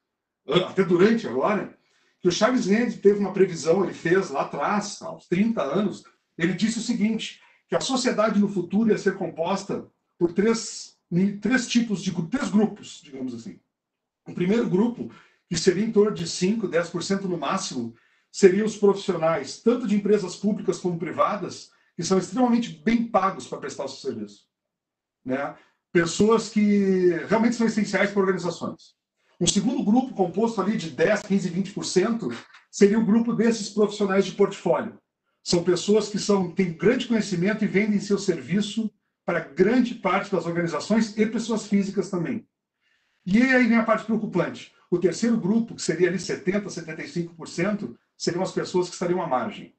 até 0.45 0.83
durante 0.83 1.25
agora, 1.25 1.75
que 2.21 2.27
o 2.27 2.31
Charles 2.31 2.67
Rand 2.67 2.91
teve 3.01 3.19
uma 3.19 3.33
previsão, 3.33 3.83
ele 3.83 3.93
fez 3.93 4.29
lá 4.29 4.41
atrás, 4.41 5.01
aos 5.01 5.25
30 5.27 5.63
anos, 5.63 6.03
ele 6.37 6.53
disse 6.53 6.79
o 6.79 6.83
seguinte, 6.83 7.41
que 7.67 7.75
a 7.75 7.79
sociedade 7.79 8.39
no 8.39 8.49
futuro 8.49 8.89
ia 8.89 8.97
ser 8.97 9.15
composta 9.15 9.87
por 10.19 10.33
três, 10.33 10.97
três 11.41 11.67
tipos 11.67 12.03
de 12.03 12.11
três 12.27 12.49
grupos, 12.49 13.01
digamos 13.03 13.33
assim. 13.33 13.59
O 14.27 14.33
primeiro 14.33 14.69
grupo, 14.69 15.09
que 15.47 15.57
seria 15.57 15.85
em 15.85 15.91
torno 15.91 16.13
de 16.13 16.27
5, 16.27 16.67
10% 16.67 17.21
no 17.21 17.37
máximo, 17.37 17.95
seriam 18.35 18.65
os 18.65 18.75
profissionais, 18.75 19.61
tanto 19.61 19.87
de 19.87 19.95
empresas 19.95 20.35
públicas 20.35 20.77
como 20.77 20.99
privadas, 20.99 21.69
que 21.95 22.03
são 22.03 22.17
extremamente 22.17 22.69
bem 22.69 23.07
pagos 23.07 23.47
para 23.47 23.59
prestar 23.59 23.85
o 23.85 23.87
seu 23.87 24.11
serviço. 24.11 24.41
Né? 25.23 25.55
Pessoas 25.89 26.49
que 26.49 27.11
realmente 27.29 27.55
são 27.55 27.65
essenciais 27.65 28.11
para 28.11 28.19
organizações. 28.19 28.93
Um 29.39 29.47
segundo 29.47 29.81
grupo, 29.81 30.13
composto 30.13 30.59
ali 30.59 30.75
de 30.75 30.89
10, 30.89 31.21
15, 31.21 31.49
20%, 31.49 32.37
seria 32.69 32.99
o 32.99 33.05
grupo 33.05 33.31
desses 33.31 33.69
profissionais 33.69 34.25
de 34.25 34.33
portfólio. 34.33 34.99
São 35.41 35.63
pessoas 35.63 36.09
que 36.09 36.19
são, 36.19 36.51
têm 36.51 36.73
grande 36.73 37.07
conhecimento 37.07 37.63
e 37.63 37.69
vendem 37.69 38.01
seu 38.01 38.19
serviço 38.19 38.91
para 39.23 39.39
grande 39.39 39.95
parte 39.95 40.29
das 40.29 40.45
organizações 40.45 41.17
e 41.17 41.25
pessoas 41.25 41.67
físicas 41.67 42.09
também. 42.09 42.45
E 43.25 43.41
aí 43.41 43.65
vem 43.65 43.77
a 43.77 43.85
parte 43.85 44.03
preocupante. 44.03 44.74
O 44.95 44.99
terceiro 44.99 45.37
grupo, 45.37 45.75
que 45.75 45.81
seria 45.81 46.07
ali 46.07 46.17
70%, 46.17 46.63
75%, 46.65 47.95
seriam 48.17 48.41
as 48.41 48.51
pessoas 48.51 48.87
que 48.87 48.93
estariam 48.93 49.21
à 49.21 49.27
margem. 49.27 49.75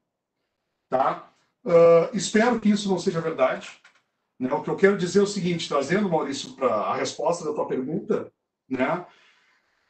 Tá? 0.88 1.32
Uh, 1.64 2.14
espero 2.14 2.60
que 2.60 2.68
isso 2.68 2.88
não 2.88 2.98
seja 2.98 3.20
verdade. 3.20 3.70
Né? 4.38 4.52
O 4.52 4.62
que 4.62 4.70
eu 4.70 4.76
quero 4.76 4.98
dizer 4.98 5.20
é 5.20 5.22
o 5.22 5.26
seguinte, 5.26 5.68
trazendo, 5.68 6.08
Maurício, 6.08 6.54
para 6.54 6.68
a 6.68 6.96
resposta 6.96 7.44
da 7.44 7.54
tua 7.54 7.66
pergunta, 7.66 8.30
né? 8.68 9.06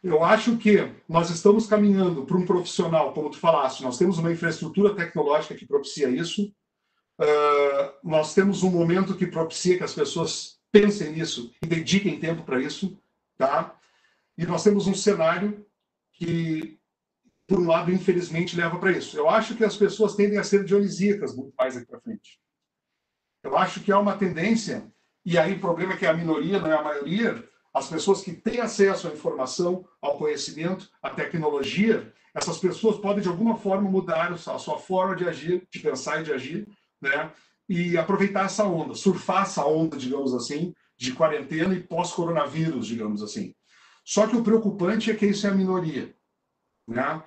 eu 0.02 0.22
acho 0.22 0.56
que 0.56 0.88
nós 1.08 1.28
estamos 1.30 1.66
caminhando 1.66 2.24
para 2.24 2.36
um 2.36 2.46
profissional, 2.46 3.12
como 3.12 3.30
tu 3.30 3.38
falaste, 3.38 3.82
nós 3.82 3.98
temos 3.98 4.18
uma 4.18 4.30
infraestrutura 4.30 4.94
tecnológica 4.94 5.54
que 5.54 5.66
propicia 5.66 6.08
isso, 6.08 6.52
Uh, 7.18 7.96
nós 8.04 8.34
temos 8.34 8.62
um 8.62 8.70
momento 8.70 9.16
que 9.16 9.26
propicia 9.26 9.78
que 9.78 9.84
as 9.84 9.94
pessoas 9.94 10.58
pensem 10.70 11.12
nisso 11.12 11.50
e 11.62 11.66
dediquem 11.66 12.20
tempo 12.20 12.42
para 12.42 12.60
isso, 12.60 12.98
tá? 13.38 13.74
E 14.36 14.44
nós 14.46 14.62
temos 14.62 14.86
um 14.86 14.94
cenário 14.94 15.66
que, 16.12 16.78
por 17.46 17.58
um 17.58 17.66
lado, 17.66 17.92
infelizmente, 17.92 18.56
leva 18.56 18.78
para 18.78 18.92
isso. 18.92 19.16
Eu 19.16 19.28
acho 19.28 19.56
que 19.56 19.64
as 19.64 19.76
pessoas 19.76 20.14
tendem 20.14 20.38
a 20.38 20.44
ser 20.44 20.64
dionisíacas 20.64 21.34
muito 21.34 21.54
mais 21.56 21.76
aqui 21.76 21.86
para 21.86 22.00
frente. 22.00 22.40
Eu 23.42 23.56
acho 23.56 23.80
que 23.80 23.92
há 23.92 23.98
uma 23.98 24.16
tendência, 24.16 24.90
e 25.24 25.38
aí 25.38 25.54
o 25.54 25.60
problema 25.60 25.94
é 25.94 25.96
que 25.96 26.06
a 26.06 26.12
minoria, 26.12 26.58
não 26.58 26.70
é 26.70 26.76
a 26.76 26.82
maioria, 26.82 27.48
as 27.72 27.88
pessoas 27.88 28.22
que 28.22 28.32
têm 28.32 28.60
acesso 28.60 29.06
à 29.06 29.12
informação, 29.12 29.86
ao 30.00 30.16
conhecimento, 30.16 30.90
à 31.02 31.10
tecnologia, 31.10 32.12
essas 32.34 32.58
pessoas 32.58 32.98
podem, 32.98 33.22
de 33.22 33.28
alguma 33.28 33.56
forma, 33.56 33.90
mudar 33.90 34.32
a 34.32 34.36
sua 34.36 34.78
forma 34.78 35.16
de 35.16 35.26
agir, 35.26 35.66
de 35.70 35.80
pensar 35.80 36.20
e 36.20 36.24
de 36.24 36.32
agir, 36.32 36.68
né? 37.00 37.32
E 37.66 37.96
aproveitar 37.96 38.44
essa 38.44 38.64
onda, 38.64 38.94
surfar 38.94 39.42
essa 39.42 39.64
onda, 39.64 39.96
digamos 39.96 40.34
assim, 40.34 40.74
de 40.98 41.12
quarentena 41.12 41.74
e 41.74 41.82
pós-coronavírus, 41.82 42.86
digamos 42.86 43.22
assim. 43.22 43.54
Só 44.06 44.28
que 44.28 44.36
o 44.36 44.44
preocupante 44.44 45.10
é 45.10 45.16
que 45.16 45.26
isso 45.26 45.48
é 45.48 45.50
a 45.50 45.54
minoria, 45.54 46.14
né? 46.86 47.22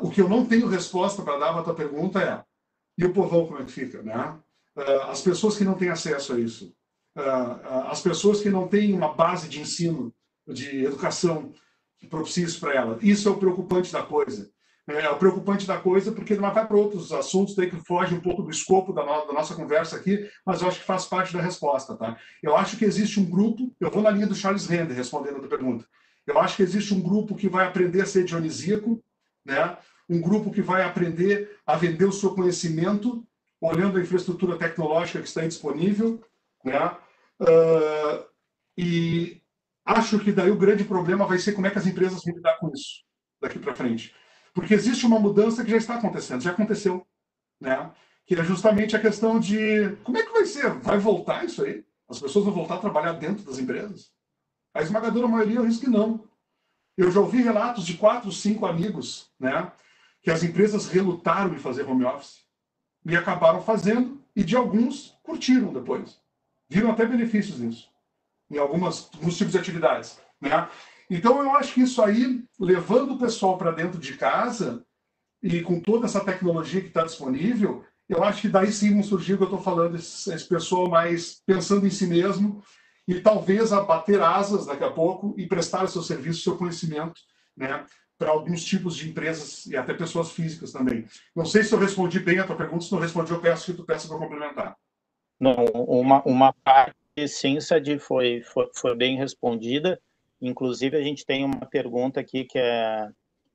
O 0.00 0.08
que 0.08 0.20
eu 0.20 0.28
não 0.28 0.46
tenho 0.46 0.68
resposta 0.68 1.20
para 1.22 1.36
dar 1.36 1.50
para 1.50 1.60
a 1.62 1.64
tua 1.64 1.74
pergunta 1.74 2.22
é: 2.22 2.44
e 2.96 3.04
o 3.04 3.12
povão 3.12 3.44
como 3.44 3.58
é 3.58 3.64
que 3.64 3.72
fica, 3.72 4.02
né? 4.04 4.40
Ah, 4.76 5.10
as 5.10 5.20
pessoas 5.20 5.56
que 5.56 5.64
não 5.64 5.74
têm 5.74 5.88
acesso 5.88 6.32
a 6.32 6.38
isso, 6.38 6.72
ah, 7.16 7.60
ah, 7.64 7.90
as 7.90 8.00
pessoas 8.00 8.40
que 8.40 8.48
não 8.48 8.68
têm 8.68 8.94
uma 8.94 9.14
base 9.14 9.48
de 9.48 9.60
ensino, 9.60 10.14
de 10.46 10.84
educação 10.84 11.52
que 11.98 12.06
propicie 12.06 12.44
isso 12.44 12.60
para 12.60 12.74
ela. 12.74 12.98
Isso 13.02 13.28
é 13.28 13.32
o 13.32 13.38
preocupante 13.38 13.92
da 13.92 14.02
coisa. 14.02 14.48
É, 14.88 15.10
o 15.10 15.16
preocupante 15.16 15.66
da 15.66 15.78
coisa, 15.78 16.12
porque 16.12 16.36
não 16.36 16.52
vai 16.52 16.66
para 16.66 16.76
outros 16.76 17.12
assuntos 17.12 17.56
daí 17.56 17.68
que 17.68 17.76
foge 17.84 18.14
um 18.14 18.20
pouco 18.20 18.42
do 18.42 18.50
escopo 18.50 18.92
da, 18.92 19.04
no, 19.04 19.26
da, 19.26 19.32
nossa 19.32 19.54
conversa 19.54 19.96
aqui, 19.96 20.30
mas 20.44 20.62
eu 20.62 20.68
acho 20.68 20.78
que 20.78 20.86
faz 20.86 21.04
parte 21.06 21.32
da 21.32 21.42
resposta, 21.42 21.96
tá? 21.96 22.16
Eu 22.40 22.56
acho 22.56 22.76
que 22.76 22.84
existe 22.84 23.18
um 23.18 23.24
grupo, 23.24 23.74
eu 23.80 23.90
vou 23.90 24.02
na 24.02 24.10
linha 24.10 24.28
do 24.28 24.34
Charles 24.34 24.66
Render 24.66 24.94
respondendo 24.94 25.44
a 25.44 25.48
pergunta. 25.48 25.84
Eu 26.24 26.38
acho 26.38 26.56
que 26.56 26.62
existe 26.62 26.94
um 26.94 27.00
grupo 27.00 27.34
que 27.34 27.48
vai 27.48 27.66
aprender 27.66 28.02
a 28.02 28.06
ser 28.06 28.24
dionisíaco, 28.24 29.02
né? 29.44 29.76
Um 30.08 30.20
grupo 30.20 30.52
que 30.52 30.62
vai 30.62 30.82
aprender 30.82 31.58
a 31.66 31.76
vender 31.76 32.04
o 32.04 32.12
seu 32.12 32.32
conhecimento, 32.32 33.26
olhando 33.60 33.98
a 33.98 34.00
infraestrutura 34.00 34.56
tecnológica 34.56 35.20
que 35.20 35.26
está 35.26 35.44
disponível, 35.44 36.22
né? 36.64 36.96
Uh, 37.40 38.24
e 38.78 39.42
acho 39.84 40.18
que 40.20 40.30
daí 40.30 40.50
o 40.50 40.56
grande 40.56 40.84
problema 40.84 41.26
vai 41.26 41.38
ser 41.38 41.52
como 41.52 41.66
é 41.66 41.70
que 41.70 41.78
as 41.78 41.86
empresas 41.86 42.22
vão 42.24 42.34
lidar 42.36 42.56
com 42.58 42.70
isso 42.72 43.04
daqui 43.40 43.58
para 43.58 43.74
frente 43.74 44.14
porque 44.56 44.72
existe 44.72 45.04
uma 45.04 45.20
mudança 45.20 45.62
que 45.62 45.70
já 45.70 45.76
está 45.76 45.96
acontecendo, 45.96 46.40
já 46.40 46.50
aconteceu, 46.50 47.06
né? 47.60 47.90
Que 48.24 48.34
é 48.36 48.42
justamente 48.42 48.96
a 48.96 48.98
questão 48.98 49.38
de 49.38 49.94
como 50.02 50.16
é 50.16 50.22
que 50.22 50.32
vai 50.32 50.46
ser? 50.46 50.70
Vai 50.78 50.98
voltar 50.98 51.44
isso 51.44 51.62
aí? 51.62 51.84
As 52.08 52.18
pessoas 52.18 52.46
vão 52.46 52.54
voltar 52.54 52.76
a 52.76 52.80
trabalhar 52.80 53.12
dentro 53.12 53.44
das 53.44 53.58
empresas? 53.58 54.10
A 54.72 54.80
esmagadora 54.80 55.28
maioria 55.28 55.56
eu 55.56 55.64
risco 55.66 55.84
que 55.84 55.90
não. 55.90 56.24
Eu 56.96 57.10
já 57.10 57.20
ouvi 57.20 57.42
relatos 57.42 57.84
de 57.84 57.98
quatro, 57.98 58.32
cinco 58.32 58.64
amigos, 58.64 59.30
né? 59.38 59.70
Que 60.22 60.30
as 60.30 60.42
empresas 60.42 60.88
relutaram 60.88 61.52
em 61.52 61.58
fazer 61.58 61.82
home 61.82 62.06
office 62.06 62.46
e 63.04 63.14
acabaram 63.14 63.60
fazendo, 63.60 64.24
e 64.34 64.42
de 64.42 64.56
alguns 64.56 65.18
curtiram 65.22 65.70
depois. 65.70 66.18
Viram 66.66 66.92
até 66.92 67.04
benefícios 67.04 67.58
nisso, 67.58 67.90
em 68.50 68.56
algumas, 68.56 69.10
alguns 69.16 69.36
tipos 69.36 69.52
de 69.52 69.58
atividades. 69.58 70.18
Né? 70.40 70.66
Então, 71.08 71.42
eu 71.42 71.52
acho 71.52 71.74
que 71.74 71.82
isso 71.82 72.02
aí, 72.02 72.42
levando 72.58 73.14
o 73.14 73.18
pessoal 73.18 73.56
para 73.56 73.70
dentro 73.70 73.98
de 73.98 74.16
casa 74.16 74.84
e 75.42 75.60
com 75.62 75.80
toda 75.80 76.06
essa 76.06 76.24
tecnologia 76.24 76.80
que 76.80 76.88
está 76.88 77.04
disponível, 77.04 77.84
eu 78.08 78.22
acho 78.22 78.42
que 78.42 78.48
daí 78.48 78.72
sim 78.72 78.92
vão 78.92 79.02
surgir 79.02 79.34
o 79.34 79.36
que 79.36 79.42
eu 79.44 79.48
estou 79.48 79.62
falando, 79.62 79.96
esse, 79.96 80.48
pessoal 80.48 80.88
mais 80.88 81.42
pensando 81.44 81.86
em 81.86 81.90
si 81.90 82.06
mesmo 82.06 82.62
e 83.06 83.20
talvez 83.20 83.72
abater 83.72 84.20
asas 84.20 84.66
daqui 84.66 84.84
a 84.84 84.90
pouco 84.90 85.34
e 85.36 85.46
prestar 85.46 85.84
o 85.84 85.88
seu 85.88 86.02
serviço, 86.02 86.40
o 86.40 86.42
seu 86.42 86.56
conhecimento, 86.56 87.20
né, 87.56 87.84
para 88.18 88.30
alguns 88.30 88.64
tipos 88.64 88.96
de 88.96 89.08
empresas 89.08 89.66
e 89.66 89.76
até 89.76 89.92
pessoas 89.92 90.30
físicas 90.30 90.72
também. 90.72 91.04
Não 91.34 91.44
sei 91.44 91.62
se 91.62 91.72
eu 91.72 91.78
respondi 91.78 92.18
bem 92.18 92.38
a 92.38 92.46
tua 92.46 92.56
pergunta, 92.56 92.84
se 92.84 92.92
não 92.92 92.98
respondi, 92.98 93.30
eu 93.30 93.40
peço 93.40 93.66
que 93.66 93.76
tu 93.76 93.84
peça 93.84 94.08
para 94.08 94.18
complementar. 94.18 94.76
Não, 95.38 95.54
uma, 95.54 96.22
uma 96.24 96.52
parte 96.52 96.96
sim, 97.28 97.60
Sadi, 97.60 97.98
foi, 97.98 98.42
foi, 98.42 98.70
foi 98.74 98.96
bem 98.96 99.16
respondida. 99.16 100.00
Inclusive, 100.46 100.96
a 100.96 101.02
gente 101.02 101.24
tem 101.24 101.44
uma 101.44 101.66
pergunta 101.66 102.20
aqui 102.20 102.44
que 102.44 102.58
é, 102.58 103.08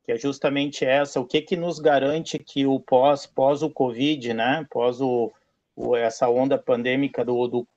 que 0.03 0.11
é 0.11 0.17
justamente 0.17 0.85
essa: 0.85 1.19
o 1.19 1.25
que, 1.25 1.41
que 1.41 1.55
nos 1.55 1.79
garante 1.79 2.37
que 2.37 2.65
o 2.65 2.79
pós, 2.79 3.25
pós 3.25 3.61
o 3.63 3.69
Covid, 3.69 4.33
né, 4.33 4.65
pós 4.69 4.99
o, 5.01 5.31
o 5.75 5.95
essa 5.95 6.29
onda 6.29 6.57
pandêmica 6.57 7.23
do, 7.23 7.47
do 7.47 7.67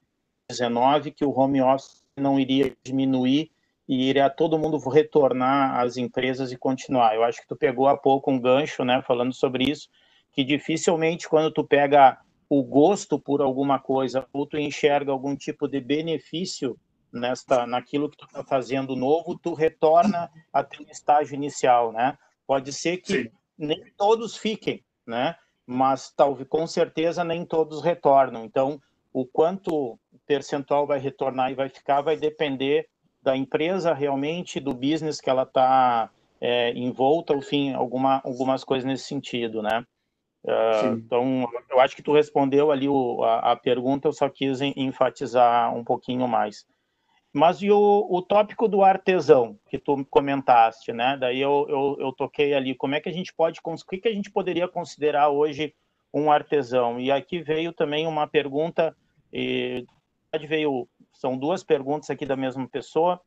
19, 0.48 1.10
que 1.10 1.24
o 1.24 1.30
home 1.30 1.62
office 1.62 2.04
não 2.16 2.38
iria 2.38 2.74
diminuir 2.84 3.50
e 3.88 4.08
iria 4.08 4.30
todo 4.30 4.58
mundo 4.58 4.78
retornar 4.88 5.78
às 5.80 5.96
empresas 5.96 6.52
e 6.52 6.56
continuar. 6.56 7.14
Eu 7.14 7.22
acho 7.22 7.40
que 7.40 7.48
tu 7.48 7.56
pegou 7.56 7.86
há 7.86 7.96
pouco 7.96 8.30
um 8.30 8.40
gancho, 8.40 8.84
né, 8.84 9.02
falando 9.06 9.32
sobre 9.32 9.70
isso, 9.70 9.88
que 10.32 10.42
dificilmente 10.42 11.28
quando 11.28 11.50
tu 11.52 11.64
pega 11.64 12.18
o 12.48 12.62
gosto 12.62 13.18
por 13.18 13.40
alguma 13.40 13.78
coisa 13.78 14.26
ou 14.32 14.46
tu 14.46 14.56
enxerga 14.56 15.12
algum 15.12 15.36
tipo 15.36 15.68
de 15.68 15.80
benefício 15.80 16.76
nesta, 17.14 17.66
naquilo 17.66 18.10
que 18.10 18.16
tu 18.16 18.26
está 18.26 18.42
fazendo 18.42 18.96
novo, 18.96 19.38
tu 19.38 19.54
retorna 19.54 20.30
a 20.52 20.62
teu 20.62 20.84
estágio 20.90 21.34
inicial, 21.34 21.92
né? 21.92 22.18
Pode 22.46 22.72
ser 22.72 22.98
que 22.98 23.24
Sim. 23.24 23.30
nem 23.56 23.84
todos 23.96 24.36
fiquem, 24.36 24.84
né? 25.06 25.36
Mas 25.66 26.12
talvez, 26.14 26.48
com 26.48 26.66
certeza, 26.66 27.24
nem 27.24 27.44
todos 27.44 27.82
retornam. 27.82 28.44
Então, 28.44 28.80
o 29.12 29.24
quanto 29.24 29.98
percentual 30.26 30.86
vai 30.86 30.98
retornar 30.98 31.50
e 31.50 31.54
vai 31.54 31.68
ficar 31.68 32.02
vai 32.02 32.16
depender 32.16 32.88
da 33.22 33.36
empresa 33.36 33.94
realmente, 33.94 34.60
do 34.60 34.74
business 34.74 35.20
que 35.20 35.30
ela 35.30 35.44
está 35.44 36.10
é, 36.40 36.72
envolta, 36.72 37.32
enfim, 37.32 37.72
alguma, 37.72 38.20
algumas 38.22 38.62
coisas 38.64 38.84
nesse 38.84 39.04
sentido, 39.04 39.62
né? 39.62 39.86
Uh, 40.44 40.98
então, 40.98 41.48
eu 41.70 41.80
acho 41.80 41.96
que 41.96 42.02
tu 42.02 42.12
respondeu 42.12 42.70
ali 42.70 42.86
o, 42.86 43.24
a, 43.24 43.52
a, 43.52 43.56
pergunta, 43.56 44.08
eu 44.08 44.12
só 44.12 44.28
quis 44.28 44.60
enfatizar 44.60 45.74
um 45.74 45.82
pouquinho 45.82 46.28
mais. 46.28 46.66
Mas 47.34 47.60
e 47.60 47.68
o, 47.68 48.06
o 48.08 48.22
tópico 48.22 48.68
do 48.68 48.84
artesão, 48.84 49.58
que 49.68 49.76
tu 49.76 50.04
comentaste, 50.04 50.92
né? 50.92 51.16
Daí 51.18 51.40
eu, 51.40 51.66
eu, 51.68 51.96
eu 51.98 52.12
toquei 52.12 52.54
ali, 52.54 52.76
como 52.76 52.94
é 52.94 53.00
que 53.00 53.08
a 53.08 53.12
gente 53.12 53.34
pode, 53.34 53.58
o 53.60 53.76
que, 53.88 53.98
que 53.98 54.06
a 54.06 54.14
gente 54.14 54.30
poderia 54.30 54.68
considerar 54.68 55.30
hoje 55.30 55.74
um 56.12 56.30
artesão? 56.30 57.00
E 57.00 57.10
aqui 57.10 57.42
veio 57.42 57.72
também 57.72 58.06
uma 58.06 58.28
pergunta, 58.28 58.96
e 59.32 59.84
veio, 60.46 60.88
são 61.12 61.36
duas 61.36 61.64
perguntas 61.64 62.08
aqui 62.08 62.24
da 62.24 62.36
mesma 62.36 62.68
pessoa, 62.68 63.20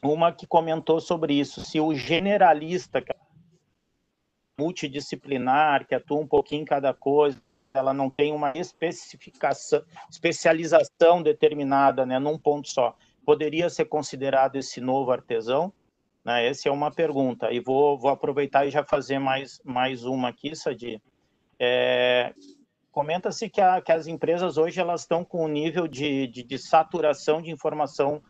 uma 0.00 0.30
que 0.30 0.46
comentou 0.46 1.00
sobre 1.00 1.34
isso, 1.34 1.64
se 1.64 1.80
o 1.80 1.92
generalista, 1.96 3.00
é 3.00 3.16
multidisciplinar, 4.56 5.84
que 5.88 5.96
atua 5.96 6.20
um 6.20 6.28
pouquinho 6.28 6.62
em 6.62 6.64
cada 6.64 6.94
coisa, 6.94 7.42
ela 7.74 7.92
não 7.92 8.08
tem 8.08 8.32
uma 8.32 8.52
especificação, 8.54 9.82
especialização 10.08 11.20
determinada, 11.20 12.06
né, 12.06 12.20
num 12.20 12.38
ponto 12.38 12.68
só 12.68 12.94
poderia 13.24 13.68
ser 13.70 13.86
considerado 13.86 14.56
esse 14.56 14.80
novo 14.80 15.10
artesão? 15.10 15.72
Né? 16.24 16.46
Essa 16.46 16.68
é 16.68 16.72
uma 16.72 16.90
pergunta. 16.90 17.52
E 17.52 17.60
vou, 17.60 17.98
vou 17.98 18.10
aproveitar 18.10 18.66
e 18.66 18.70
já 18.70 18.84
fazer 18.84 19.18
mais, 19.18 19.60
mais 19.64 20.04
uma 20.04 20.28
aqui, 20.28 20.54
Sadi. 20.54 21.00
É, 21.58 22.32
Comenta-se 22.92 23.48
que, 23.48 23.62
que, 23.86 23.90
as 23.90 24.06
empresas 24.06 24.58
hoje 24.58 24.78
elas 24.78 25.00
estão 25.00 25.24
com 25.24 25.46
um 25.46 25.48
nível 25.48 25.88
de, 25.88 26.26
de, 26.26 26.42
de 26.42 26.58
saturação 26.58 27.40
de 27.40 27.50
informação 27.50 28.22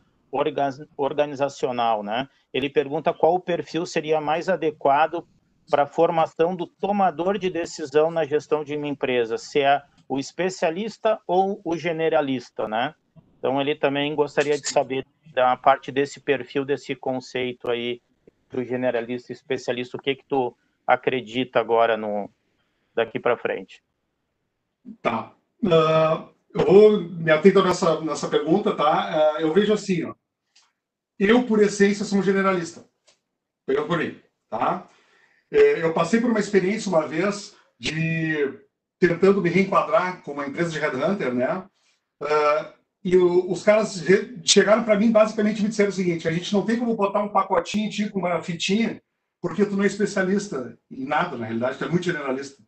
organizacional. 0.97 2.05
Né? 2.05 2.29
Ele 2.55 2.71
pergunta 2.71 3.13
qual 3.13 3.35
o 3.35 3.41
perfil 3.41 3.85
seria 3.85 4.21
mais 4.21 4.49
adequado 4.49 5.27
para 5.69 5.83
a 5.83 5.87
formação 5.87 6.55
do 6.55 6.67
tomador 6.67 7.39
de 7.39 7.51
decisão 7.51 8.09
na 8.09 8.25
gestão 8.25 8.63
de 8.63 8.77
uma 8.77 8.87
empresa, 8.87 9.37
se 9.37 9.61
é 9.61 9.83
o 10.09 10.19
especialista 10.19 11.21
ou 11.27 11.61
o 11.65 11.77
generalista, 11.77 12.69
né? 12.69 12.95
Então, 13.43 13.61
ele 13.61 13.75
também 13.75 14.15
gostaria 14.15 14.57
de 14.57 14.69
saber 14.69 15.05
da 15.35 15.57
parte 15.57 15.91
desse 15.91 16.21
perfil, 16.21 16.65
desse 16.65 16.95
conceito 16.95 17.69
aí 17.69 18.01
para 18.49 18.61
o 18.61 18.65
generalista 18.65 19.33
especialista, 19.33 19.97
o 19.97 20.01
que 20.01 20.15
que 20.15 20.25
tu 20.25 20.57
acredita 20.87 21.59
agora 21.59 21.97
no 21.97 22.31
daqui 22.95 23.19
para 23.19 23.37
frente? 23.37 23.83
Tá. 25.01 25.35
Uh, 25.61 26.29
eu 26.55 26.65
vou 26.65 27.01
me 27.01 27.33
atentar 27.33 27.65
nessa, 27.65 28.01
nessa 28.03 28.29
pergunta, 28.29 28.77
tá? 28.77 29.35
Uh, 29.37 29.41
eu 29.41 29.53
vejo 29.53 29.73
assim, 29.73 30.05
ó. 30.05 30.15
Eu, 31.19 31.43
por 31.45 31.61
essência, 31.61 32.05
sou 32.05 32.21
um 32.21 32.23
generalista. 32.23 32.89
Pegando 33.67 33.89
por 33.89 33.99
aí, 33.99 34.23
tá? 34.49 34.89
É, 35.51 35.83
eu 35.83 35.93
passei 35.93 36.21
por 36.21 36.31
uma 36.31 36.39
experiência 36.39 36.89
uma 36.89 37.09
vez 37.09 37.57
de 37.77 38.57
tentando 39.01 39.43
me 39.43 39.51
reenquadrar 39.51 40.23
com 40.23 40.31
uma 40.31 40.47
empresa 40.47 40.71
de 40.71 40.79
headhunter, 40.79 41.35
né? 41.35 41.67
Uh, 42.23 42.82
e 43.05 43.17
o, 43.17 43.51
os 43.51 43.63
caras 43.63 44.03
chegaram 44.45 44.85
para 44.85 44.99
mim 44.99 45.11
basicamente 45.11 45.63
me 45.63 45.69
disseram 45.69 45.91
o 45.91 45.95
seguinte: 45.95 46.29
a 46.29 46.33
gente 46.33 46.53
não 46.53 46.63
tem 46.63 46.79
como 46.79 46.95
botar 46.95 47.23
um 47.23 47.29
pacotinho 47.29 47.91
tipo 47.91 48.19
uma 48.19 48.41
fitinha, 48.43 49.03
porque 49.41 49.65
tu 49.65 49.77
não 49.77 49.85
é 49.85 49.87
especialista 49.87 50.77
em 50.91 51.05
nada, 51.05 51.37
na 51.37 51.47
realidade, 51.47 51.79
tu 51.79 51.85
é 51.85 51.89
muito 51.89 52.05
generalista. 52.05 52.63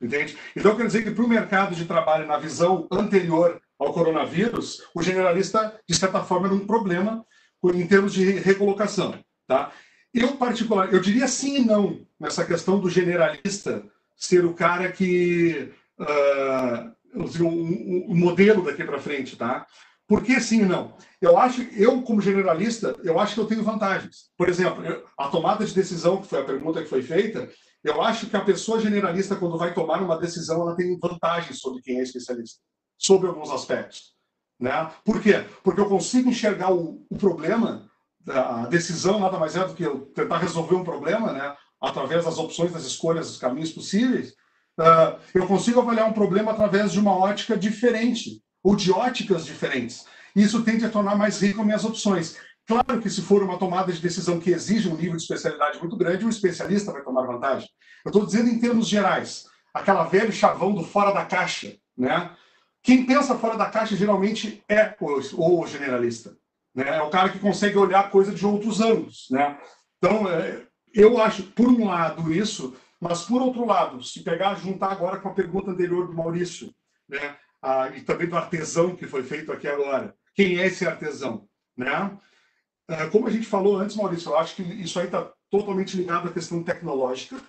Entende? 0.00 0.36
Então, 0.56 0.76
quer 0.76 0.86
dizer 0.86 1.04
que 1.04 1.12
para 1.12 1.24
o 1.24 1.28
mercado 1.28 1.76
de 1.76 1.84
trabalho, 1.84 2.26
na 2.26 2.36
visão 2.36 2.88
anterior 2.90 3.60
ao 3.78 3.92
coronavírus, 3.92 4.82
o 4.94 5.02
generalista, 5.02 5.80
de 5.88 5.94
certa 5.94 6.22
forma, 6.24 6.48
era 6.48 6.54
um 6.54 6.66
problema 6.66 7.24
em 7.72 7.86
termos 7.86 8.12
de 8.12 8.32
recolocação. 8.32 9.14
Tá? 9.46 9.70
Eu, 10.12 10.36
particular, 10.36 10.92
eu 10.92 11.00
diria 11.00 11.28
sim 11.28 11.56
e 11.56 11.64
não 11.64 12.04
nessa 12.18 12.44
questão 12.44 12.80
do 12.80 12.90
generalista 12.90 13.84
ser 14.16 14.44
o 14.44 14.54
cara 14.54 14.90
que. 14.90 15.72
Uh, 15.98 16.92
o, 17.14 18.14
modelo 18.14 18.64
daqui 18.64 18.84
para 18.84 18.98
frente, 18.98 19.36
tá? 19.36 19.66
Por 20.06 20.22
que 20.22 20.40
sim 20.40 20.62
e 20.62 20.64
não? 20.64 20.96
Eu 21.20 21.38
acho, 21.38 21.62
eu 21.76 22.02
como 22.02 22.20
generalista, 22.20 22.96
eu 23.02 23.18
acho 23.18 23.34
que 23.34 23.40
eu 23.40 23.46
tenho 23.46 23.62
vantagens. 23.62 24.30
Por 24.36 24.48
exemplo, 24.48 24.82
a 25.16 25.28
tomada 25.28 25.64
de 25.64 25.74
decisão, 25.74 26.20
que 26.20 26.26
foi 26.26 26.40
a 26.40 26.44
pergunta 26.44 26.82
que 26.82 26.88
foi 26.88 27.02
feita, 27.02 27.48
eu 27.84 28.02
acho 28.02 28.26
que 28.26 28.36
a 28.36 28.44
pessoa 28.44 28.80
generalista, 28.80 29.36
quando 29.36 29.58
vai 29.58 29.74
tomar 29.74 30.02
uma 30.02 30.18
decisão, 30.18 30.62
ela 30.62 30.76
tem 30.76 30.98
vantagens 30.98 31.60
sobre 31.60 31.82
quem 31.82 31.98
é 31.98 32.02
especialista, 32.02 32.60
sobre 32.98 33.28
alguns 33.28 33.50
aspectos. 33.50 34.12
Né? 34.58 34.90
Por 35.04 35.20
quê? 35.20 35.44
Porque 35.64 35.80
eu 35.80 35.88
consigo 35.88 36.28
enxergar 36.28 36.72
o, 36.72 37.04
o 37.10 37.16
problema, 37.16 37.90
a 38.28 38.66
decisão 38.66 39.18
nada 39.18 39.38
mais 39.38 39.56
é 39.56 39.66
do 39.66 39.74
que 39.74 39.82
eu 39.82 40.02
tentar 40.14 40.38
resolver 40.38 40.76
um 40.76 40.84
problema, 40.84 41.32
né? 41.32 41.56
através 41.80 42.24
das 42.24 42.38
opções, 42.38 42.72
das 42.72 42.84
escolhas, 42.84 43.26
dos 43.26 43.38
caminhos 43.38 43.72
possíveis, 43.72 44.34
Uh, 44.78 45.18
eu 45.34 45.46
consigo 45.46 45.80
avaliar 45.80 46.08
um 46.08 46.12
problema 46.12 46.52
através 46.52 46.92
de 46.92 46.98
uma 46.98 47.16
ótica 47.16 47.56
diferente, 47.56 48.42
ou 48.62 48.76
de 48.76 48.90
óticas 48.92 49.44
diferentes. 49.44 50.06
Isso 50.34 50.62
tende 50.62 50.84
a 50.84 50.90
tornar 50.90 51.16
mais 51.16 51.40
rico 51.40 51.64
minhas 51.64 51.84
opções. 51.84 52.38
Claro 52.66 53.00
que 53.00 53.10
se 53.10 53.20
for 53.20 53.42
uma 53.42 53.58
tomada 53.58 53.92
de 53.92 54.00
decisão 54.00 54.38
que 54.38 54.50
exige 54.50 54.88
um 54.88 54.96
nível 54.96 55.16
de 55.16 55.22
especialidade 55.22 55.78
muito 55.78 55.96
grande, 55.96 56.24
o 56.24 56.30
especialista 56.30 56.92
vai 56.92 57.02
tomar 57.02 57.26
vantagem. 57.26 57.68
Eu 58.04 58.10
estou 58.10 58.24
dizendo 58.24 58.48
em 58.48 58.58
termos 58.58 58.88
gerais, 58.88 59.46
aquela 59.74 60.04
velho 60.04 60.32
chavão 60.32 60.72
do 60.72 60.84
fora 60.84 61.12
da 61.12 61.24
caixa, 61.24 61.74
né? 61.96 62.30
Quem 62.82 63.04
pensa 63.04 63.36
fora 63.36 63.56
da 63.56 63.66
caixa 63.66 63.96
geralmente 63.96 64.62
é 64.68 64.94
o, 65.00 65.60
o 65.60 65.66
generalista, 65.66 66.36
né? 66.74 66.96
É 66.96 67.02
o 67.02 67.10
cara 67.10 67.28
que 67.28 67.38
consegue 67.38 67.76
olhar 67.76 68.10
coisa 68.10 68.32
de 68.32 68.46
outros 68.46 68.80
ângulos, 68.80 69.26
né? 69.30 69.58
Então, 69.98 70.28
é, 70.28 70.62
eu 70.94 71.20
acho, 71.20 71.42
por 71.44 71.68
um 71.68 71.86
lado, 71.86 72.32
isso, 72.32 72.74
mas 73.02 73.22
por 73.22 73.42
outro 73.42 73.66
lado, 73.66 74.00
se 74.00 74.22
pegar, 74.22 74.54
juntar 74.54 74.92
agora 74.92 75.18
com 75.18 75.28
a 75.28 75.34
pergunta 75.34 75.72
anterior 75.72 76.06
do 76.06 76.14
Maurício, 76.14 76.72
né? 77.08 77.36
E 77.96 78.00
também 78.02 78.28
do 78.28 78.36
artesão 78.36 78.94
que 78.94 79.08
foi 79.08 79.24
feito 79.24 79.50
aqui 79.50 79.66
agora. 79.66 80.14
Quem 80.36 80.60
é 80.60 80.68
esse 80.68 80.86
artesão, 80.86 81.48
né? 81.76 82.16
É, 82.88 83.08
como 83.08 83.26
a 83.26 83.30
gente 83.30 83.44
falou 83.44 83.76
antes, 83.76 83.96
Maurício, 83.96 84.30
eu 84.30 84.38
acho 84.38 84.54
que 84.54 84.62
isso 84.62 85.00
aí 85.00 85.06
está 85.06 85.32
totalmente 85.50 85.96
ligado 85.96 86.28
à 86.28 86.32
questão 86.32 86.62
tecnológica, 86.62 87.42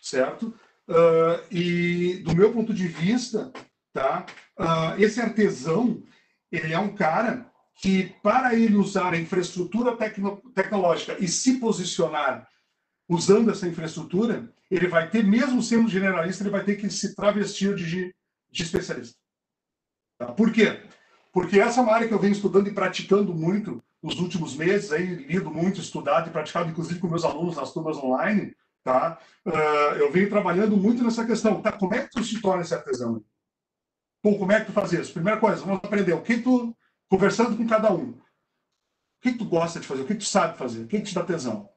certo? 0.00 0.54
Uh, 0.88 1.42
e 1.50 2.22
do 2.24 2.36
meu 2.36 2.52
ponto 2.52 2.72
de 2.72 2.86
vista, 2.86 3.52
tá? 3.92 4.24
Uh, 4.56 5.02
esse 5.02 5.20
artesão, 5.20 6.00
ele 6.50 6.72
é 6.72 6.78
um 6.78 6.94
cara 6.94 7.50
que, 7.74 8.14
para 8.22 8.54
ele 8.54 8.76
usar 8.76 9.14
a 9.14 9.18
infraestrutura 9.18 9.96
tecno 9.96 10.40
tecnológica 10.54 11.16
e 11.18 11.26
se 11.26 11.58
posicionar 11.58 12.46
usando 13.12 13.50
essa 13.50 13.68
infraestrutura, 13.68 14.50
ele 14.70 14.88
vai 14.88 15.08
ter, 15.10 15.22
mesmo 15.22 15.62
sendo 15.62 15.88
generalista, 15.88 16.42
ele 16.42 16.50
vai 16.50 16.64
ter 16.64 16.76
que 16.76 16.88
se 16.88 17.14
travestir 17.14 17.74
de, 17.76 18.14
de 18.50 18.62
especialista. 18.62 19.16
Tá? 20.18 20.32
Por 20.32 20.50
quê? 20.50 20.80
Porque 21.30 21.60
essa 21.60 21.80
é 21.80 21.82
uma 21.82 21.92
área 21.92 22.08
que 22.08 22.14
eu 22.14 22.18
venho 22.18 22.32
estudando 22.32 22.68
e 22.68 22.74
praticando 22.74 23.34
muito 23.34 23.82
nos 24.02 24.18
últimos 24.18 24.56
meses, 24.56 24.90
aí, 24.92 25.14
lido 25.26 25.50
muito, 25.50 25.80
estudado 25.80 26.28
e 26.28 26.32
praticado, 26.32 26.70
inclusive 26.70 26.98
com 26.98 27.08
meus 27.08 27.24
alunos 27.24 27.56
nas 27.56 27.72
turmas 27.72 27.96
online, 27.98 28.54
tá? 28.82 29.18
Uh, 29.46 29.96
eu 29.96 30.10
venho 30.10 30.28
trabalhando 30.28 30.76
muito 30.76 31.04
nessa 31.04 31.24
questão. 31.24 31.62
Tá, 31.62 31.72
como 31.72 31.94
é 31.94 32.04
que 32.04 32.10
tu 32.10 32.24
se 32.24 32.40
torna 32.40 32.62
esse 32.62 32.74
artesão? 32.74 33.22
Bom, 34.24 34.38
como 34.38 34.52
é 34.52 34.60
que 34.60 34.66
tu 34.66 34.72
faz 34.72 34.92
isso? 34.92 35.12
Primeira 35.12 35.38
coisa, 35.38 35.64
vamos 35.64 35.80
aprender 35.84 36.12
o 36.12 36.22
que 36.22 36.38
tu, 36.38 36.76
conversando 37.08 37.56
com 37.56 37.66
cada 37.66 37.92
um, 37.92 38.10
o 38.10 38.20
que 39.20 39.32
tu 39.32 39.44
gosta 39.44 39.78
de 39.78 39.86
fazer, 39.86 40.02
o 40.02 40.06
que 40.06 40.14
tu 40.14 40.24
sabe 40.24 40.58
fazer, 40.58 40.82
o 40.82 40.88
que 40.88 41.00
te 41.00 41.14
dá 41.14 41.22
tesão? 41.22 41.71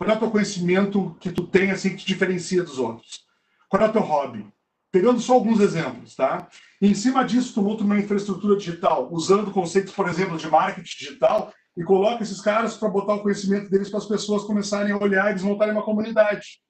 Qual 0.00 0.08
é 0.08 0.14
o 0.14 0.18
teu 0.18 0.30
conhecimento 0.30 1.14
que 1.20 1.30
tu 1.30 1.46
tem, 1.46 1.70
assim, 1.70 1.90
que 1.90 1.98
te 1.98 2.06
diferencia 2.06 2.62
dos 2.62 2.78
outros? 2.78 3.20
Qual 3.68 3.82
é 3.82 3.86
o 3.86 3.92
teu 3.92 4.00
hobby? 4.00 4.50
Pegando 4.90 5.20
só 5.20 5.34
alguns 5.34 5.60
exemplos, 5.60 6.16
tá? 6.16 6.48
E 6.80 6.88
em 6.88 6.94
cima 6.94 7.22
disso, 7.22 7.52
tu 7.52 7.60
monta 7.60 7.84
uma 7.84 7.98
infraestrutura 7.98 8.56
digital, 8.56 9.12
usando 9.12 9.50
conceitos, 9.50 9.92
por 9.92 10.08
exemplo, 10.08 10.38
de 10.38 10.48
marketing 10.48 10.96
digital, 11.04 11.52
e 11.76 11.84
coloca 11.84 12.22
esses 12.22 12.40
caras 12.40 12.78
para 12.78 12.88
botar 12.88 13.12
o 13.12 13.20
conhecimento 13.20 13.68
deles 13.68 13.90
para 13.90 13.98
as 13.98 14.06
pessoas 14.06 14.44
começarem 14.44 14.90
a 14.90 14.96
olhar 14.96 15.26
e 15.26 15.32
eles 15.32 15.42
montarem 15.42 15.74
uma 15.74 15.84
comunidade. 15.84 16.62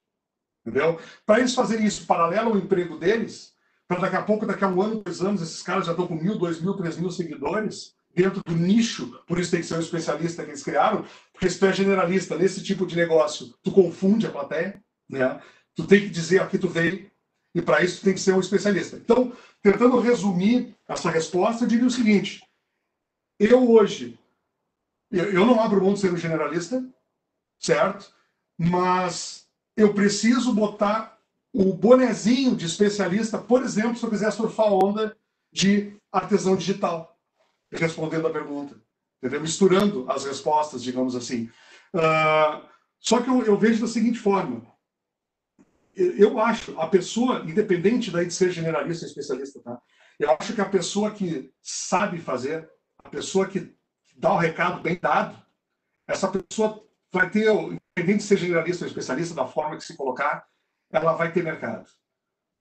Entendeu? 0.66 0.98
Para 1.24 1.38
eles 1.38 1.54
fazerem 1.54 1.86
isso 1.86 2.08
paralelo 2.08 2.50
ao 2.50 2.58
emprego 2.58 2.98
deles, 2.98 3.52
para 3.86 4.00
daqui 4.00 4.16
a 4.16 4.22
pouco, 4.22 4.44
daqui 4.44 4.64
a 4.64 4.68
um 4.68 4.82
ano, 4.82 5.02
dois 5.04 5.22
anos, 5.22 5.40
esses 5.40 5.62
caras 5.62 5.86
já 5.86 5.92
estão 5.92 6.08
com 6.08 6.16
mil, 6.16 6.36
dois 6.36 6.60
mil, 6.60 6.74
três 6.74 6.98
mil 6.98 7.12
seguidores 7.12 7.94
dentro 8.14 8.42
do 8.44 8.56
nicho, 8.56 9.20
por 9.26 9.38
isso 9.38 9.50
tem 9.50 9.60
que 9.60 9.66
ser 9.66 9.76
um 9.76 9.80
especialista 9.80 10.42
que 10.44 10.50
eles 10.50 10.62
criaram, 10.62 11.04
porque 11.32 11.48
se 11.48 11.58
tu 11.58 11.66
é 11.66 11.72
generalista 11.72 12.36
nesse 12.36 12.62
tipo 12.62 12.86
de 12.86 12.96
negócio, 12.96 13.54
tu 13.62 13.70
confunde 13.70 14.26
a 14.26 14.30
plateia, 14.30 14.82
né? 15.08 15.40
Tu 15.74 15.86
tem 15.86 16.00
que 16.00 16.10
dizer 16.10 16.42
a 16.42 16.46
que 16.46 16.58
tu 16.58 16.68
veio, 16.68 17.10
e 17.54 17.62
para 17.62 17.82
isso 17.82 18.02
tem 18.02 18.14
que 18.14 18.20
ser 18.20 18.32
um 18.32 18.40
especialista. 18.40 18.96
Então, 18.96 19.32
tentando 19.62 19.98
resumir 20.00 20.74
essa 20.88 21.10
resposta, 21.10 21.64
eu 21.64 21.68
diria 21.68 21.86
o 21.86 21.90
seguinte: 21.90 22.42
eu 23.38 23.70
hoje, 23.70 24.18
eu 25.10 25.46
não 25.46 25.60
abro 25.60 25.82
mão 25.82 25.94
de 25.94 26.00
ser 26.00 26.12
um 26.12 26.16
generalista, 26.16 26.84
certo? 27.58 28.12
Mas 28.58 29.48
eu 29.76 29.94
preciso 29.94 30.52
botar 30.52 31.18
o 31.52 31.72
bonezinho 31.72 32.54
de 32.54 32.66
especialista, 32.66 33.38
por 33.38 33.62
exemplo, 33.62 33.96
se 33.96 34.04
eu 34.04 34.10
quiser 34.10 34.30
surfar 34.30 34.66
a 34.66 34.74
onda 34.74 35.16
de 35.52 35.96
artesão 36.12 36.54
digital, 36.54 37.18
respondendo 37.72 38.26
a 38.26 38.32
pergunta, 38.32 38.80
entendeu? 39.18 39.40
misturando 39.40 40.10
as 40.10 40.24
respostas, 40.24 40.82
digamos 40.82 41.14
assim. 41.14 41.50
Uh, 41.94 42.68
só 42.98 43.20
que 43.20 43.28
eu, 43.28 43.42
eu 43.44 43.56
vejo 43.56 43.80
da 43.80 43.86
seguinte 43.86 44.18
forma: 44.18 44.62
eu 45.94 46.38
acho, 46.38 46.78
a 46.78 46.86
pessoa, 46.86 47.40
independente 47.46 48.10
daí 48.10 48.26
de 48.26 48.34
ser 48.34 48.50
generalista 48.50 49.04
ou 49.04 49.08
especialista, 49.08 49.60
tá? 49.60 49.80
Eu 50.18 50.30
acho 50.32 50.54
que 50.54 50.60
a 50.60 50.68
pessoa 50.68 51.10
que 51.10 51.52
sabe 51.62 52.18
fazer, 52.20 52.68
a 53.02 53.08
pessoa 53.08 53.46
que 53.46 53.74
dá 54.16 54.32
o 54.32 54.38
recado 54.38 54.82
bem 54.82 54.98
dado, 55.00 55.36
essa 56.06 56.28
pessoa 56.28 56.84
vai 57.12 57.30
ter, 57.30 57.48
independente 57.50 58.18
de 58.18 58.22
ser 58.24 58.36
generalista 58.36 58.84
ou 58.84 58.88
especialista, 58.88 59.34
da 59.34 59.46
forma 59.46 59.76
que 59.76 59.84
se 59.84 59.96
colocar, 59.96 60.46
ela 60.92 61.14
vai 61.14 61.32
ter 61.32 61.42
mercado. 61.42 61.88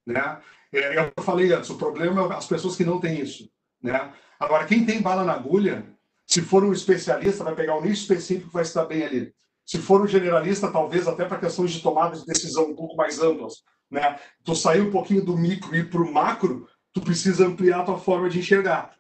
Né? 0.06 0.42
É, 0.72 0.80
é 0.80 1.14
eu 1.16 1.24
falei 1.24 1.52
antes, 1.52 1.70
o 1.70 1.78
problema 1.78 2.34
é 2.34 2.38
as 2.38 2.48
pessoas 2.48 2.76
que 2.76 2.86
não 2.86 3.00
têm 3.00 3.20
isso. 3.20 3.52
Né? 3.82 4.14
Agora, 4.40 4.66
quem 4.66 4.86
tem 4.86 5.02
bala 5.02 5.24
na 5.24 5.34
agulha, 5.34 5.86
se 6.26 6.42
for 6.42 6.64
um 6.64 6.74
especialista, 6.74 7.44
vai 7.44 7.56
pegar 7.56 7.78
um 7.78 7.82
nicho 7.82 8.02
específico 8.02 8.48
que 8.48 8.54
vai 8.54 8.64
estar 8.64 8.86
bem 8.86 9.04
ali. 9.04 9.34
Se 9.66 9.78
for 9.78 10.02
um 10.02 10.08
generalista, 10.08 10.72
talvez 10.72 11.08
até 11.08 11.26
para 11.26 11.40
questões 11.40 11.72
de 11.72 11.82
tomada 11.82 12.16
de 12.16 12.26
decisão 12.26 12.72
um 12.72 12.76
pouco 12.76 12.96
mais 12.96 13.20
amplas, 13.20 13.64
né? 13.90 14.20
Tu 14.44 14.56
sair 14.56 14.82
um 14.82 14.92
pouquinho 14.92 15.24
do 15.24 15.38
micro 15.38 15.76
e 15.76 15.80
ir 15.80 15.90
para 15.90 16.02
o 16.02 16.12
macro, 16.12 16.68
tu 16.94 17.02
precisa 17.02 17.46
ampliar 17.46 17.82
a 17.82 17.84
tua 17.84 18.00
forma 18.00 18.30
de 18.30 18.40
enxergar. 18.40 18.96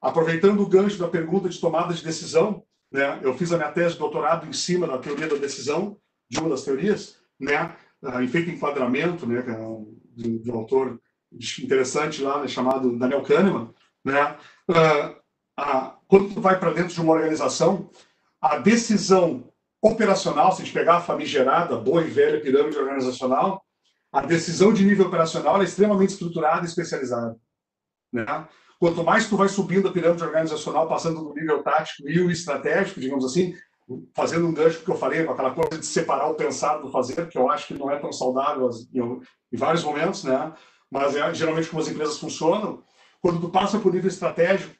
Aproveitando 0.00 0.60
o 0.60 0.68
gancho 0.68 0.98
da 0.98 1.08
pergunta 1.08 1.48
de 1.48 1.60
tomada 1.60 1.94
de 1.94 2.02
decisão, 2.02 2.64
né? 2.90 3.20
Eu 3.22 3.36
fiz 3.36 3.52
a 3.52 3.56
minha 3.56 3.70
tese 3.70 3.94
de 3.94 4.00
doutorado 4.00 4.48
em 4.48 4.52
cima 4.52 4.86
da 4.86 4.98
teoria 4.98 5.28
da 5.28 5.36
decisão, 5.36 5.96
de 6.28 6.40
uma 6.40 6.48
das 6.48 6.64
teorias, 6.64 7.16
né? 7.38 7.76
Ah, 8.02 8.26
feito 8.26 8.50
enquadramento, 8.50 9.26
né? 9.26 9.40
É 9.40 10.00
de 10.16 10.50
um 10.50 10.56
autor 10.56 11.00
interessante 11.62 12.22
lá, 12.22 12.40
né? 12.40 12.48
chamado 12.48 12.96
Daniel 12.98 13.22
Kahneman, 13.22 13.72
né? 14.04 14.36
Uh, 14.68 15.20
a, 15.56 15.96
quando 16.08 16.34
tu 16.34 16.40
vai 16.40 16.58
para 16.58 16.72
dentro 16.72 16.94
de 16.94 17.00
uma 17.00 17.12
organização, 17.12 17.90
a 18.40 18.58
decisão 18.58 19.50
operacional, 19.82 20.52
se 20.52 20.62
a 20.62 20.64
gente 20.64 20.74
pegar 20.74 20.96
a 20.96 21.00
famigerada, 21.00 21.76
boa 21.76 22.02
e 22.02 22.10
velha 22.10 22.40
pirâmide 22.40 22.78
organizacional, 22.78 23.64
a 24.12 24.22
decisão 24.22 24.72
de 24.72 24.84
nível 24.84 25.06
operacional 25.06 25.60
é 25.60 25.64
extremamente 25.64 26.10
estruturada 26.10 26.62
e 26.62 26.68
especializada. 26.68 27.36
Né? 28.12 28.26
Quanto 28.78 29.04
mais 29.04 29.28
tu 29.28 29.36
vai 29.36 29.48
subindo 29.48 29.88
a 29.88 29.92
pirâmide 29.92 30.24
organizacional, 30.24 30.88
passando 30.88 31.22
do 31.22 31.34
nível 31.34 31.62
tático 31.62 32.08
e 32.08 32.20
o 32.20 32.30
estratégico, 32.30 33.00
digamos 33.00 33.24
assim, 33.24 33.54
fazendo 34.14 34.46
um 34.46 34.54
gancho 34.54 34.82
que 34.82 34.90
eu 34.90 34.96
falei, 34.96 35.24
com 35.24 35.32
aquela 35.32 35.52
coisa 35.52 35.78
de 35.78 35.86
separar 35.86 36.28
o 36.28 36.34
pensar 36.34 36.78
do 36.78 36.90
fazer, 36.90 37.28
que 37.28 37.38
eu 37.38 37.50
acho 37.50 37.68
que 37.68 37.74
não 37.74 37.90
é 37.90 37.98
tão 37.98 38.12
saudável 38.12 38.70
em 38.92 39.56
vários 39.56 39.84
momentos, 39.84 40.24
né? 40.24 40.52
mas 40.90 41.14
é 41.14 41.32
geralmente 41.34 41.68
como 41.68 41.82
as 41.82 41.88
empresas 41.88 42.18
funcionam, 42.18 42.82
quando 43.20 43.40
tu 43.40 43.50
passa 43.50 43.78
para 43.78 43.88
o 43.88 43.92
nível 43.92 44.08
estratégico, 44.08 44.74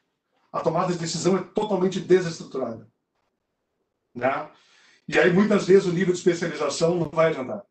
a 0.51 0.59
tomada 0.59 0.91
de 0.91 0.99
decisão 0.99 1.37
é 1.37 1.43
totalmente 1.43 1.99
desestruturada. 1.99 2.87
Né? 4.13 4.49
E 5.07 5.17
aí, 5.19 5.31
muitas 5.31 5.65
vezes, 5.65 5.85
o 5.85 5.93
nível 5.93 6.13
de 6.13 6.19
especialização 6.19 6.95
não 6.95 7.09
vai 7.09 7.29
adiantar. 7.29 7.63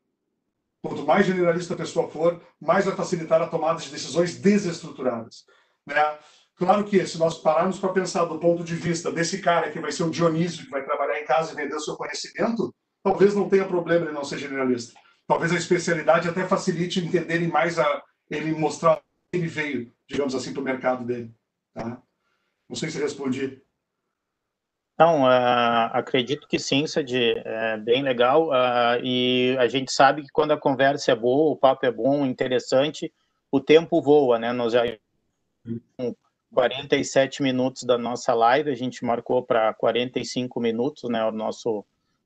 Quanto 0.83 1.05
mais 1.05 1.27
generalista 1.27 1.75
a 1.75 1.77
pessoa 1.77 2.09
for, 2.09 2.41
mais 2.61 2.87
vai 2.87 2.97
facilitar 2.97 3.43
a 3.43 3.49
tomada 3.49 3.81
de 3.81 3.91
decisões 3.91 4.39
desestruturadas. 4.39 5.45
Né? 5.87 6.19
Claro 6.57 6.85
que, 6.85 7.07
se 7.07 7.19
nós 7.19 7.39
pararmos 7.39 7.79
para 7.79 7.93
pensar 7.93 8.25
do 8.25 8.39
ponto 8.39 8.65
de 8.65 8.75
vista 8.75 9.11
desse 9.13 9.41
cara 9.41 9.71
que 9.71 9.81
vai 9.81 9.93
ser 9.93 10.05
o 10.05 10.11
Dionísio, 10.11 10.65
que 10.65 10.71
vai 10.71 10.85
trabalhar 10.85 11.21
em 11.21 11.25
casa 11.25 11.53
e 11.53 11.57
vender 11.57 11.75
o 11.75 11.81
seu 11.81 11.97
conhecimento, 11.97 12.75
talvez 13.03 13.35
não 13.35 13.49
tenha 13.49 13.67
problema 13.67 14.07
ele 14.07 14.15
não 14.15 14.25
ser 14.25 14.39
generalista. 14.39 14.99
Talvez 15.27 15.53
a 15.53 15.57
especialidade 15.57 16.29
até 16.29 16.47
facilite 16.47 17.01
entenderem 17.01 17.49
mais 17.49 17.79
a 17.79 18.03
ele 18.31 18.53
mostrar 18.53 19.01
ele 19.33 19.47
veio, 19.47 19.93
digamos 20.09 20.35
assim, 20.35 20.53
para 20.53 20.61
o 20.61 20.65
mercado 20.65 21.05
dele. 21.05 21.33
Tá? 21.73 22.03
Não 22.69 22.77
sei 22.77 22.91
se 22.91 23.01
respondi. 23.01 23.63
Então, 24.95 25.23
uh, 25.23 25.91
acredito 25.93 26.47
que 26.47 26.59
sim, 26.59 26.87
Sad, 26.87 27.17
é 27.17 27.79
bem 27.79 28.03
legal. 28.03 28.49
Uh, 28.49 29.03
e 29.03 29.57
a 29.59 29.67
gente 29.67 29.91
sabe 29.93 30.23
que 30.23 30.29
quando 30.31 30.53
a 30.53 30.59
conversa 30.59 31.13
é 31.13 31.15
boa, 31.15 31.53
o 31.53 31.57
papo 31.57 31.87
é 31.87 31.91
bom, 31.91 32.27
interessante, 32.27 33.13
o 33.51 33.61
tempo 33.61 34.03
voa, 34.03 34.39
né? 34.39 34.53
Nós 34.53 34.73
já 34.73 34.83
47 36.53 37.43
minutos 37.43 37.85
da 37.85 37.97
nossa 37.97 38.35
live, 38.35 38.71
a 38.71 38.75
gente 38.75 39.05
marcou 39.05 39.43
para 39.43 39.73
45 39.75 40.61
minutos, 40.61 41.09
né? 41.09 41.25
O 41.25 41.31
nosso, 41.31 41.85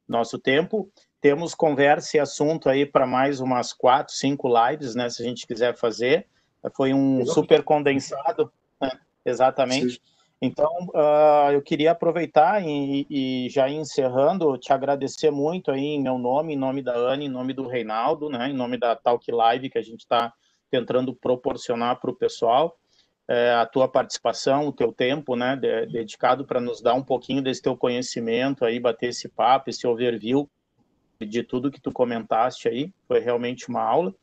nosso 0.08 0.38
tempo. 0.38 0.90
Temos 1.20 1.54
conversa 1.54 2.16
e 2.16 2.20
assunto 2.20 2.68
aí 2.68 2.84
para 2.84 3.06
mais 3.06 3.40
umas 3.40 3.72
quatro, 3.72 4.14
cinco 4.14 4.48
lives, 4.48 4.94
né? 4.94 5.08
Se 5.08 5.22
a 5.22 5.24
gente 5.24 5.46
quiser 5.46 5.76
fazer. 5.76 6.26
Foi 6.74 6.94
um 6.94 7.24
super 7.26 7.62
condensado, 7.62 8.50
né? 8.80 8.90
exatamente. 9.24 9.94
Sim. 9.94 10.00
Então, 10.42 10.70
uh, 10.94 11.52
eu 11.52 11.62
queria 11.62 11.92
aproveitar 11.92 12.62
e, 12.62 13.06
e, 13.08 13.48
já 13.48 13.68
encerrando, 13.70 14.58
te 14.58 14.72
agradecer 14.72 15.30
muito 15.30 15.70
aí 15.70 15.80
em 15.80 16.02
meu 16.02 16.18
nome, 16.18 16.52
em 16.52 16.56
nome 16.56 16.82
da 16.82 16.94
Ana, 16.94 17.24
em 17.24 17.30
nome 17.30 17.54
do 17.54 17.66
Reinaldo, 17.66 18.28
né, 18.28 18.50
em 18.50 18.52
nome 18.52 18.76
da 18.76 18.94
Talk 18.94 19.30
Live 19.30 19.70
que 19.70 19.78
a 19.78 19.82
gente 19.82 20.00
está 20.00 20.34
tentando 20.70 21.14
proporcionar 21.14 21.98
para 21.98 22.10
o 22.10 22.16
pessoal. 22.16 22.76
é, 23.26 23.52
a 23.54 23.64
tua 23.64 23.88
participação, 23.88 24.68
o 24.68 24.72
teu 24.72 24.92
tempo, 24.92 25.34
né, 25.34 25.56
de, 25.56 25.86
dedicado 25.86 26.44
para 26.44 26.60
nos 26.60 26.82
dar 26.82 26.92
um 26.92 27.02
pouquinho 27.02 27.40
desse 27.40 27.62
teu 27.62 27.74
conhecimento 27.74 28.66
aí, 28.66 28.78
bater 28.78 29.08
esse 29.08 29.30
papo, 29.30 29.70
esse 29.70 29.86
overview 29.86 30.46
de 31.18 31.42
tudo 31.42 31.70
que 31.70 31.80
tu 31.80 31.90
comentaste 31.90 32.68
aí. 32.68 32.92
Foi 33.08 33.20
realmente 33.20 33.68
uma 33.68 33.80
aula. 33.80 34.14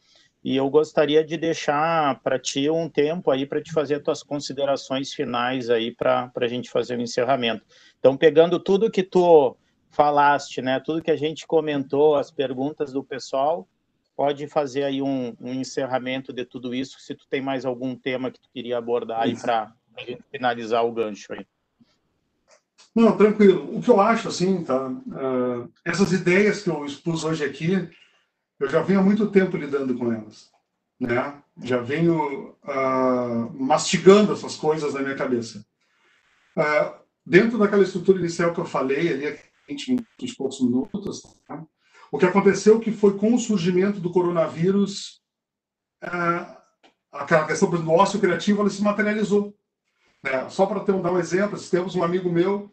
E 0.44 0.56
eu 0.56 0.70
gostaria 0.70 1.24
de 1.24 1.38
deixar 1.38 2.20
para 2.22 2.40
ti 2.40 2.70
um 2.70 2.90
tempo 2.90 3.30
aí 3.30 3.46
para 3.46 3.62
te 3.62 3.72
fazer 3.72 3.96
as 3.96 4.02
tuas 4.02 4.24
considerações 4.24 5.14
finais 5.14 5.70
aí 5.70 5.92
para 5.92 6.32
a 6.36 6.48
gente 6.48 6.70
fazer 6.70 6.98
o 6.98 7.02
encerramento. 7.02 7.64
Então, 8.00 8.18
pegando 8.18 8.60
tudo 8.60 8.90
que 8.90 9.04
tu 9.04 9.56
falaste, 9.92 10.62
né, 10.62 10.80
tudo 10.80 11.02
que 11.02 11.12
a 11.12 11.16
gente 11.16 11.46
comentou, 11.46 12.16
as 12.16 12.32
perguntas 12.32 12.92
do 12.92 13.04
pessoal, 13.04 13.68
pode 14.16 14.48
fazer 14.48 14.84
aí 14.84 15.02
um, 15.02 15.36
um 15.40 15.54
encerramento 15.54 16.34
de 16.34 16.46
tudo 16.46 16.74
isso, 16.74 17.00
se 17.00 17.14
tu 17.14 17.28
tem 17.30 17.42
mais 17.42 17.66
algum 17.66 17.96
tema 17.96 18.32
que 18.32 18.40
tu 18.40 18.50
queria 18.52 18.78
abordar 18.78 19.22
aí 19.22 19.36
para 19.36 19.72
a 19.96 20.02
gente 20.02 20.24
finalizar 20.32 20.86
o 20.86 20.92
gancho 20.92 21.34
aí. 21.34 21.46
Não, 22.96 23.16
tranquilo. 23.16 23.78
O 23.78 23.82
que 23.82 23.90
eu 23.90 24.02
acho, 24.02 24.28
assim, 24.28 24.64
tá? 24.64 24.90
Uh, 24.90 25.72
essas 25.86 26.12
ideias 26.12 26.62
que 26.62 26.70
eu 26.70 26.86
expus 26.86 27.24
hoje 27.24 27.44
aqui, 27.44 27.90
eu 28.62 28.70
já 28.70 28.82
venho 28.84 29.00
há 29.00 29.04
muito 29.04 29.28
tempo 29.32 29.58
lidando 29.58 29.98
com 29.98 30.14
elas, 30.14 30.52
né? 31.00 31.42
Já 31.64 31.80
venho 31.80 32.56
uh, 32.64 33.52
mastigando 33.54 34.34
essas 34.34 34.56
coisas 34.56 34.94
na 34.94 35.02
minha 35.02 35.16
cabeça. 35.16 35.66
Uh, 36.56 37.02
dentro 37.26 37.58
daquela 37.58 37.82
estrutura 37.82 38.20
inicial 38.20 38.54
que 38.54 38.60
eu 38.60 38.66
falei, 38.66 39.12
ali, 39.12 39.40
20, 39.68 39.96
20 40.20 40.36
poucos 40.36 40.62
minutos, 40.62 41.24
tá? 41.48 41.66
o 42.12 42.20
que 42.20 42.26
aconteceu 42.26 42.80
que 42.80 42.92
foi 42.92 43.18
com 43.18 43.34
o 43.34 43.40
surgimento 43.40 44.00
do 44.00 44.12
coronavírus, 44.12 45.22
uh, 46.04 46.56
aquela 47.12 47.48
questão 47.48 47.68
do 47.68 47.92
ócio 47.92 48.20
criativo, 48.20 48.62
ela 48.62 48.70
se 48.70 48.84
materializou. 48.84 49.56
Né? 50.24 50.48
Só 50.50 50.68
para 50.68 50.80
um, 50.94 51.02
dar 51.02 51.12
um 51.12 51.20
exemplo, 51.20 51.60
temos 51.60 51.96
um 51.96 52.04
amigo 52.04 52.32
meu, 52.32 52.72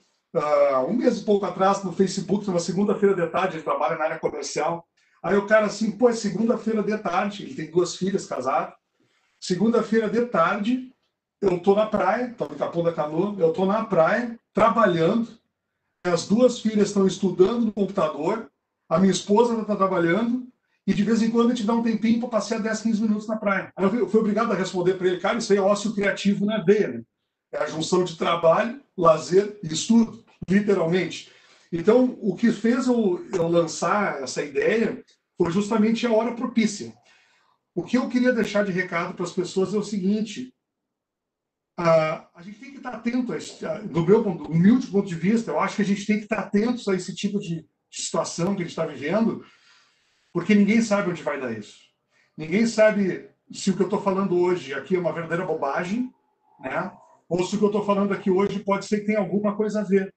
um 0.87 0.93
mês 0.93 1.19
e 1.19 1.25
pouco 1.25 1.47
atrás, 1.47 1.83
no 1.83 1.93
Facebook, 1.93 2.47
numa 2.47 2.61
segunda-feira 2.61 3.15
de 3.15 3.27
tarde, 3.29 3.57
ele 3.57 3.65
trabalha 3.65 3.97
na 3.97 4.05
área 4.05 4.19
comercial, 4.19 4.87
Aí 5.23 5.37
o 5.37 5.47
cara 5.47 5.67
assim, 5.67 5.91
pô, 5.91 6.09
é 6.09 6.13
segunda-feira 6.13 6.83
de 6.83 6.97
tarde, 6.99 7.43
ele 7.43 7.55
tem 7.55 7.71
duas 7.71 7.97
filhas 7.97 8.27
casadas. 8.27 8.75
Segunda-feira 9.41 10.09
de 10.09 10.27
tarde, 10.27 10.93
eu 11.41 11.59
tô 11.61 11.75
na 11.75 11.87
praia, 11.87 12.35
tô 12.37 12.45
no 12.47 12.57
Capão 12.57 12.83
da 12.83 12.93
Canoa, 12.93 13.35
eu 13.39 13.53
tô 13.53 13.67
na 13.67 13.85
praia, 13.85 14.39
trabalhando. 14.53 15.29
As 16.05 16.27
duas 16.27 16.61
filhas 16.61 16.89
estão 16.89 17.07
estudando 17.07 17.67
no 17.67 17.73
computador, 17.73 18.51
a 18.89 18.99
minha 18.99 19.13
esposa 19.13 19.61
está 19.61 19.77
trabalhando, 19.77 20.47
e 20.87 20.95
de 20.95 21.03
vez 21.03 21.21
em 21.21 21.31
quando 21.31 21.53
a 21.53 21.55
gente 21.55 21.67
dá 21.67 21.75
um 21.75 21.83
tempinho 21.83 22.21
para 22.21 22.31
passear 22.31 22.61
10, 22.61 22.81
15 22.81 23.03
minutos 23.03 23.29
na 23.29 23.37
praia. 23.37 23.73
Aí 23.77 23.85
eu 23.85 24.09
fui 24.09 24.21
obrigado 24.21 24.51
a 24.53 24.55
responder 24.55 24.95
para 24.95 25.07
ele, 25.07 25.21
cara, 25.21 25.39
isso 25.39 25.53
aí 25.53 25.59
é 25.59 25.63
ócio 25.63 25.95
criativo 25.95 26.47
na 26.47 26.63
veia, 26.63 26.89
né? 26.89 27.03
É 27.53 27.59
a 27.59 27.67
junção 27.67 28.05
de 28.05 28.17
trabalho, 28.17 28.81
lazer 28.97 29.59
e 29.63 29.73
estudo, 29.73 30.25
literalmente. 30.49 31.31
Então, 31.73 32.19
o 32.21 32.35
que 32.35 32.51
fez 32.53 32.87
eu, 32.87 33.27
eu 33.33 33.49
lançar 33.49 34.23
essa 34.23 34.43
ideia 34.43 35.03
foi 35.37 35.51
justamente 35.51 36.07
a 36.07 36.13
hora 36.13 36.35
propícia. 36.35 36.93
O 37.75 37.83
que 37.85 37.97
eu 37.97 38.09
queria 38.09 38.33
deixar 38.33 38.65
de 38.65 38.73
recado 38.73 39.15
para 39.15 39.25
as 39.25 39.33
pessoas 39.33 39.75
é 39.75 39.79
o 39.79 39.83
seguinte: 39.83 40.53
a, 41.79 42.29
a 42.35 42.43
gente 42.43 42.59
tem 42.59 42.71
que 42.73 42.79
estar 42.79 42.91
atento, 42.91 43.33
a, 43.33 43.79
do 43.79 44.05
meu 44.05 44.23
humilde 44.23 44.89
ponto 44.89 45.07
de 45.07 45.15
vista, 45.15 45.51
eu 45.51 45.61
acho 45.61 45.77
que 45.77 45.83
a 45.83 45.85
gente 45.85 46.05
tem 46.05 46.17
que 46.17 46.25
estar 46.25 46.41
atentos 46.41 46.89
a 46.89 46.95
esse 46.95 47.15
tipo 47.15 47.39
de, 47.39 47.63
de 47.63 48.03
situação 48.03 48.55
que 48.55 48.63
a 48.63 48.65
gente 48.65 48.71
está 48.71 48.85
vivendo, 48.85 49.45
porque 50.33 50.55
ninguém 50.55 50.83
sabe 50.83 51.11
onde 51.11 51.23
vai 51.23 51.41
dar 51.41 51.57
isso. 51.57 51.79
Ninguém 52.37 52.67
sabe 52.67 53.31
se 53.53 53.71
o 53.71 53.77
que 53.77 53.83
eu 53.83 53.87
estou 53.87 54.01
falando 54.03 54.37
hoje 54.39 54.75
aqui 54.75 54.97
é 54.97 54.99
uma 54.99 55.13
verdadeira 55.13 55.47
bobagem, 55.47 56.13
né? 56.61 56.93
ou 57.29 57.45
se 57.45 57.55
o 57.55 57.59
que 57.59 57.65
eu 57.65 57.69
estou 57.69 57.85
falando 57.85 58.13
aqui 58.13 58.31
hoje 58.31 58.61
pode 58.61 58.87
ser 58.87 59.01
que 59.01 59.07
tenha 59.07 59.19
alguma 59.19 59.57
coisa 59.57 59.81
a 59.81 59.85
ver. 59.85 60.13